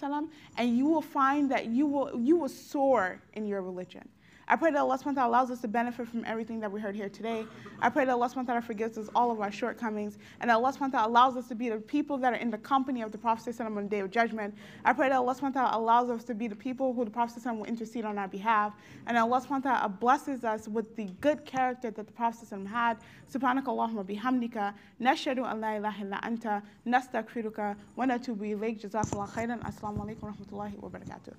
[0.58, 4.08] and you will find that you will, you will soar in your religion.
[4.51, 6.81] I pray that Allah subhanahu wa ta'ala allows us to benefit from everything that we
[6.81, 7.47] heard here today.
[7.79, 10.57] I pray that Allah subhanahu wa ta'ala forgives us all of our shortcomings and that
[10.57, 13.03] Allah subhanahu wa ta'ala allows us to be the people that are in the company
[13.03, 14.53] of the Prophet on the day of judgment.
[14.85, 17.13] I pray that Allah subhanahu wa ta'ala allows us to be the people who the
[17.13, 18.75] Prophet will intercede on our behalf
[19.07, 22.49] and that Allah subhanahu wa ta'ala blesses us with the good character that the Prophet
[22.67, 22.97] had.
[23.31, 29.61] سبحانك اللهم بحمدك نشهد أن لا إله إلا أنت نستغفرك ونتوب إليك جزاك الله خيرا
[29.69, 31.33] السلام عليكم ورحمة الله وبركاته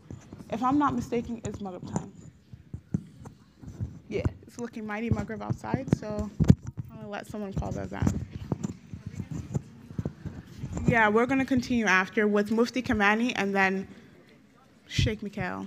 [0.53, 2.11] If I'm not mistaken, it's Maghrib time.
[4.08, 6.30] Yeah, it's looking mighty Maghrib outside, so
[6.90, 8.12] I'm gonna let someone call that that.
[10.86, 13.88] Yeah, we're gonna continue after with Mufti Kamani and then
[14.86, 15.66] Sheikh Mikhail.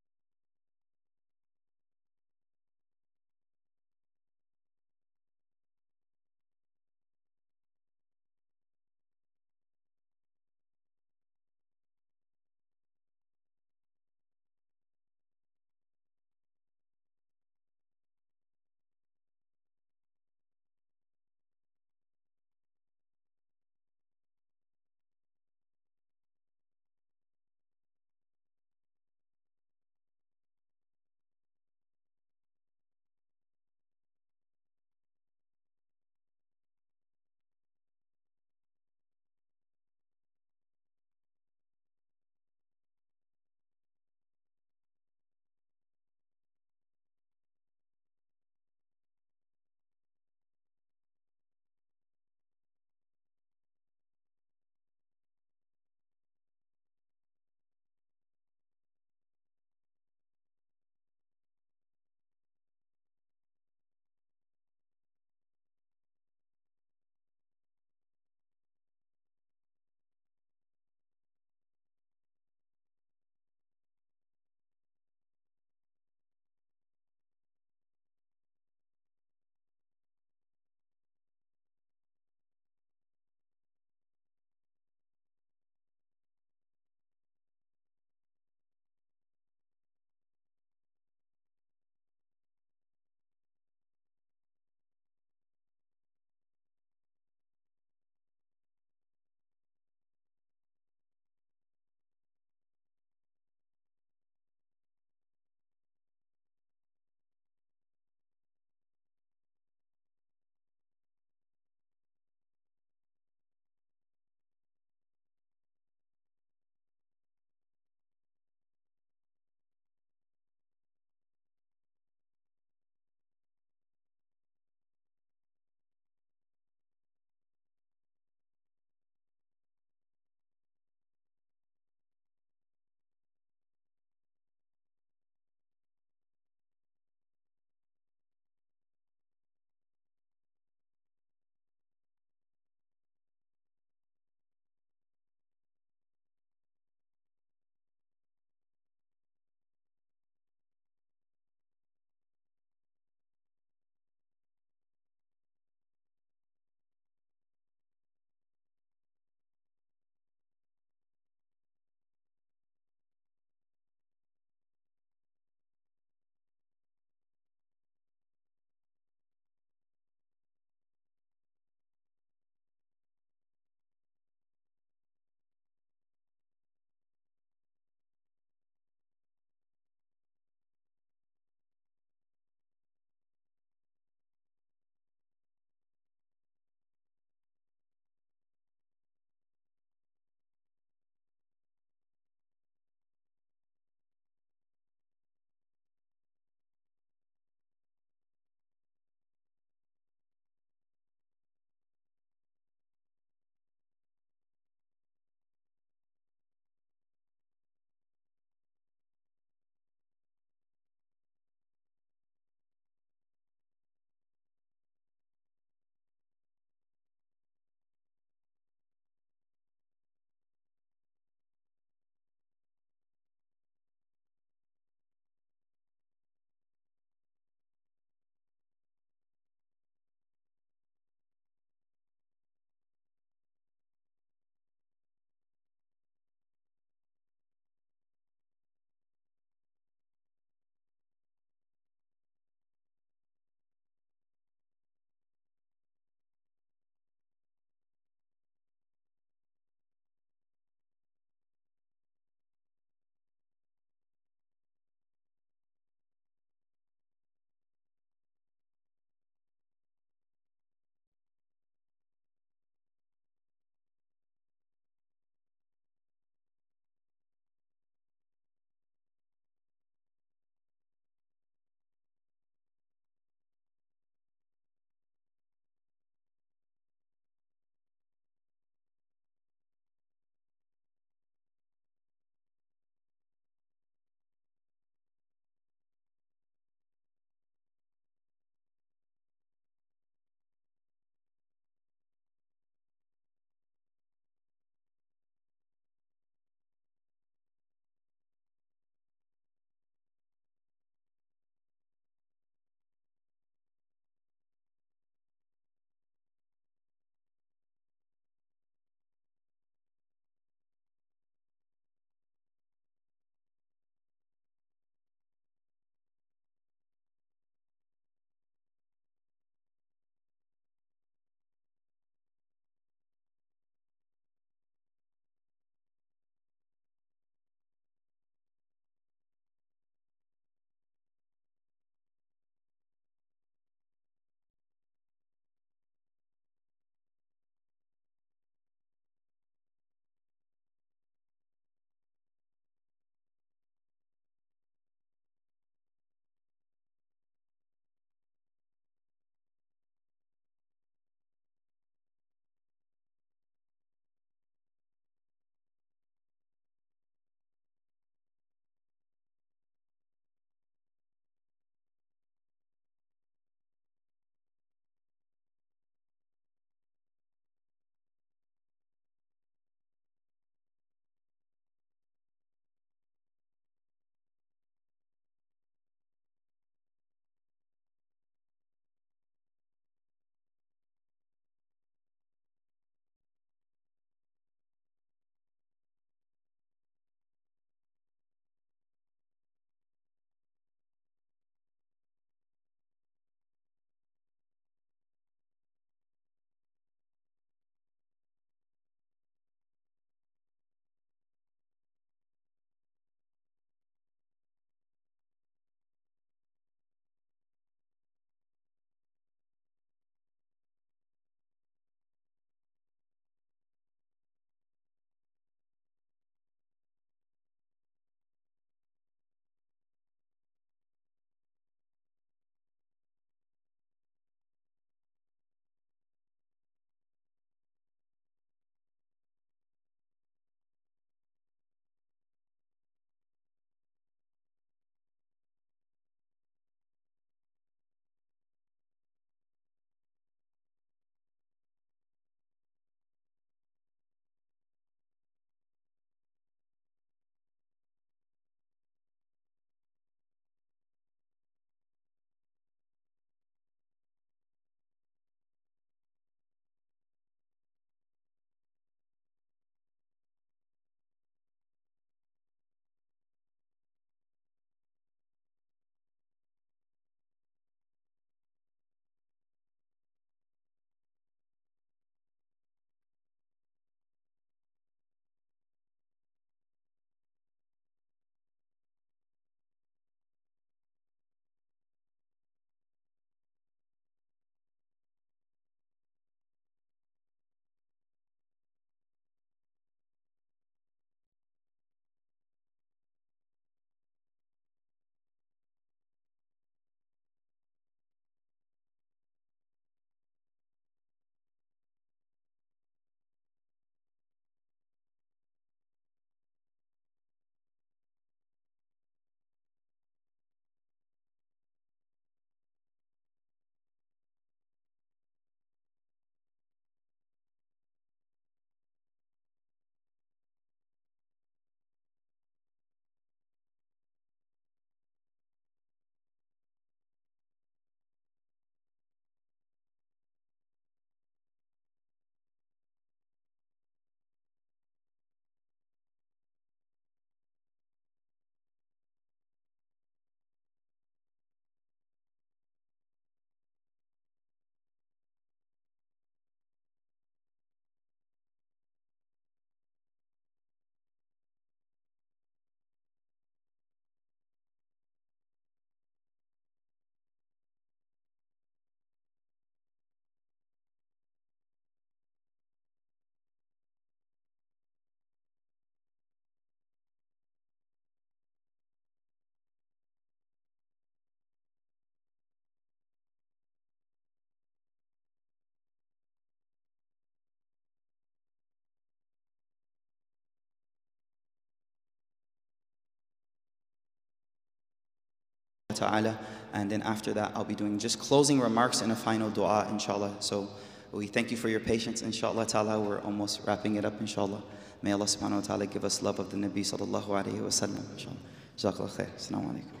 [586.01, 586.37] Ta'ala.
[586.73, 590.35] And then after that, I'll be doing just closing remarks and a final dua, inshallah.
[590.39, 590.67] So
[591.11, 592.99] we thank you for your patience, inshallah ta'ala.
[592.99, 594.63] We're almost wrapping it up, inshallah.
[595.01, 598.05] May Allah subhanahu wa ta'ala give us love of the Nabi sallallahu alayhi wa sallam,
[598.13, 598.43] inshallah.
[598.77, 599.29] Jazakallah khair.
[599.35, 600.00] Assalamu alaikum.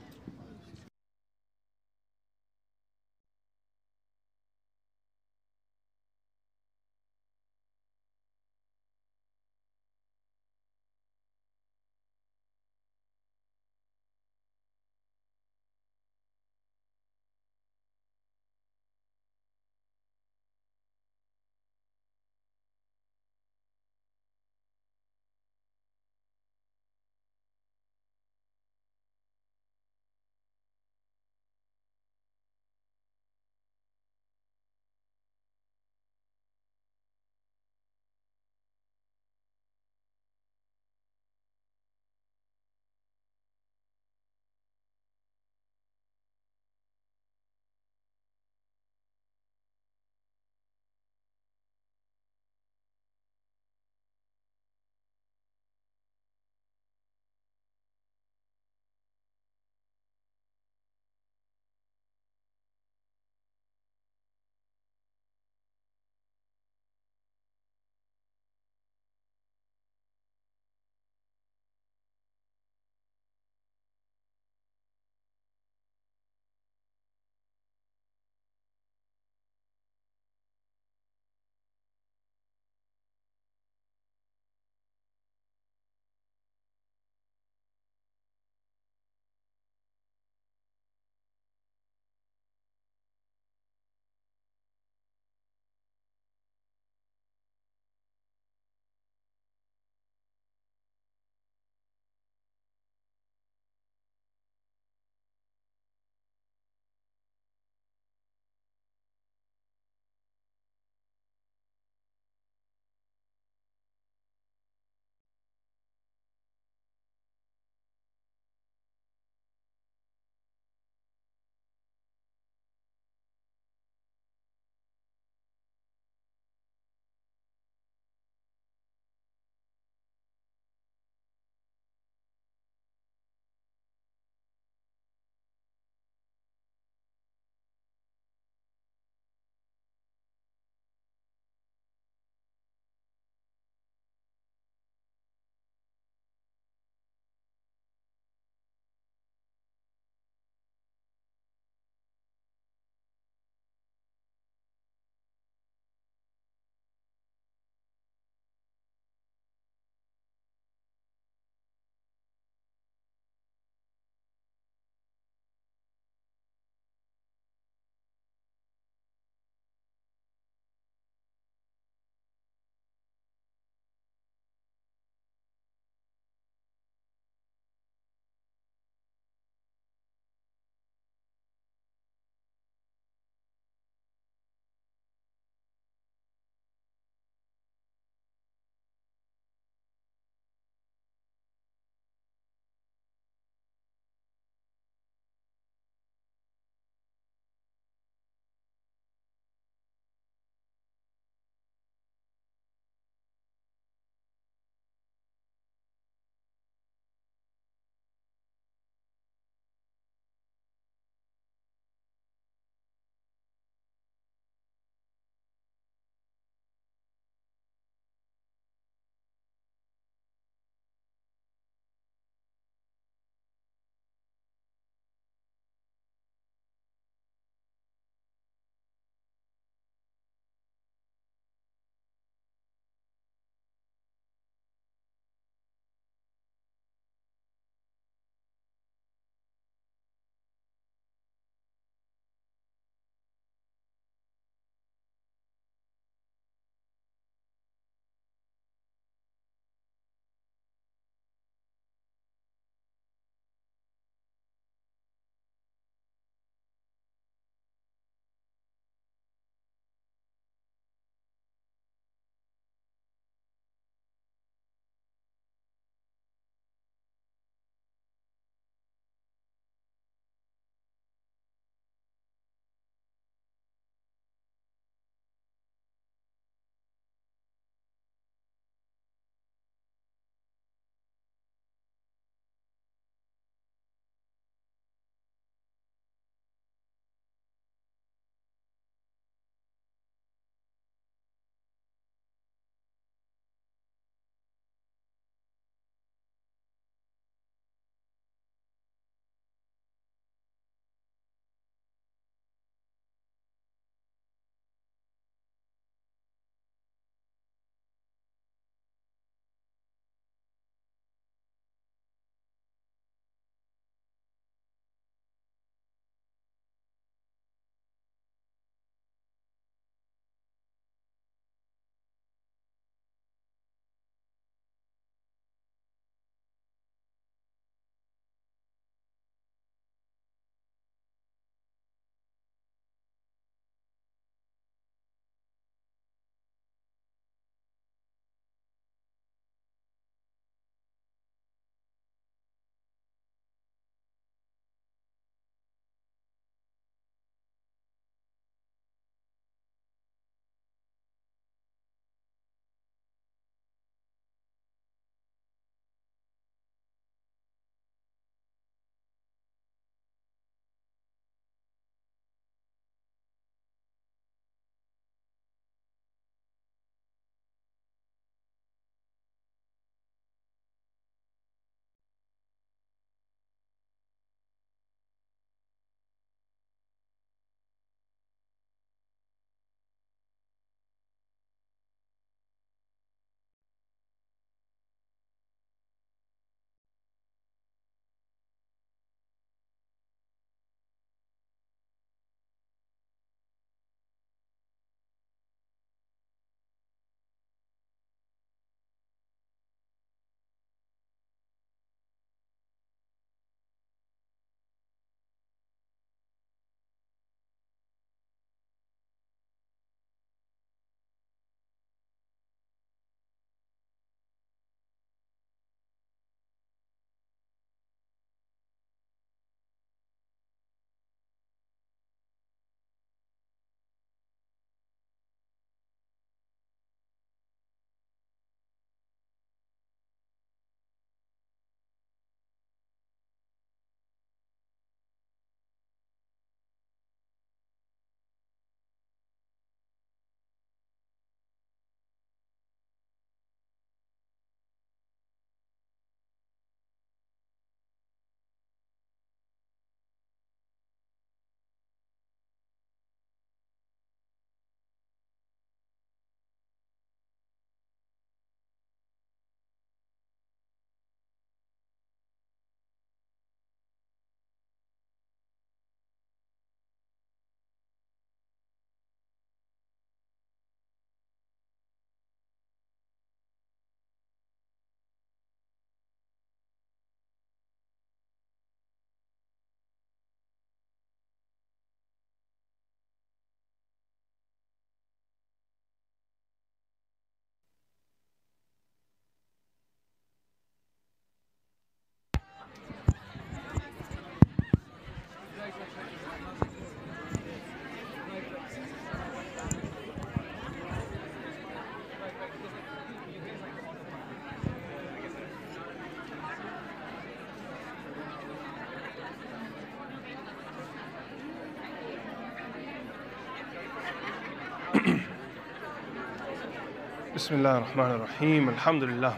[517.41, 519.37] بسم الله الرحمن الرحيم الحمد لله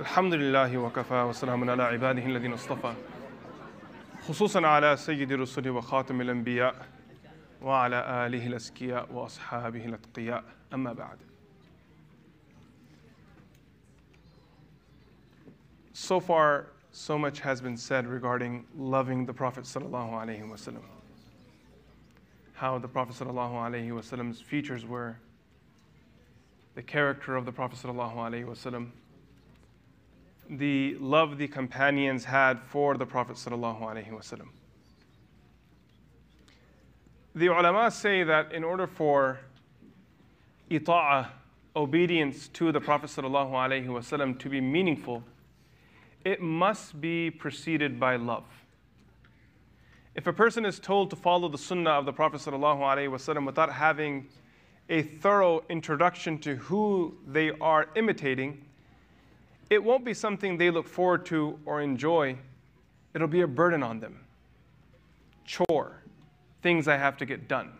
[0.00, 2.94] الحمد لله وكفى وسلام على عباده الذين اصطفى
[4.28, 6.86] خصوصا على سيد الرسل وخاتم الأنبياء
[7.62, 11.18] وعلى آله الأزكياء وأصحابه الأتقياء أما بعد
[15.92, 20.82] So far, so much has been said regarding loving the Prophet sallallahu alaihi wasallam.
[22.54, 25.16] How the Prophet sallallahu alaihi wasallam's features were,
[26.74, 28.90] the character of the Prophet wasallam,
[30.48, 34.48] the love the companions had for the Prophet wasallam.
[37.34, 39.40] The ulama say that in order for
[40.70, 41.28] ita'ah,
[41.74, 45.22] obedience to the Prophet wasallam to be meaningful,
[46.24, 48.44] it must be preceded by love.
[50.14, 54.28] If a person is told to follow the sunnah of the Prophet ﷺ without having
[54.88, 58.64] a thorough introduction to who they are imitating,
[59.70, 62.36] it won't be something they look forward to or enjoy.
[63.14, 64.20] It'll be a burden on them.
[65.44, 66.02] Chore,
[66.62, 67.72] things I have to get done.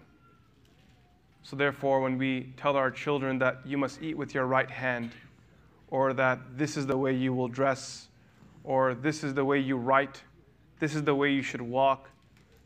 [1.42, 5.10] So, therefore, when we tell our children that you must eat with your right hand,
[5.88, 8.08] or that this is the way you will dress,
[8.64, 10.22] or this is the way you write,
[10.78, 12.08] this is the way you should walk,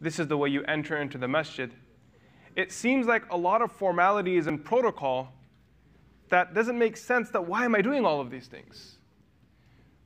[0.00, 1.72] this is the way you enter into the masjid.
[2.56, 5.32] It seems like a lot of formalities and protocol
[6.30, 8.96] that doesn't make sense that why am I doing all of these things?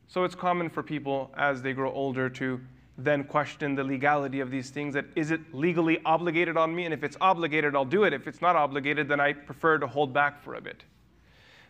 [0.08, 2.60] So it's common for people as they grow older to
[2.98, 6.92] then question the legality of these things that is it legally obligated on me and
[6.92, 10.12] if it's obligated I'll do it if it's not obligated then I prefer to hold
[10.12, 10.82] back for a bit.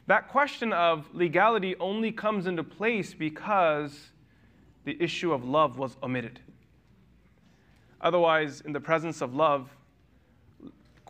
[0.07, 4.09] That question of legality only comes into place because
[4.85, 6.41] the issue of love was omitted.
[8.01, 9.77] Otherwise, in the presence of love,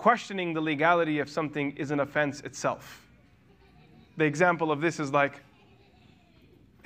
[0.00, 3.06] questioning the legality of something is an offense itself.
[4.16, 5.42] The example of this is like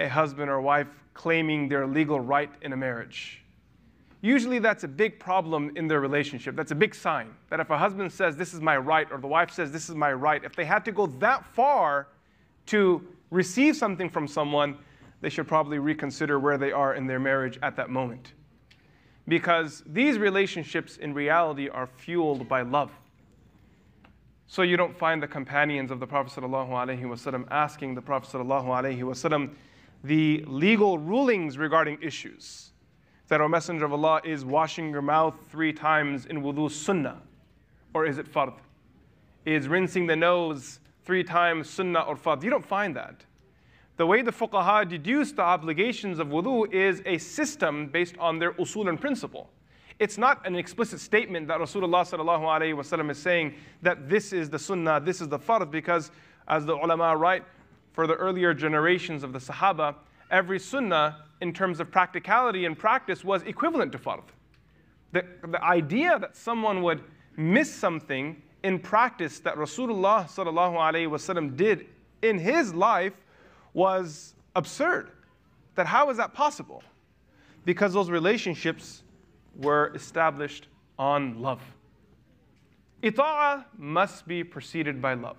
[0.00, 3.40] a husband or wife claiming their legal right in a marriage.
[4.20, 6.56] Usually, that's a big problem in their relationship.
[6.56, 9.28] That's a big sign that if a husband says, This is my right, or the
[9.28, 12.08] wife says, This is my right, if they had to go that far
[12.66, 14.76] to receive something from someone,
[15.20, 18.32] they should probably reconsider where they are in their marriage at that moment.
[19.28, 22.90] Because these relationships in reality are fueled by love.
[24.46, 29.50] So you don't find the companions of the Prophet ﷺ asking the Prophet ﷺ
[30.04, 32.70] the legal rulings regarding issues.
[33.28, 37.22] That our Messenger of Allah is washing your mouth three times in wudu sunnah,
[37.94, 38.52] or is it fard?
[39.46, 42.42] Is rinsing the nose three times sunnah or fard?
[42.42, 43.24] You don't find that.
[43.96, 48.52] The way the fuqaha deduce the obligations of wudu is a system based on their
[48.52, 49.48] usul and principle.
[49.98, 55.00] It's not an explicit statement that Rasulullah sallallahu is saying that this is the sunnah,
[55.00, 56.10] this is the fard, because
[56.48, 57.44] as the ulama write,
[57.92, 59.94] for the earlier generations of the Sahaba,
[60.30, 64.24] every sunnah in terms of practicality and practice was equivalent to fard.
[65.12, 67.04] The, the idea that someone would
[67.36, 71.86] miss something in practice that Rasulullah sallallahu did
[72.22, 73.12] in his life
[73.74, 75.12] was absurd.
[75.76, 76.82] That how is that possible?
[77.64, 79.03] Because those relationships
[79.56, 80.68] were established
[80.98, 81.60] on love.
[83.02, 85.36] Ita'ah must be preceded by love.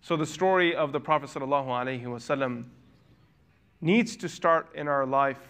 [0.00, 2.64] So the story of the Prophet ﷺ
[3.80, 5.40] needs to start in our life,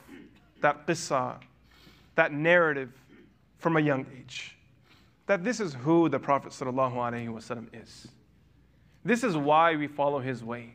[0.61, 1.39] that qissa,
[2.15, 2.93] that narrative
[3.59, 4.57] from a young age.
[5.27, 8.09] That this is who the Prophet ﷺ is.
[9.05, 10.75] This is why we follow his way.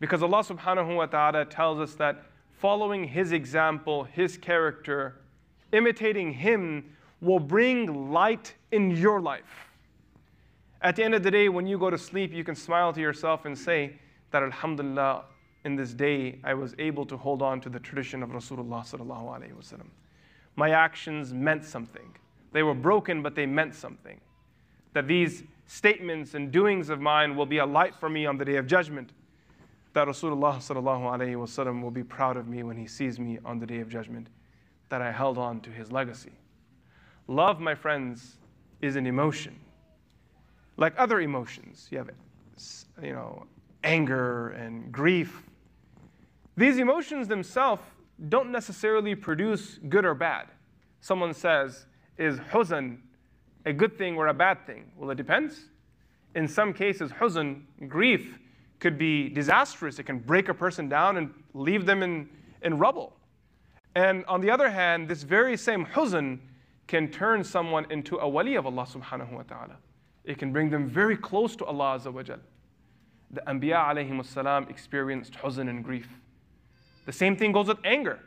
[0.00, 2.24] Because Allah subhanahu wa ta'ala tells us that
[2.58, 5.21] following His example, His character,
[5.72, 9.68] imitating Him will bring light in your life.
[10.80, 13.00] At the end of the day, when you go to sleep, you can smile to
[13.00, 13.94] yourself and say
[14.32, 15.24] that Alhamdulillah,
[15.64, 19.38] in this day, I was able to hold on to the tradition of Rasulullah sallallahu
[19.38, 19.86] alaihi wasallam.
[20.56, 22.14] My actions meant something.
[22.52, 24.20] They were broken, but they meant something.
[24.92, 28.44] That these statements and doings of mine will be a light for me on the
[28.44, 29.12] day of judgment
[29.92, 33.58] that Rasulullah sallallahu alayhi wasallam will be proud of me when he sees me on
[33.58, 34.28] the day of judgment,
[34.92, 36.32] that I held on to his legacy.
[37.26, 38.36] Love, my friends,
[38.82, 39.58] is an emotion.
[40.76, 42.10] Like other emotions, you have,
[43.02, 43.46] you know,
[43.82, 45.44] anger and grief.
[46.58, 47.82] These emotions themselves
[48.28, 50.48] don't necessarily produce good or bad.
[51.00, 51.86] Someone says,
[52.18, 52.98] is huzn
[53.64, 54.92] a good thing or a bad thing?
[54.98, 55.70] Well, it depends.
[56.34, 58.38] In some cases, huzn, grief,
[58.78, 59.98] could be disastrous.
[59.98, 62.28] It can break a person down and leave them in,
[62.60, 63.16] in rubble.
[63.94, 66.38] And on the other hand, this very same huzn
[66.86, 69.76] can turn someone into a wali of Allah subhanahu wa ta'ala.
[70.24, 72.38] It can bring them very close to Allah Azza wa Jal.
[73.30, 76.08] The Anbiya alayhim salam experienced huzn and grief.
[77.06, 78.20] The same thing goes with anger.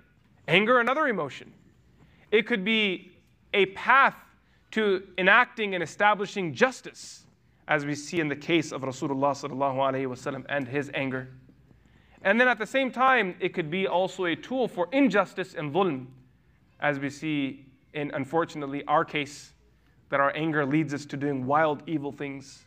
[0.47, 1.53] Anger, another emotion.
[2.31, 3.11] It could be
[3.53, 4.15] a path
[4.71, 7.23] to enacting and establishing justice,
[7.67, 11.29] as we see in the case of Rasulullah sallallahu wasallam and his anger.
[12.25, 15.71] And then at the same time, it could be also a tool for injustice and
[15.71, 16.07] dhulm,
[16.79, 19.53] as we see in, unfortunately, our case,
[20.09, 22.63] that our anger leads us to doing wild, evil things.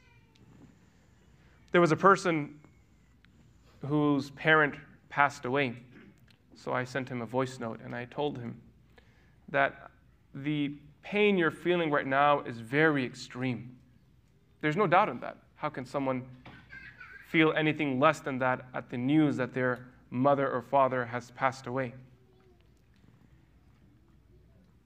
[1.72, 2.60] There was a person
[3.84, 4.76] whose parent
[5.08, 5.74] passed away.
[6.54, 8.60] So I sent him a voice note and I told him
[9.48, 9.90] that
[10.34, 10.72] the
[11.02, 13.76] pain you're feeling right now is very extreme.
[14.60, 15.36] There's no doubt in that.
[15.56, 16.24] How can someone
[17.28, 21.66] feel anything less than that at the news that their mother or father has passed
[21.66, 21.92] away?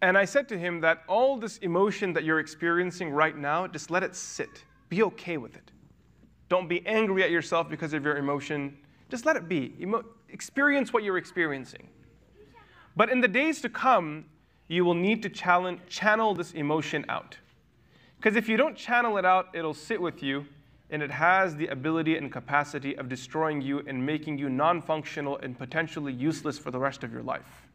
[0.00, 3.90] And I said to him that all this emotion that you're experiencing right now, just
[3.90, 4.64] let it sit.
[4.88, 5.70] Be okay with it.
[6.48, 8.76] Don't be angry at yourself because of your emotion.
[9.08, 9.74] Just let it be.
[9.80, 11.88] Emo- experience what you're experiencing.
[12.96, 14.24] But in the days to come,
[14.66, 17.36] you will need to channel this emotion out.
[18.16, 20.44] Because if you don't channel it out, it'll sit with you
[20.92, 25.38] and it has the ability and capacity of destroying you and making you non functional
[25.38, 27.66] and potentially useless for the rest of your life.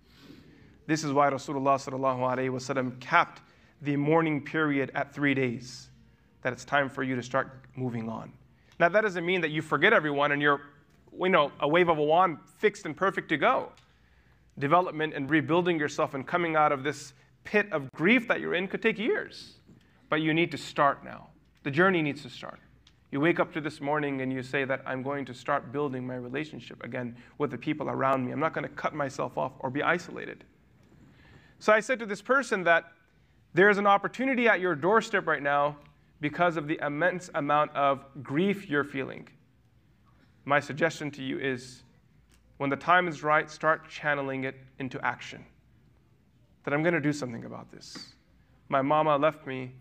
[0.85, 3.41] This is why Rasulullah capped
[3.81, 5.89] the mourning period at three days,
[6.43, 8.31] that it's time for you to start moving on.
[8.79, 10.61] Now, that doesn't mean that you forget everyone and you're,
[11.19, 13.71] you know, a wave of a wand fixed and perfect to go
[14.59, 17.13] development and rebuilding yourself and coming out of this
[17.43, 19.55] pit of grief that you're in could take years.
[20.09, 21.29] But you need to start now.
[21.63, 22.59] The journey needs to start.
[23.11, 26.05] You wake up to this morning and you say that I'm going to start building
[26.05, 28.31] my relationship again with the people around me.
[28.31, 30.43] I'm not going to cut myself off or be isolated.
[31.59, 32.91] So I said to this person that
[33.53, 35.77] there's an opportunity at your doorstep right now
[36.19, 39.27] because of the immense amount of grief you're feeling.
[40.43, 41.83] My suggestion to you is
[42.57, 45.45] when the time is right, start channeling it into action.
[46.65, 48.13] That I'm going to do something about this.
[48.67, 49.71] My mama left me.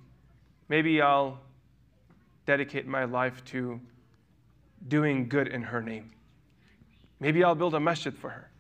[0.69, 1.41] Maybe I'll
[2.47, 3.81] dedicate my life to
[4.89, 6.13] doing good in her name.
[7.21, 8.51] Maybe I'll build a masjid for her.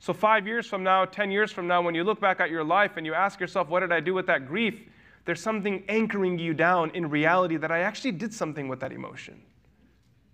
[0.00, 2.62] So, five years from now, 10 years from now, when you look back at your
[2.62, 4.80] life and you ask yourself, what did I do with that grief?
[5.24, 9.42] There's something anchoring you down in reality that I actually did something with that emotion.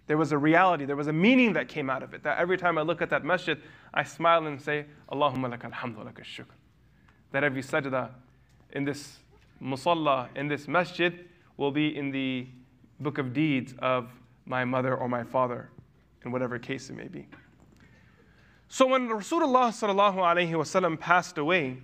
[0.06, 2.22] There was a reality, there was a meaning that came out of it.
[2.24, 3.58] That every time I look at that masjid,
[3.94, 6.52] I smile and say, Allahumma laka alhamdu laka shukr.
[7.32, 8.10] That every sajda
[8.72, 9.18] in this
[9.62, 11.24] musalla, in this masjid,
[11.56, 12.46] will be in the
[13.04, 14.10] book of deeds of
[14.46, 15.70] my mother or my father,
[16.24, 17.28] in whatever case it may be.
[18.68, 21.78] So when Rasulullah wasallam passed away,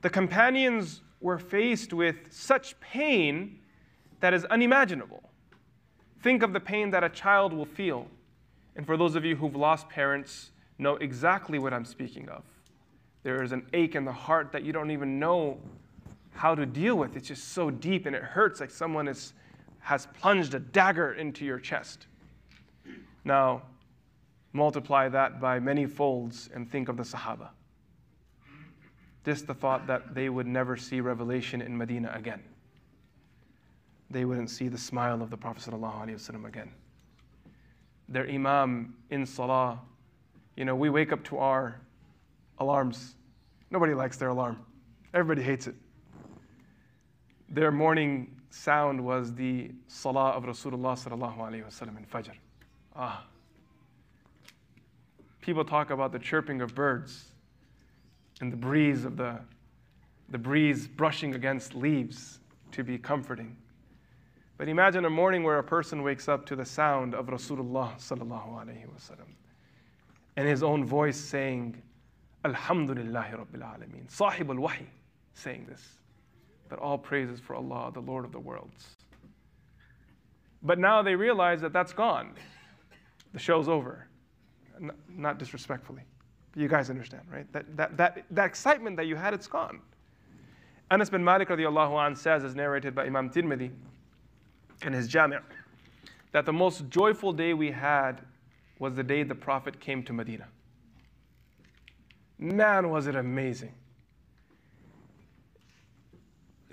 [0.00, 3.60] the companions were faced with such pain
[4.20, 5.22] that is unimaginable.
[6.22, 8.08] Think of the pain that a child will feel.
[8.74, 12.42] And for those of you who've lost parents, know exactly what I'm speaking of.
[13.22, 15.58] There is an ache in the heart that you don't even know
[16.32, 17.16] how to deal with.
[17.16, 19.32] It's just so deep and it hurts like someone is,
[19.88, 22.06] has plunged a dagger into your chest.
[23.24, 23.62] Now,
[24.52, 27.48] multiply that by many folds and think of the Sahaba.
[29.24, 32.42] Just the thought that they would never see revelation in Medina again
[34.10, 36.70] they wouldn't see the smile of the Prophet ﷺ again.
[38.08, 39.80] Their Imam in Salah,
[40.56, 41.80] you know, we wake up to our
[42.58, 43.16] alarms.
[43.70, 44.64] Nobody likes their alarm,
[45.12, 45.74] everybody hates it.
[47.50, 52.32] Their morning sound was the Salah of Rasulullah ﷺ in Fajr.
[52.96, 53.24] Ah.
[55.40, 57.32] People talk about the chirping of birds
[58.40, 59.38] and the breeze of the,
[60.28, 62.40] the breeze brushing against leaves
[62.72, 63.56] to be comforting.
[64.56, 68.64] But imagine a morning where a person wakes up to the sound of Rasulullah sallallahu
[68.64, 69.28] alaihi wasallam
[70.36, 71.80] and his own voice saying,
[72.44, 74.08] Alhamdulillahi Rabbil Alameen.
[74.08, 74.86] Sahib al Wahi
[75.34, 75.97] saying this.
[76.68, 78.96] That all praises for Allah, the Lord of the worlds.
[80.62, 82.34] But now they realize that that's gone.
[83.32, 84.06] The show's over.
[85.08, 86.02] not disrespectfully.
[86.52, 87.50] But you guys understand, right?
[87.52, 89.80] That, that, that, that excitement that you had, it's gone.
[90.90, 93.70] Anas bin Malik radiallahu anh says, as narrated by Imam Tirmidhi,
[94.84, 95.36] in his Jami'
[96.32, 98.20] that the most joyful day we had
[98.78, 100.46] was the day the Prophet came to Medina.
[102.38, 103.74] Man, was it amazing!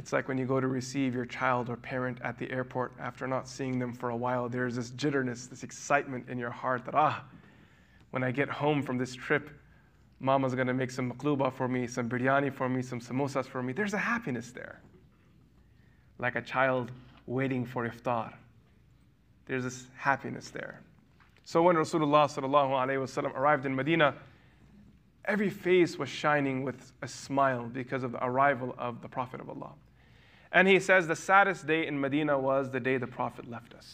[0.06, 3.26] It's like when you go to receive your child or parent at the airport after
[3.26, 6.94] not seeing them for a while, there's this jitterness, this excitement in your heart that,
[6.94, 7.24] ah,
[8.12, 9.50] when I get home from this trip,
[10.20, 13.74] mama's gonna make some makluba for me, some biryani for me, some samosas for me.
[13.74, 14.80] There's a happiness there.
[16.20, 16.92] Like a child
[17.26, 18.32] waiting for iftar.
[19.48, 20.82] There's this happiness there.
[21.46, 24.14] So when Rasulullah wasallam arrived in Medina,
[25.26, 29.50] every face was shining with a smile because of the arrival of the Prophet of
[29.50, 29.74] Allah.
[30.56, 33.94] And he says the saddest day in Medina was the day the Prophet left us.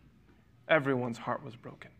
[0.68, 1.92] Everyone's heart was broken.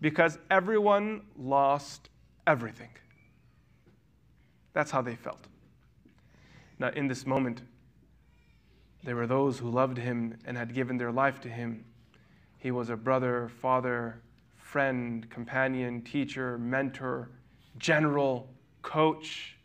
[0.00, 2.10] Because everyone lost
[2.44, 2.90] everything.
[4.72, 5.46] That's how they felt.
[6.80, 7.62] Now, in this moment,
[9.04, 11.84] there were those who loved him and had given their life to him.
[12.58, 14.20] He was a brother, father,
[14.56, 17.30] friend, companion, teacher, mentor,
[17.78, 18.48] general,
[18.82, 19.56] coach,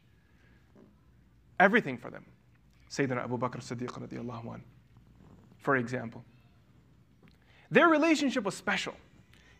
[1.59, 2.25] everything for them.
[2.91, 4.63] Sayyidina Abu Bakr Siddiq radiallahu anh,
[5.59, 6.25] for example.
[7.71, 8.93] Their relationship was special.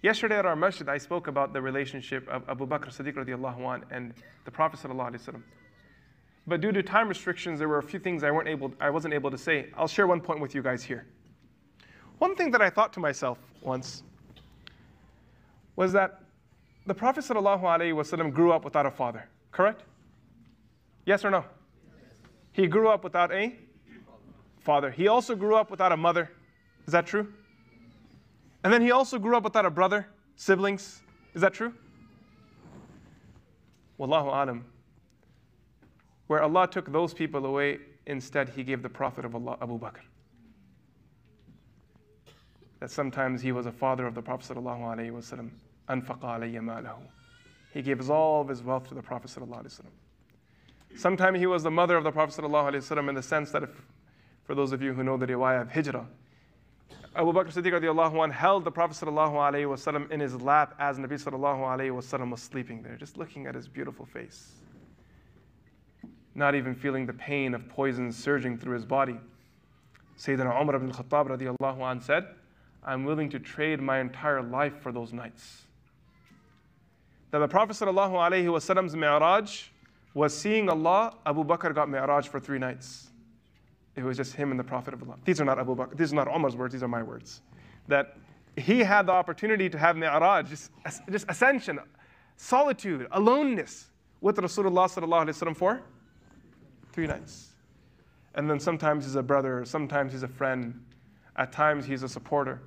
[0.02, 3.84] Yesterday at our masjid, I spoke about the relationship of Abu Bakr Siddiq radiallahu anh
[3.90, 5.44] and the Prophet sallallahu alaihi wasallam.
[6.46, 9.14] But due to time restrictions, there were a few things I, weren't able, I wasn't
[9.14, 9.70] able to say.
[9.78, 11.06] I'll share one point with you guys here.
[12.18, 14.04] One thing that I thought to myself once
[15.78, 16.20] was that
[16.86, 19.84] the Prophet ﷺ grew up without a father, correct?
[21.06, 21.46] Yes or no?
[22.52, 23.54] He grew up without a
[24.60, 24.92] father.
[24.92, 26.30] He also grew up without a mother.
[26.86, 27.34] Is that true?
[28.64, 31.02] And then he also grew up without a brother, siblings.
[31.34, 31.74] Is that true?
[34.00, 34.66] Wallahu alam.
[36.28, 40.02] Where Allah took those people away, instead He gave the Prophet of Allah, Abu Bakr.
[42.80, 45.52] That sometimes he was a father of the Prophet ﷺ.
[47.74, 49.82] He gave all of his wealth to the Prophet ﷺ.
[50.97, 53.71] Sometimes he was the mother of the Prophet ﷺ in the sense that, if,
[54.45, 56.07] for those of you who know the riwayah of Hijrah,
[57.15, 62.31] Abu Bakr Siddiq radiallahu anh held the Prophet ﷺ in his lap as Nabi ﷺ
[62.31, 64.53] was sleeping there, just looking at his beautiful face
[66.37, 69.17] not even feeling the pain of poison surging through his body.
[70.19, 72.27] Sayyidina Umar ibn Khattab radiallahu anh said,
[72.85, 75.63] I'm willing to trade my entire life for those nights.
[77.31, 79.70] That the Prophet sallallahu alaihi wasallam's mi'raj
[80.14, 83.10] was seeing Allah, Abu Bakr got mi'raj for three nights.
[83.96, 85.18] It was just him and the Prophet of Allah.
[85.26, 87.42] These are not Abu Bakr, these are not Umar's words, these are my words.
[87.88, 88.18] That
[88.58, 90.72] he had the opportunity to have mi'raj, just,
[91.10, 91.80] just ascension,
[92.38, 95.82] solitude, aloneness with Rasulullah for
[96.92, 97.50] three nights.
[98.36, 100.84] And then sometimes he's a brother, sometimes he's a friend,
[101.36, 102.62] at times he's a supporter.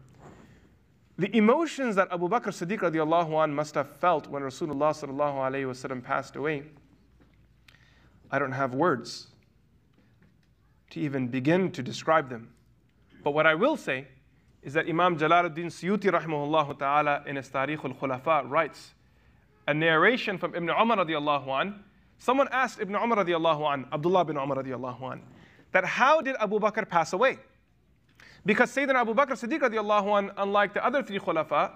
[1.16, 5.64] The emotions that Abu Bakr Siddiq radiallahu anh must have felt when Rasulullah sallallahu alayhi
[5.64, 6.64] wasallam passed away,
[8.30, 9.28] I don't have words
[10.90, 12.50] to even begin to describe them.
[13.22, 14.06] But what I will say
[14.62, 18.94] is that Imam Jalaluddin Suyuti rahimahullah ta'ala in his Tarikh al-Khulafa writes,
[19.66, 21.84] a narration from Ibn Umar radiallahu anh
[22.18, 25.22] Someone asked Ibn Umar radiallahu an, Abdullah bin Umar radiallahu an,
[25.72, 27.38] that how did Abu Bakr pass away?
[28.46, 31.72] Because Sayyidina Abu Bakr Siddiq radiallahu an, unlike the other three khulafa,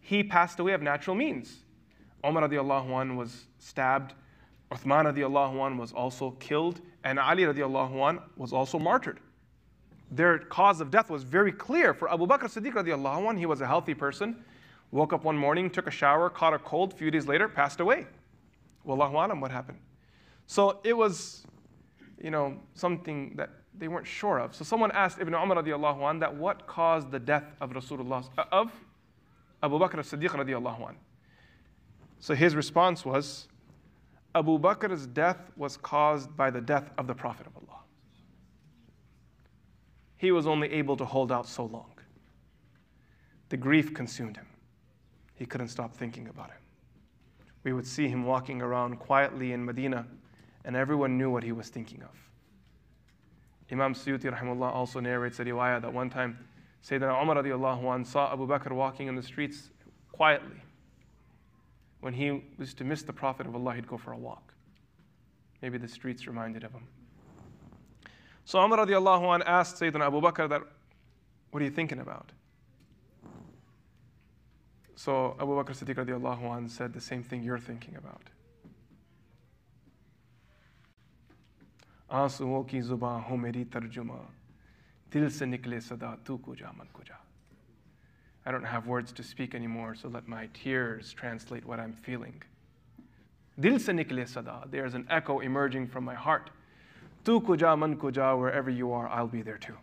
[0.00, 1.64] he passed away of natural means.
[2.24, 4.14] Umar radiallahu an was stabbed,
[4.70, 9.18] Uthman radiallahu an was also killed, and Ali radiallahu an was also martyred.
[10.12, 11.94] Their cause of death was very clear.
[11.94, 14.44] For Abu Bakr Siddiq radiallahu an, he was a healthy person,
[14.90, 17.80] woke up one morning, took a shower, caught a cold, a few days later, passed
[17.80, 18.06] away.
[18.86, 19.78] Wallahu alam, what happened?
[20.46, 21.46] So it was,
[22.22, 24.54] you know, something that they weren't sure of.
[24.54, 28.44] So someone asked Ibn Umar radiallahu anh that what caused the death of Rasulullah, uh,
[28.50, 28.72] of
[29.62, 30.96] Abu Bakr as-Siddiq radiallahu anh.
[32.18, 33.48] So his response was,
[34.34, 37.80] Abu Bakr's death was caused by the death of the Prophet of Allah.
[40.16, 41.92] He was only able to hold out so long.
[43.48, 44.46] The grief consumed him.
[45.34, 46.60] He couldn't stop thinking about him
[47.64, 50.06] we would see him walking around quietly in Medina,
[50.64, 52.16] and everyone knew what he was thinking of.
[53.70, 56.38] Imam Suyuti rahimahullah also narrates a riwayah that one time
[56.84, 59.70] Sayyidina Umar radiallahu anh saw Abu Bakr walking in the streets
[60.10, 60.56] quietly
[61.99, 64.53] When he was to miss the Prophet of Allah, he'd go for a walk.
[65.61, 66.87] Maybe the streets reminded of him.
[68.45, 70.61] So Umar radiallahu anh asked Sayyidina Abu Bakr that,
[71.51, 72.31] what are you thinking about?
[74.95, 78.29] So Abu Bakr Siddiq radiallahu anh said the same thing you're thinking about.
[82.11, 84.19] आंसुओं की जुबां हो मेरी तर्जुमा
[85.11, 87.18] दिल से निकले सदा तू कुजा मन कुजा
[88.46, 92.42] I don't have words to speak anymore, so let my tears translate what I'm feeling.
[93.58, 94.66] Dil se nikle sada.
[94.70, 96.50] There's an echo emerging from my heart.
[97.24, 99.76] Tu kuja man kuja, wherever you are, I'll be there too.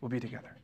[0.00, 0.56] We'll be together.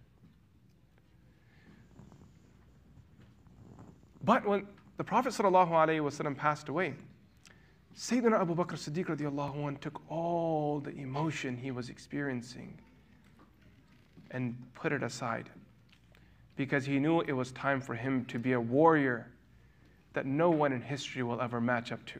[4.22, 4.66] But when
[4.96, 6.94] the Prophet ﷺ passed away,
[7.94, 12.78] Sayyidina Abu Bakr Siddiq took all the emotion he was experiencing
[14.30, 15.50] and put it aside
[16.55, 19.31] because he knew it was time for him to be a warrior
[20.13, 22.19] that no one in history will ever match up to.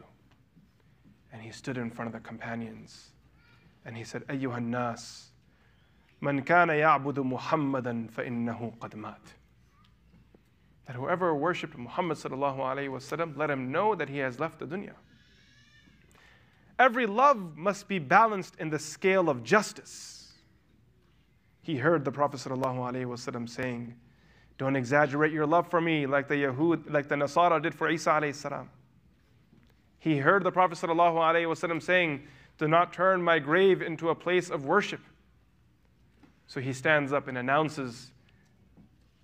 [1.34, 3.12] And he stood in front of the companions
[3.86, 5.30] and he said, أيها الناس
[6.22, 9.34] من كان يعبد محمدا فإنه قد مات.
[10.86, 14.66] That whoever worshipped Muhammad sallallahu alayhi wasallam, let him know that he has left the
[14.66, 14.94] dunya.
[16.80, 20.32] Every love must be balanced in the scale of justice.
[21.62, 23.96] He heard the Prophet sallallahu alayhi wasallam saying,
[24.58, 28.12] "Don't exaggerate your love for me like the Yahud, like the Nasara did for Isa
[28.12, 28.70] alayhi salam."
[30.00, 34.16] He heard the Prophet sallallahu alayhi wasallam saying, "Do not turn my grave into a
[34.16, 35.02] place of worship."
[36.48, 38.12] So he stands up and announces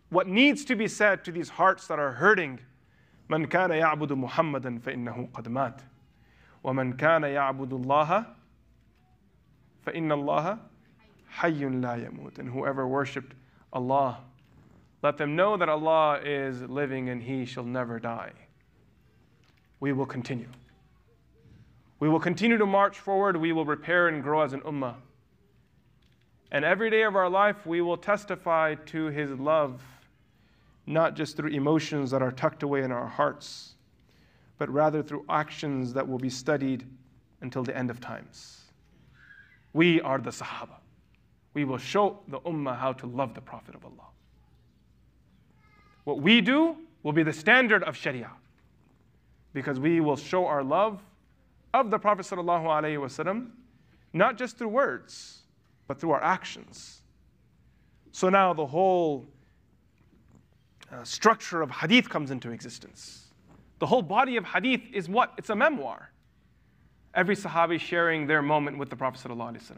[0.10, 2.60] what needs to be said to these hearts that are hurting.
[3.30, 5.82] من كان يعبد محمدا فإنه قد مات
[6.64, 8.26] ومن كان يعبد الله
[9.86, 10.58] فإن الله
[11.30, 13.34] حي لا يموت and whoever worshipped
[13.74, 14.20] Allah
[15.03, 18.33] let them know that Allah is living and he shall never die
[19.81, 20.49] we will continue
[21.99, 24.97] we will continue to march forward we will repair and grow as an ummah
[26.53, 29.83] and every day of our life we will testify to his love
[30.91, 33.75] not just through emotions that are tucked away in our hearts,
[34.59, 36.85] but rather through actions that will be studied
[37.41, 38.65] until the end of times.
[39.73, 40.77] We are the Sahaba.
[41.55, 44.10] We will show the Ummah how to love the Prophet of Allah.
[46.04, 48.32] What we do will be the standard of Sharia
[49.54, 51.02] because we will show our love
[51.74, 53.48] of the Prophet ﷺ,
[54.14, 55.42] not just through words,
[55.88, 57.02] but through our actions.
[58.12, 59.26] So now the whole
[60.92, 63.28] uh, structure of hadith comes into existence.
[63.80, 65.34] The whole body of hadith is what?
[65.38, 66.12] It's a memoir.
[67.14, 69.78] Every Sahabi sharing their moment with the Prophet ﷺ.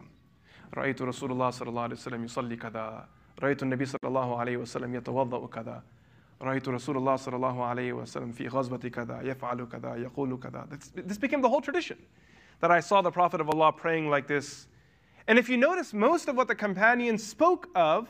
[0.76, 3.08] رأيت رسول الله صلى الله عليه وسلم يصلي كذا
[3.42, 5.84] رأيت النبي صلى الله عليه وسلم يتوضأ كذا
[6.42, 11.18] رأيت رسول الله صلى الله عليه وسلم في غزوة كذا يفعل كذا يقول كذا This
[11.18, 11.98] became the whole tradition
[12.60, 14.68] that I saw the Prophet of Allah praying like this.
[15.28, 18.08] And if you notice, most of what the companions spoke of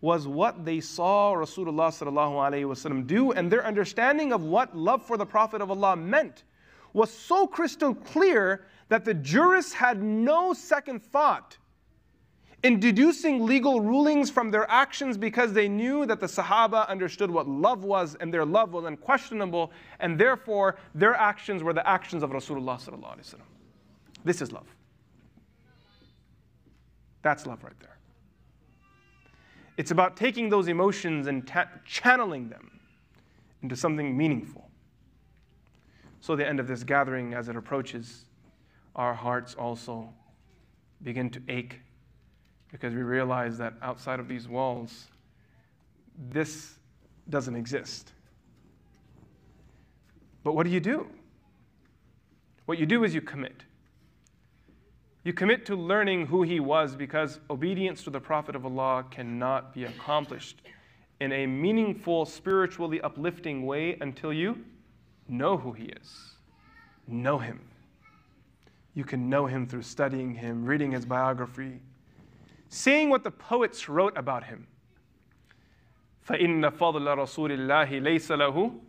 [0.00, 5.26] was what they saw Rasulullah wasallam do, and their understanding of what love for the
[5.26, 6.44] Prophet of Allah meant
[6.92, 11.58] was so crystal clear that the jurists had no second thought
[12.65, 17.47] in deducing legal rulings from their actions because they knew that the Sahaba understood what
[17.47, 22.31] love was and their love was unquestionable, and therefore their actions were the actions of
[22.31, 22.79] Rasulullah.
[24.23, 24.65] This is love.
[27.21, 27.99] That's love right there.
[29.77, 32.79] It's about taking those emotions and ta- channeling them
[33.61, 34.71] into something meaningful.
[36.19, 38.25] So, the end of this gathering, as it approaches,
[38.95, 40.09] our hearts also
[41.03, 41.81] begin to ache
[42.75, 45.05] because we realize that outside of these walls,
[46.29, 46.75] this
[47.29, 48.11] doesn't exist.
[50.43, 51.07] But what do you do?
[52.65, 53.63] What you do is you commit.
[55.23, 59.73] You commit to learning who he was because obedience to the Prophet of Allah cannot
[59.73, 60.61] be accomplished
[61.21, 64.65] in a meaningful, spiritually uplifting way until you
[65.29, 66.33] know who he is.
[67.07, 67.61] Know him.
[68.95, 71.79] You can know him through studying him, reading his biography,
[72.68, 74.66] seeing what the poets wrote about him.
[76.22, 78.80] فإن فضل رسول الله ليس له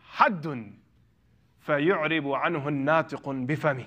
[0.00, 0.72] حد
[1.60, 3.86] فيعرب عنه الناطق بفمه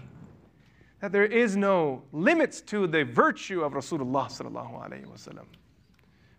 [1.01, 5.45] that there is no limits to the virtue of Rasulullah sallallahu alayhi wasallam.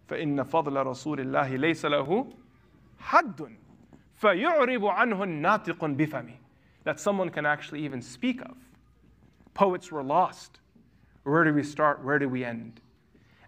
[0.08, 2.32] فإن فضل رسول الله ليس له
[2.98, 3.56] حد
[4.14, 6.36] فيعرب عنه الناطق بفمه
[6.84, 8.56] that someone can actually even speak of.
[9.54, 10.60] Poets were lost.
[11.24, 12.04] Where do we start?
[12.04, 12.80] Where do we end?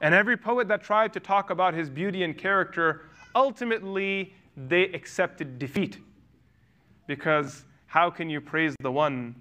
[0.01, 3.03] And every poet that tried to talk about his beauty and character,
[3.35, 5.99] ultimately they accepted defeat.
[7.07, 9.35] Because how can you praise the one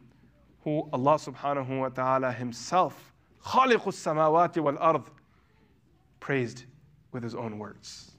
[0.64, 3.14] who Allah subhanahu wa ta'ala himself,
[3.44, 5.08] خالق السماوات والأرض,
[6.20, 6.66] praised
[7.11, 8.11] with his own words.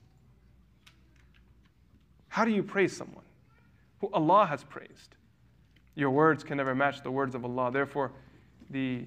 [2.28, 3.24] How do you praise someone
[4.00, 5.16] who Allah has praised?
[5.94, 7.70] Your words can never match the words of Allah.
[7.70, 8.12] Therefore,
[8.70, 9.06] the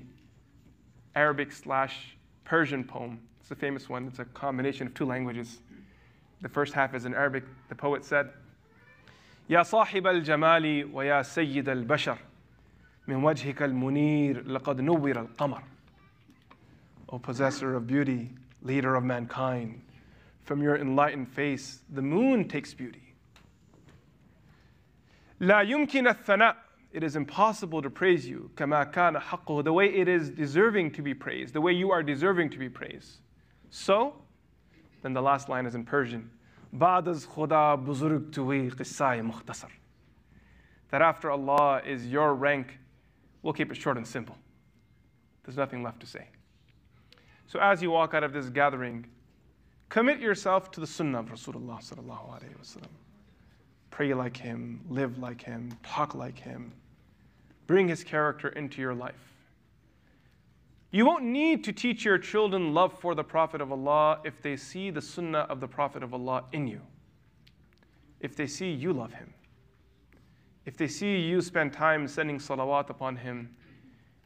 [1.15, 5.59] Arabic slash Persian poem, it's a famous one, it's a combination of two languages.
[6.41, 7.43] The first half is in Arabic.
[7.69, 8.31] The poet said,
[9.49, 12.17] يا صاحب الجمال ويا سيد البشر
[13.07, 15.63] من وجهك المنير لقد نور القمر
[17.09, 18.31] O possessor of beauty,
[18.63, 19.79] leader of mankind,
[20.43, 23.13] from your enlightened face, the moon takes beauty.
[25.39, 26.55] لا يمكن الثناء
[26.91, 31.01] It is impossible to praise you كما كان حقه the way it is deserving to
[31.01, 33.19] be praised, the way you are deserving to be praised.
[33.69, 34.13] So,
[35.01, 36.31] then the last line is in Persian.
[36.73, 39.71] بعد از خدا بزرگ توی قصه مختصر.
[40.89, 42.79] That after Allah is your rank,
[43.41, 44.37] we'll keep it short and simple.
[45.43, 46.27] There's nothing left to say.
[47.47, 49.05] So as you walk out of this gathering,
[49.89, 52.98] commit yourself to the sunnah of Rasulullah sallallahu alaihi wasallam.
[53.90, 56.72] Pray like him, live like him, talk like him.
[57.66, 59.30] Bring his character into your life.
[60.92, 64.56] You won't need to teach your children love for the Prophet of Allah if they
[64.56, 66.80] see the sunnah of the Prophet of Allah in you.
[68.18, 69.32] If they see you love him.
[70.66, 73.54] If they see you spend time sending salawat upon him.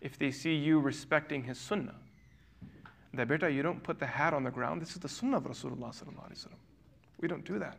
[0.01, 1.95] If they see you respecting his sunnah.
[3.13, 4.83] That beta, you don't put the hat on the ground.
[4.83, 5.95] This is the sunnah of Rasulullah.
[7.21, 7.77] We don't do that.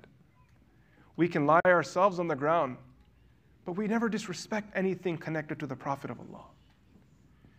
[1.17, 2.77] We can lie ourselves on the ground,
[3.65, 6.45] but we never disrespect anything connected to the Prophet of Allah.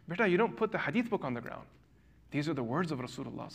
[0.08, 1.66] Beta, you don't put the hadith book on the ground.
[2.30, 3.50] These are the words of Rasulullah.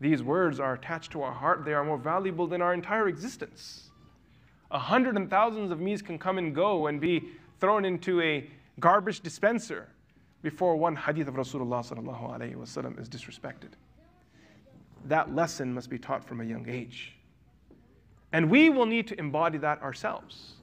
[0.00, 1.64] These words are attached to our heart.
[1.64, 3.90] They are more valuable than our entire existence.
[4.70, 7.28] A hundred and thousands of me's can come and go and be
[7.60, 8.48] thrown into a
[8.78, 9.88] garbage dispenser
[10.42, 11.80] before one hadith of Rasulullah
[13.00, 13.72] is disrespected.
[15.04, 17.14] That lesson must be taught from a young age.
[18.32, 20.54] And we will need to embody that ourselves.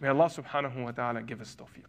[0.00, 1.84] May Allah subhanahu wa ta'ala give us tawfiq.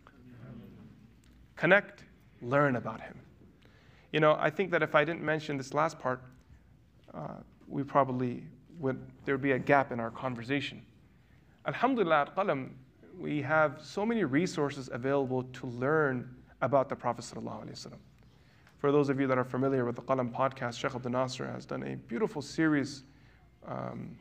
[1.56, 2.03] Connect,
[2.41, 3.19] learn about Him.
[4.11, 6.22] You know, I think that if I didn't mention this last part,
[7.14, 7.35] uh,
[7.67, 8.43] we probably
[8.80, 10.82] would, there would be a gap in our conversation.
[11.67, 12.69] Alhamdulillah, at Qalam,
[13.17, 17.25] we have so many resources available to learn about the Prophet.
[18.77, 21.66] For those of you that are familiar with the Qalam podcast, Sheikh Abdul Nasser has
[21.66, 23.03] done a beautiful series.
[23.67, 24.17] Um,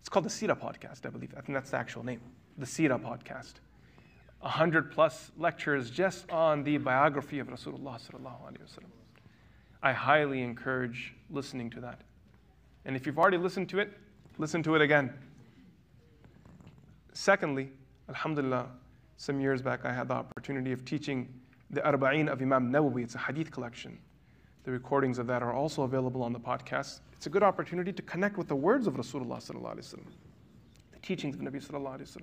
[0.00, 1.32] it's called the Sira podcast, I believe.
[1.36, 2.20] I think that's the actual name,
[2.58, 3.54] the Sira podcast.
[4.40, 7.98] 100 plus lectures just on the biography of Rasulullah.
[9.82, 12.00] I highly encourage listening to that.
[12.84, 13.92] And if you've already listened to it,
[14.36, 15.14] listen to it again.
[17.14, 17.70] Secondly,
[18.10, 18.66] Alhamdulillah,
[19.16, 21.32] some years back I had the opportunity of teaching
[21.70, 23.04] the Arba'in of Imam Nawawi.
[23.04, 23.98] It's a hadith collection.
[24.64, 27.00] The recordings of that are also available on the podcast.
[27.12, 30.06] It's a good opportunity to connect with the words of Rasulullah, sallallahu alaihi wasallam,
[30.90, 32.22] the teachings of Nabi.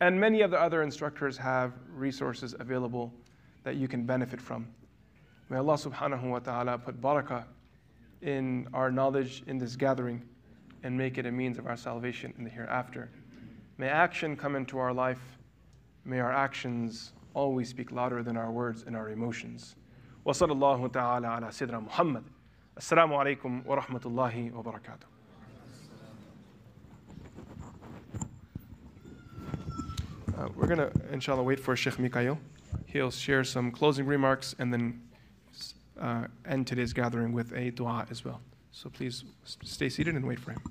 [0.00, 3.12] And many of the other instructors have resources available
[3.62, 4.66] that you can benefit from.
[5.48, 7.44] May Allah subhanahu wa ta'ala put barakah
[8.22, 10.22] in our knowledge in this gathering
[10.82, 13.10] and make it a means of our salvation in the hereafter.
[13.78, 15.38] May action come into our life.
[16.04, 19.76] May our actions always speak louder than our words and our emotions.
[20.27, 22.23] وصلى الله تعالى على سيدنا محمد
[22.77, 25.07] السلام عليكم ورحمة الله وبركاته
[30.35, 32.39] Uh, we're going to, inshallah, wait for Sheikh Mikhail.
[32.87, 34.99] He'll share some closing remarks and then
[36.01, 38.41] uh, end today's gathering with a dua as well.
[38.71, 39.23] So please
[39.63, 40.61] stay seated and wait for him.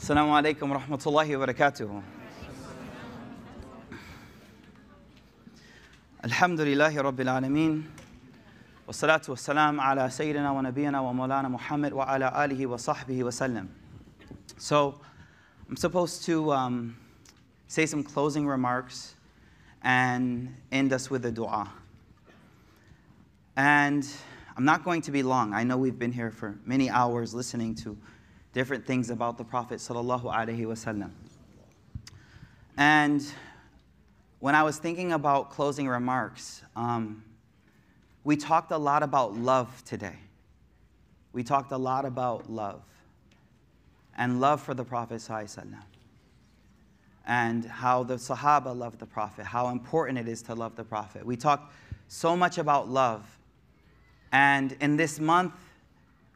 [0.00, 2.02] السلام عليكم ورحمة الله وبركاته.
[6.24, 7.84] الحمد لله رب العالمين
[8.86, 13.68] والصلاة والسلام على سيدنا ونبينا ومولانا محمد وعلى آله وصحبه وسلم.
[14.58, 15.00] So
[15.68, 16.96] I'm supposed to um,
[17.68, 19.14] say some closing remarks
[19.82, 21.70] and end us with a dua.
[23.56, 24.06] And
[24.56, 25.54] I'm not going to be long.
[25.54, 27.96] I know we've been here for many hours listening to
[28.53, 31.11] different things about the Prophet sallallahu alaihi wasallam.
[32.77, 33.25] And
[34.39, 37.23] when I was thinking about closing remarks, um,
[38.23, 40.15] we talked a lot about love today.
[41.33, 42.81] We talked a lot about love
[44.17, 45.83] and love for the Prophet sallallahu
[47.25, 51.25] and how the Sahaba loved the Prophet, how important it is to love the Prophet.
[51.25, 51.73] We talked
[52.07, 53.37] so much about love.
[54.31, 55.53] And in this month,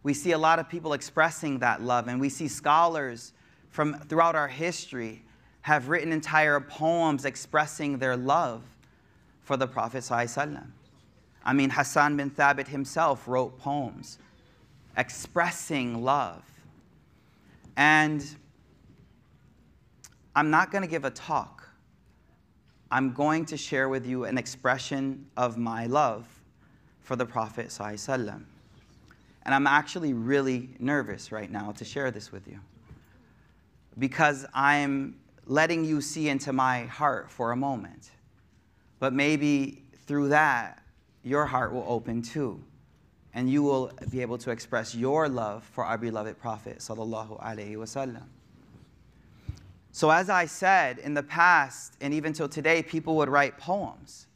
[0.06, 3.34] we see a lot of people expressing that love, and we see scholars
[3.72, 5.24] from throughout our history
[5.62, 8.62] have written entire poems expressing their love
[9.42, 10.08] for the Prophet.
[10.12, 14.20] I mean, Hassan bin Thabit himself wrote poems
[14.96, 16.44] expressing love.
[17.76, 18.24] And
[20.36, 21.68] I'm not going to give a talk.
[22.92, 26.28] I'm going to share with you an expression of my love
[27.02, 27.70] for the Prophet.
[27.70, 28.46] ﷺ.
[29.46, 32.60] And I'm actually really nervous right now to share this with you
[33.98, 35.16] because I'm
[35.46, 38.10] letting you see into my heart for a moment.
[39.00, 40.82] But maybe through that,
[41.24, 42.62] your heart will open too.
[43.34, 46.82] And you will be able to express your love for our beloved Prophet.
[49.92, 54.28] So, as I said in the past, and even till today, people would write poems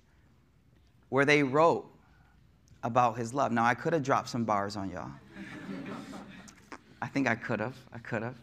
[1.07, 1.89] where they wrote
[2.83, 3.51] about his love.
[3.51, 5.11] Now, I could have dropped some bars on y'all.
[7.01, 7.75] I think I could have.
[7.93, 8.35] I could have.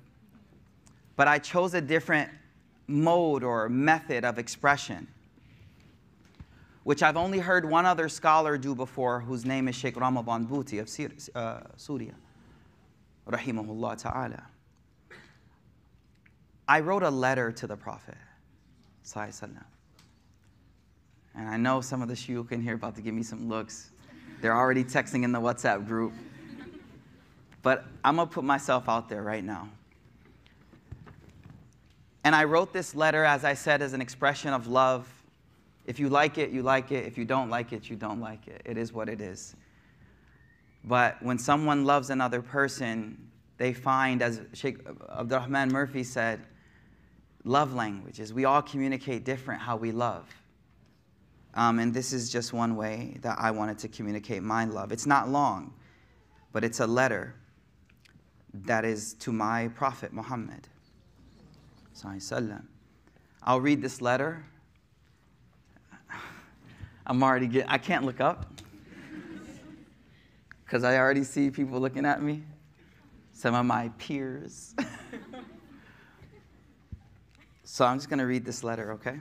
[1.17, 2.31] But I chose a different
[2.87, 5.07] mode or method of expression,
[6.85, 10.79] which I've only heard one other scholar do before, whose name is Sheikh Ramadan Bhuti
[10.79, 12.15] of uh, Surya,
[13.29, 14.43] rahimahullah ta'ala.
[16.69, 18.17] I wrote a letter to the Prophet,
[21.37, 23.91] and I know some of the shuyukh in here about to give me some looks.
[24.41, 26.13] They're already texting in the WhatsApp group.
[27.63, 29.69] But I'm going to put myself out there right now.
[32.23, 35.09] And I wrote this letter, as I said, as an expression of love.
[35.85, 37.07] If you like it, you like it.
[37.07, 38.63] If you don't like it, you don't like it.
[38.65, 39.55] It is what it is.
[40.85, 46.41] But when someone loves another person, they find, as Sheikh Abdurrahman Murphy said,
[47.45, 48.33] love languages.
[48.33, 50.25] We all communicate different how we love.
[51.57, 54.93] Um, and this is just one way that I wanted to communicate my love.
[54.93, 55.73] It's not long,
[56.53, 57.35] but it's a letter
[58.53, 60.69] that is to my Prophet Muhammad.
[63.43, 64.45] I'll read this letter.
[67.07, 68.53] I'm already getting, I can't look up
[70.65, 72.43] because I already see people looking at me,
[73.33, 74.75] some of my peers.
[77.65, 79.19] so I'm just going to read this letter, okay?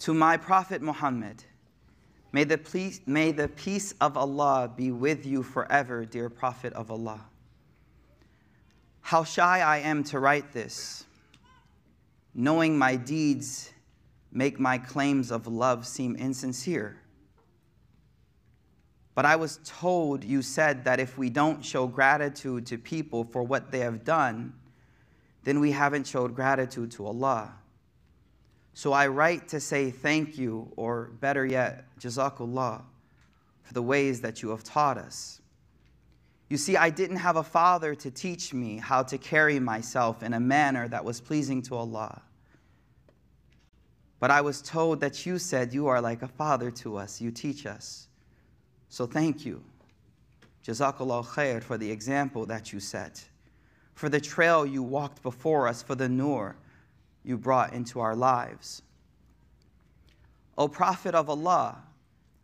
[0.00, 1.44] To my Prophet Muhammad,
[2.32, 6.90] may the, peace, may the peace of Allah be with you forever, dear Prophet of
[6.90, 7.20] Allah.
[9.02, 11.04] How shy I am to write this,
[12.34, 13.72] knowing my deeds
[14.32, 16.96] make my claims of love seem insincere.
[19.14, 23.42] But I was told you said that if we don't show gratitude to people for
[23.42, 24.54] what they have done,
[25.44, 27.52] then we haven't showed gratitude to Allah.
[28.74, 32.82] So I write to say thank you, or better yet, Jazakallah,
[33.62, 35.40] for the ways that you have taught us.
[36.48, 40.34] You see, I didn't have a father to teach me how to carry myself in
[40.34, 42.22] a manner that was pleasing to Allah.
[44.18, 47.30] But I was told that you said you are like a father to us, you
[47.30, 48.08] teach us.
[48.88, 49.62] So thank you.
[50.64, 53.24] Jazakallah khair for the example that you set,
[53.94, 56.56] for the trail you walked before us, for the nur
[57.24, 58.82] you brought into our lives.
[60.58, 61.82] O Prophet of Allah,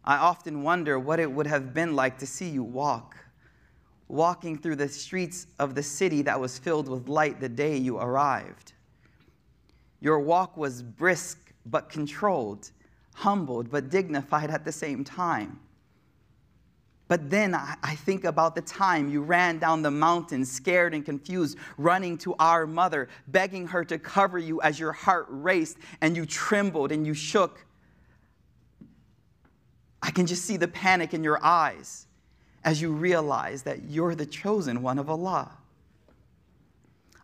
[0.04, 3.16] I often wonder what it would have been like to see you walk
[4.08, 7.98] walking through the streets of the city that was filled with light the day you
[7.98, 8.72] arrived.
[10.00, 12.70] Your walk was brisk but controlled,
[13.14, 15.58] humbled but dignified at the same time.
[17.08, 21.56] But then I think about the time you ran down the mountain, scared and confused,
[21.78, 26.26] running to our mother, begging her to cover you as your heart raced and you
[26.26, 27.64] trembled and you shook.
[30.02, 32.06] I can just see the panic in your eyes
[32.64, 35.52] as you realize that you're the chosen one of Allah.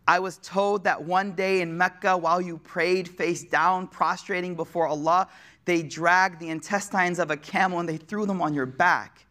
[0.07, 4.87] I was told that one day in Mecca, while you prayed face down, prostrating before
[4.87, 5.27] Allah,
[5.65, 9.25] they dragged the intestines of a camel and they threw them on your back.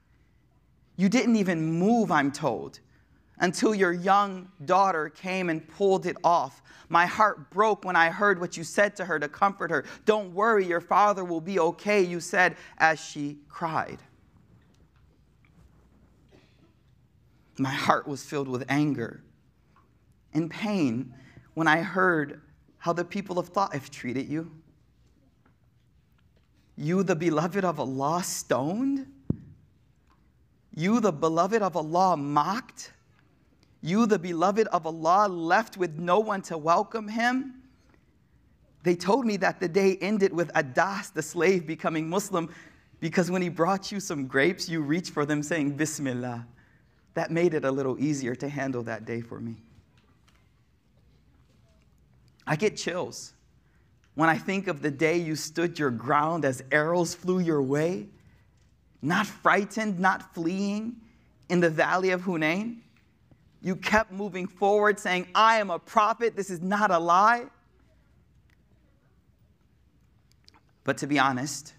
[0.97, 2.81] You didn't even move, I'm told,
[3.39, 6.63] until your young daughter came and pulled it off.
[6.89, 9.85] My heart broke when I heard what you said to her to comfort her.
[10.05, 13.99] Don't worry, your father will be okay, you said as she cried.
[17.59, 19.23] My heart was filled with anger
[20.35, 21.15] and pain
[21.55, 22.41] when I heard
[22.79, 24.51] how the people of Ta'if treated you.
[26.77, 29.07] You, the beloved of Allah, stoned?
[30.75, 32.93] You, the beloved of Allah, mocked?
[33.83, 37.55] You, the beloved of Allah, left with no one to welcome him?
[38.83, 42.49] They told me that the day ended with Adas, the slave, becoming Muslim
[43.01, 46.47] because when he brought you some grapes, you reached for them saying, Bismillah
[47.15, 49.57] that made it a little easier to handle that day for me.
[52.47, 53.35] I get chills
[54.15, 58.09] when I think of the day you stood your ground as arrows flew your way,
[59.03, 60.97] not frightened, not fleeing
[61.49, 62.79] in the valley of Hunain.
[63.61, 67.47] You kept moving forward, saying, I am a prophet, this is not a lie.
[70.85, 71.75] But to be honest,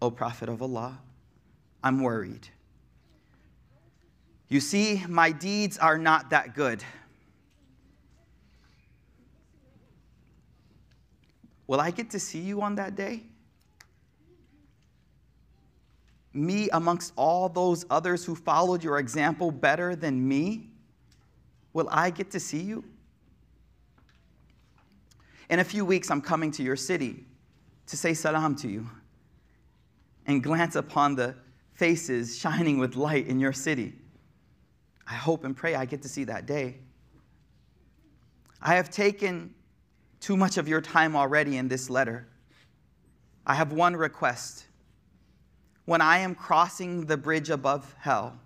[0.00, 0.98] O Prophet of Allah,
[1.82, 2.48] I'm worried.
[4.48, 6.84] You see, my deeds are not that good.
[11.66, 13.22] Will I get to see you on that day?
[16.36, 20.68] Me amongst all those others who followed your example better than me?
[21.72, 22.84] Will I get to see you?
[25.48, 27.24] In a few weeks, I'm coming to your city
[27.86, 28.86] to say salam to you
[30.26, 31.34] and glance upon the
[31.72, 33.94] faces shining with light in your city.
[35.06, 36.78] I hope and pray I get to see that day.
[38.60, 39.54] I have taken
[40.20, 42.26] too much of your time already in this letter.
[43.46, 44.65] I have one request.
[45.86, 48.38] When I am crossing the bridge above hell,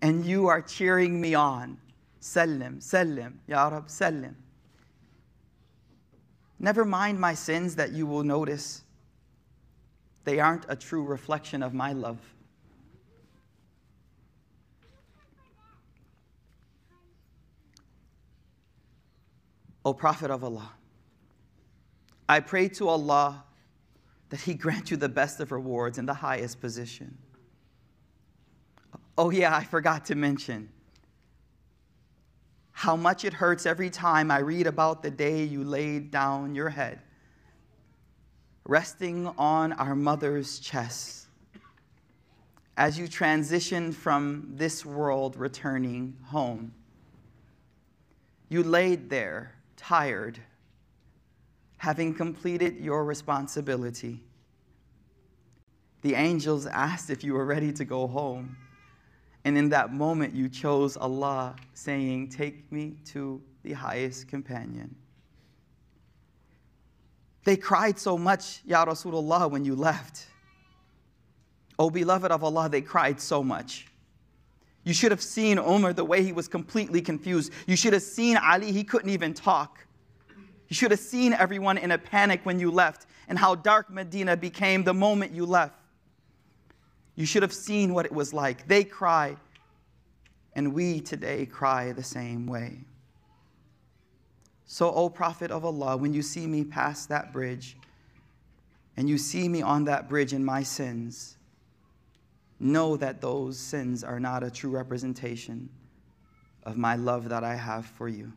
[0.00, 1.78] and you are cheering me on,
[2.20, 4.34] Sallim, Sallim, Ya Rab, Sallim.
[6.58, 8.82] Never mind my sins that you will notice.
[10.24, 12.18] They aren't a true reflection of my love.
[19.84, 20.70] O Prophet of Allah,
[22.28, 23.44] I pray to Allah
[24.32, 27.16] that He grant you the best of rewards and the highest position.
[29.16, 30.70] Oh, yeah, I forgot to mention
[32.72, 36.70] how much it hurts every time I read about the day you laid down your
[36.70, 37.00] head,
[38.64, 41.26] resting on our mother's chest
[42.78, 46.72] as you transitioned from this world returning home.
[48.48, 50.40] You laid there tired,
[51.82, 54.22] having completed your responsibility.
[56.02, 58.56] The angels asked if you were ready to go home.
[59.44, 64.94] And in that moment, you chose Allah, saying, Take me to the highest companion.
[67.42, 70.26] They cried so much, Ya Rasulullah, when you left.
[71.80, 73.88] O beloved of Allah, they cried so much.
[74.84, 77.52] You should have seen Umar the way he was completely confused.
[77.66, 79.84] You should have seen Ali, he couldn't even talk.
[80.72, 84.38] You should have seen everyone in a panic when you left and how dark Medina
[84.38, 85.74] became the moment you left.
[87.14, 88.66] You should have seen what it was like.
[88.66, 89.36] They cry,
[90.54, 92.78] and we today cry the same way.
[94.64, 97.76] So, O Prophet of Allah, when you see me pass that bridge,
[98.96, 101.36] and you see me on that bridge in my sins,
[102.58, 105.68] know that those sins are not a true representation
[106.62, 108.32] of my love that I have for you.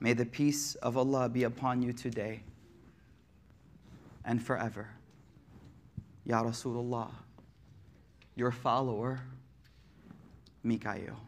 [0.00, 2.42] May the peace of Allah be upon you today
[4.24, 4.88] and forever.
[6.24, 7.10] Ya Rasulullah,
[8.34, 9.20] your follower,
[10.62, 11.20] Mikael.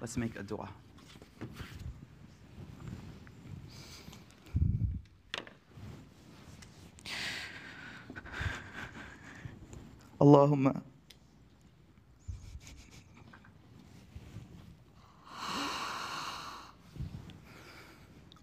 [0.00, 0.68] Let's make a dua.
[10.20, 10.82] اللهم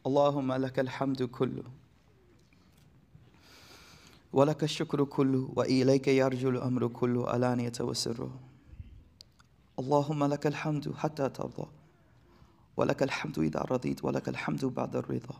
[0.06, 1.62] اللهم لك الحمد كله
[4.32, 8.40] ولك الشكر كله وإليك يرجو الأمر كله علانية وسره.
[9.78, 11.66] اللهم لك الحمد حتى ترضى
[12.76, 15.36] ولك الحمد إذا رضيت ولك الحمد بعد الرضا.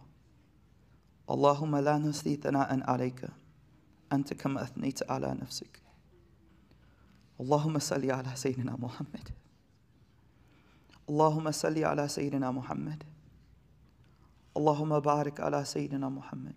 [1.30, 3.28] اللهم لا نسي ثناء عليك
[4.12, 5.82] أنت كما أثنيت على نفسك.
[7.40, 9.28] اللهم صل على سيدنا محمد.
[11.08, 13.11] اللهم صل على سيدنا محمد.
[14.56, 16.54] اللهم بارك على سيدنا محمد.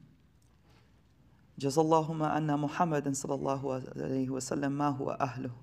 [1.60, 5.56] جزا اللهم أن محمدا صلى الله عليه وسلم ما هو أهله.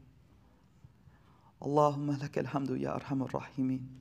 [1.63, 3.99] اللهم لك الحمد يا أرحم الراحمين.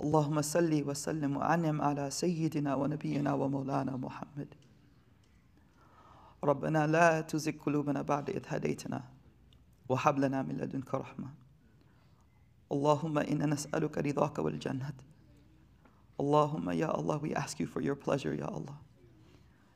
[0.00, 4.54] اللهم صل وسلم وأنعم على سيدنا ونبينا ومولانا محمد.
[6.44, 9.04] ربنا لا تزغ قلوبنا بعد إذ هديتنا
[9.88, 11.28] وهب لنا من لدنك رحمة.
[12.72, 14.92] اللهم إنا نسألك رضاك والجنة.
[16.18, 18.78] Allahumma, Ya Allah, we ask you for your pleasure, Ya Allah.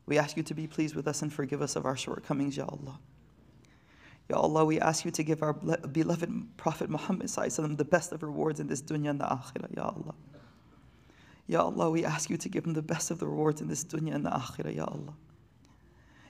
[0.06, 2.64] We ask you to be pleased with us and forgive us of our shortcomings, Ya
[2.64, 2.98] Allah.
[4.28, 8.60] Ya Allah, we ask you to give our beloved Prophet Muhammad the best of rewards
[8.60, 10.14] in this dunya and the akhirah, Ya Allah.
[11.46, 13.84] Ya Allah, we ask you to give him the best of the rewards in this
[13.84, 15.14] dunya and the akhirah, Ya Allah.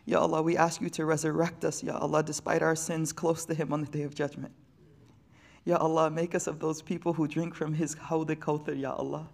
[0.04, 3.54] Ya Allah, we ask you to resurrect us, Ya Allah, despite our sins close to
[3.54, 4.52] him on the day of judgment.
[5.64, 9.28] Ya Allah, make us of those people who drink from his hawd al Ya Allah.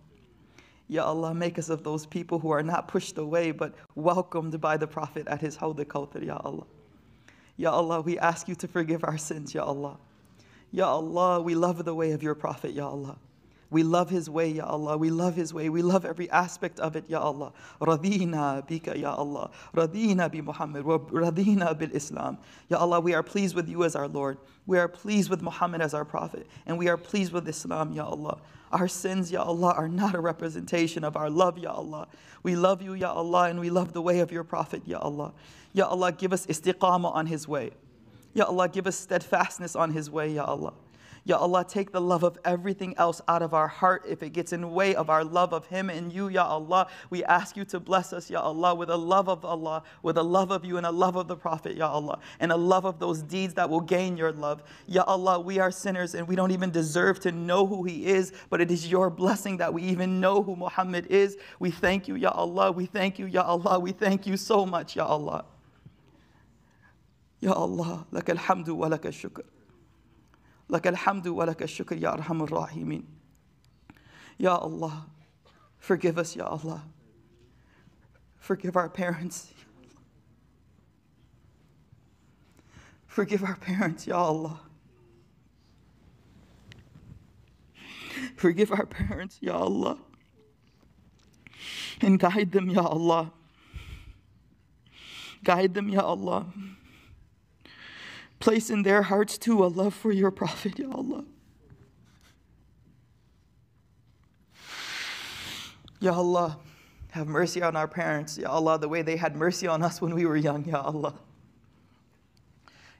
[0.93, 4.77] Ya Allah, make us of those people who are not pushed away but welcomed by
[4.77, 6.67] the Prophet at his Hawd al Ya Allah.
[7.57, 9.97] Ya Allah, we ask you to forgive our sins, Ya Allah.
[10.71, 13.17] Ya Allah, we love the way of your Prophet, Ya Allah.
[13.73, 14.99] We love his way, Ya Allah.
[14.99, 15.71] We love his way.
[15.71, 17.53] We love every aspect of it, Ya Allah.
[17.81, 19.51] Radina bika, Ya Allah.
[19.75, 20.85] Radina bi Muhammad.
[20.85, 22.37] Radina bil Islam.
[22.69, 24.37] Ya Allah, we are pleased with you as our Lord.
[24.67, 26.47] We are pleased with Muhammad as our Prophet.
[26.67, 28.39] And we are pleased with Islam, Ya Allah.
[28.73, 32.09] Our sins, Ya Allah, are not a representation of our love, Ya Allah.
[32.43, 35.33] We love you, Ya Allah, and we love the way of your Prophet, Ya Allah.
[35.73, 37.71] Ya Allah, give us istiqamah on his way.
[38.35, 40.75] Ya Allah, give us steadfastness on his way, Ya Allah.
[41.28, 44.54] Ya Allah, take the love of everything else out of our heart if it gets
[44.54, 46.88] in the way of our love of Him and you, Ya Allah.
[47.10, 50.24] We ask you to bless us, Ya Allah, with a love of Allah, with a
[50.24, 53.00] love of you and a love of the Prophet, Ya Allah, and a love of
[53.00, 54.64] those deeds that will gain your love.
[54.86, 58.32] Ya Allah, we are sinners and we don't even deserve to know who He is,
[58.50, 61.38] but it is your blessing that we even know who Muhammad is.
[61.60, 62.72] We thank you, Ya Allah.
[62.72, 63.80] We thank you, Ya Allah.
[63.80, 65.44] We thank you so much, Ya Allah.
[67.42, 69.44] Ya Allah, لك الحمد ولك الشكر.
[70.70, 73.18] لك الحمد ولك الشكر يا أرحم الراحمين
[74.40, 75.08] Ya Allah
[75.80, 76.84] forgive us Ya Allah
[78.38, 79.52] forgive our parents
[83.08, 84.60] forgive our parents Ya Allah
[88.36, 89.98] forgive our parents Ya Allah
[92.02, 93.32] and guide them Ya Allah
[95.44, 96.46] guide them Ya Allah
[98.43, 101.25] Place in their hearts too a love for your Prophet, Ya Allah.
[106.01, 106.65] Ya Allah, uh,
[107.13, 110.03] have mercy on our parents, Ya Allah, uh, the way they had mercy on us
[110.03, 111.15] when we were young, Ya Allah.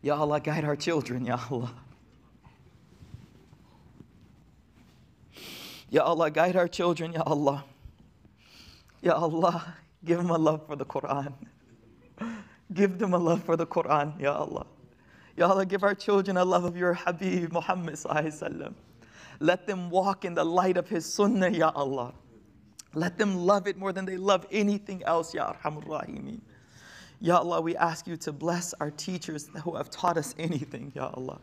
[0.01, 1.75] Ya Allah, uh, guide our children, Ya Allah.
[5.91, 7.65] Ya Allah, guide our children, Ya Allah.
[9.01, 11.33] Ya Allah, give them a love for the Quran.
[12.73, 14.67] Give them a love for the Quran, Ya Allah.
[15.37, 17.99] Ya Allah, give our children a love of your Habib Muhammad.
[19.41, 22.15] Let them walk in the light of his sunnah, Ya Allah.
[22.95, 26.41] Let them love it more than they love anything else, Ya Arhamur Rahimeen.
[27.21, 31.11] Ya Allah, we ask you to bless our teachers who have taught us anything, Ya
[31.15, 31.41] Allah.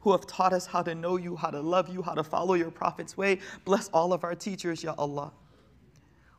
[0.00, 2.54] Who have taught us how to know you, how to love you, how to follow
[2.54, 3.40] your Prophet's way.
[3.64, 5.32] Bless all of our teachers, Ya Allah.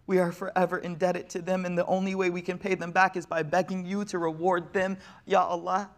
[0.07, 3.17] We are forever indebted to them, and the only way we can pay them back
[3.17, 5.89] is by begging you to reward them, Ya Allah.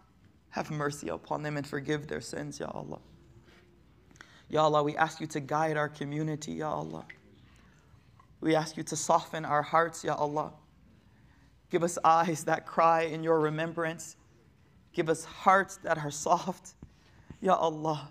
[0.53, 2.99] Have mercy upon them and forgive their sins, Ya Allah.
[4.49, 7.06] Ya Allah, we ask you to guide our community, Ya Allah.
[8.40, 10.53] We ask you to soften our hearts, Ya Allah.
[11.72, 14.15] Give us eyes that cry in your remembrance.
[14.91, 16.75] Give us hearts that are soft,
[17.41, 18.09] Ya Allah.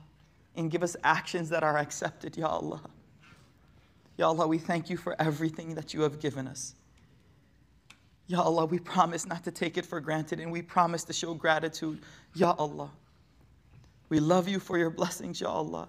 [0.56, 2.80] And give us actions that are accepted, Ya Allah.
[4.16, 6.74] Ya Allah, we thank you for everything that you have given us.
[8.26, 11.34] Ya Allah, we promise not to take it for granted and we promise to show
[11.34, 11.98] gratitude.
[12.34, 12.90] Ya Allah.
[14.08, 15.88] We love you for your blessings, Ya Allah.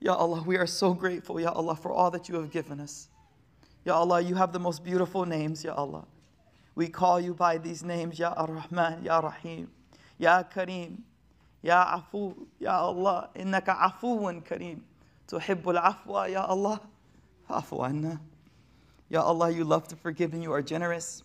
[0.00, 3.08] Ya Allah, we are so grateful, Ya Allah, for all that you have given us.
[3.84, 6.04] Ya Allah, you have the most beautiful names, Ya Allah.
[6.74, 9.70] We call you by these names, Ya Ar-Rahman, Ya Rahim,
[10.18, 10.98] Ya Kareem,
[11.62, 14.80] Ya Afu, Ya Allah, innaka afuwan kareem.
[15.26, 16.80] Tuhibbul afwa, Ya Allah,
[17.48, 18.20] fa'afu anna.
[19.08, 21.22] Ya Allah, you love to forgive and you are generous.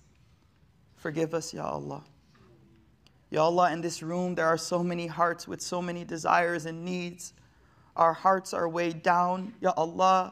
[1.01, 2.03] Forgive us, Ya Allah.
[3.31, 6.85] Ya Allah, in this room, there are so many hearts with so many desires and
[6.85, 7.33] needs.
[7.95, 9.55] Our hearts are weighed down.
[9.61, 10.31] Ya Allah,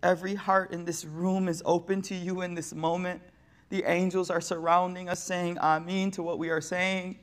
[0.00, 3.22] every heart in this room is open to you in this moment.
[3.70, 7.18] The angels are surrounding us, saying Ameen to what we are saying.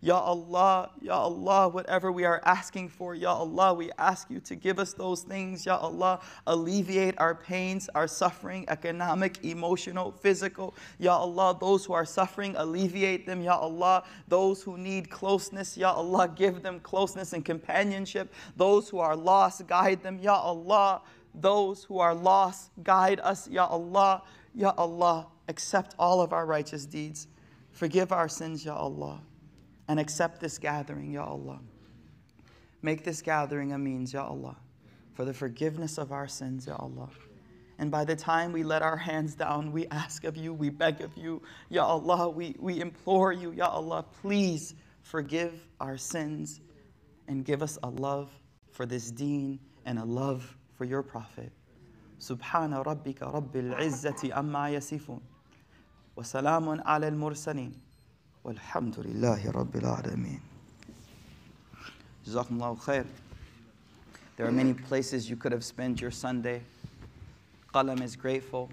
[0.00, 4.54] Ya Allah, Ya Allah, whatever we are asking for, Ya Allah, we ask you to
[4.54, 6.20] give us those things, Ya Allah.
[6.46, 10.76] Alleviate our pains, our suffering, economic, emotional, physical.
[10.98, 14.04] Ya Allah, those who are suffering, alleviate them, Ya Allah.
[14.28, 18.32] Those who need closeness, Ya Allah, give them closeness and companionship.
[18.56, 21.02] Those who are lost, guide them, Ya Allah.
[21.34, 24.22] Those who are lost, guide us, Ya Allah.
[24.54, 27.26] Ya Allah, accept all of our righteous deeds.
[27.72, 29.22] Forgive our sins, Ya Allah
[29.87, 31.59] and accept this gathering, Ya Allah.
[32.81, 34.57] Make this gathering a means, Ya Allah,
[35.13, 37.09] for the forgiveness of our sins, Ya Allah.
[37.79, 41.01] And by the time we let our hands down, we ask of you, we beg
[41.01, 46.61] of you, Ya Allah, we, we implore you, Ya Allah, please forgive our sins
[47.27, 48.29] and give us a love
[48.71, 51.51] for this deen and a love for your Prophet.
[52.19, 55.21] سبحان ربك رب العزة أما يصفون
[56.15, 57.73] وسلام على المرسلين
[58.47, 60.41] والحمد لله رب العالمين
[62.25, 63.05] جزاكم الله خير
[64.35, 66.61] There are many places you could have spent your Sunday.
[67.73, 68.69] Qalam is grateful.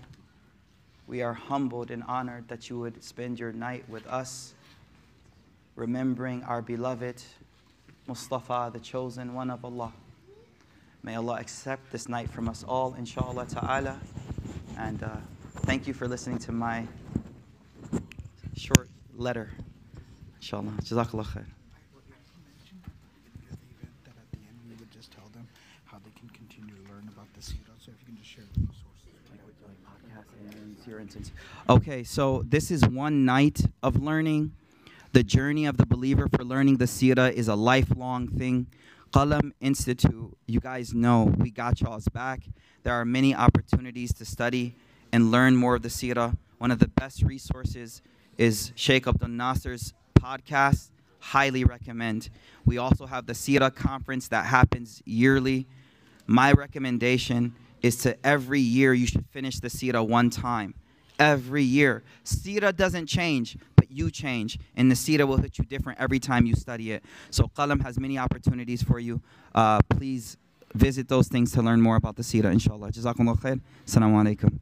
[1.06, 4.54] We are humbled and honored that you would spend your night with us,
[5.76, 7.22] remembering our beloved
[8.06, 9.92] Mustafa, the chosen one of Allah.
[11.02, 14.00] May Allah accept this night from us all, inshallah ta'ala.
[14.78, 15.08] And uh,
[15.66, 16.86] thank you for listening to my
[18.56, 19.51] short letter.
[20.39, 20.73] Inshallah.
[20.81, 21.45] Jazakallah khair.
[31.67, 34.51] Okay, so this is one night of learning.
[35.13, 38.67] The journey of the believer for learning the seerah is a lifelong thing.
[39.11, 42.41] Qalam Institute, you guys know we got y'all's back.
[42.83, 44.75] There are many opportunities to study
[45.11, 46.37] and learn more of the seerah.
[46.57, 48.01] One of the best resources
[48.37, 50.89] is Sheikh Abdul Nasser's podcast.
[51.19, 52.29] Highly recommend.
[52.65, 55.67] We also have the Sira conference that happens yearly.
[56.27, 60.75] My recommendation is to every year you should finish the Sira one time.
[61.17, 62.03] Every year.
[62.23, 64.59] Sira doesn't change, but you change.
[64.75, 67.03] And the Sira will hit you different every time you study it.
[67.31, 69.21] So Qalam has many opportunities for you.
[69.53, 70.37] Uh, please
[70.73, 72.91] visit those things to learn more about the Sira, inshallah.
[72.91, 73.61] Jazakumullah khair.
[73.87, 74.59] Assalamu alaikum.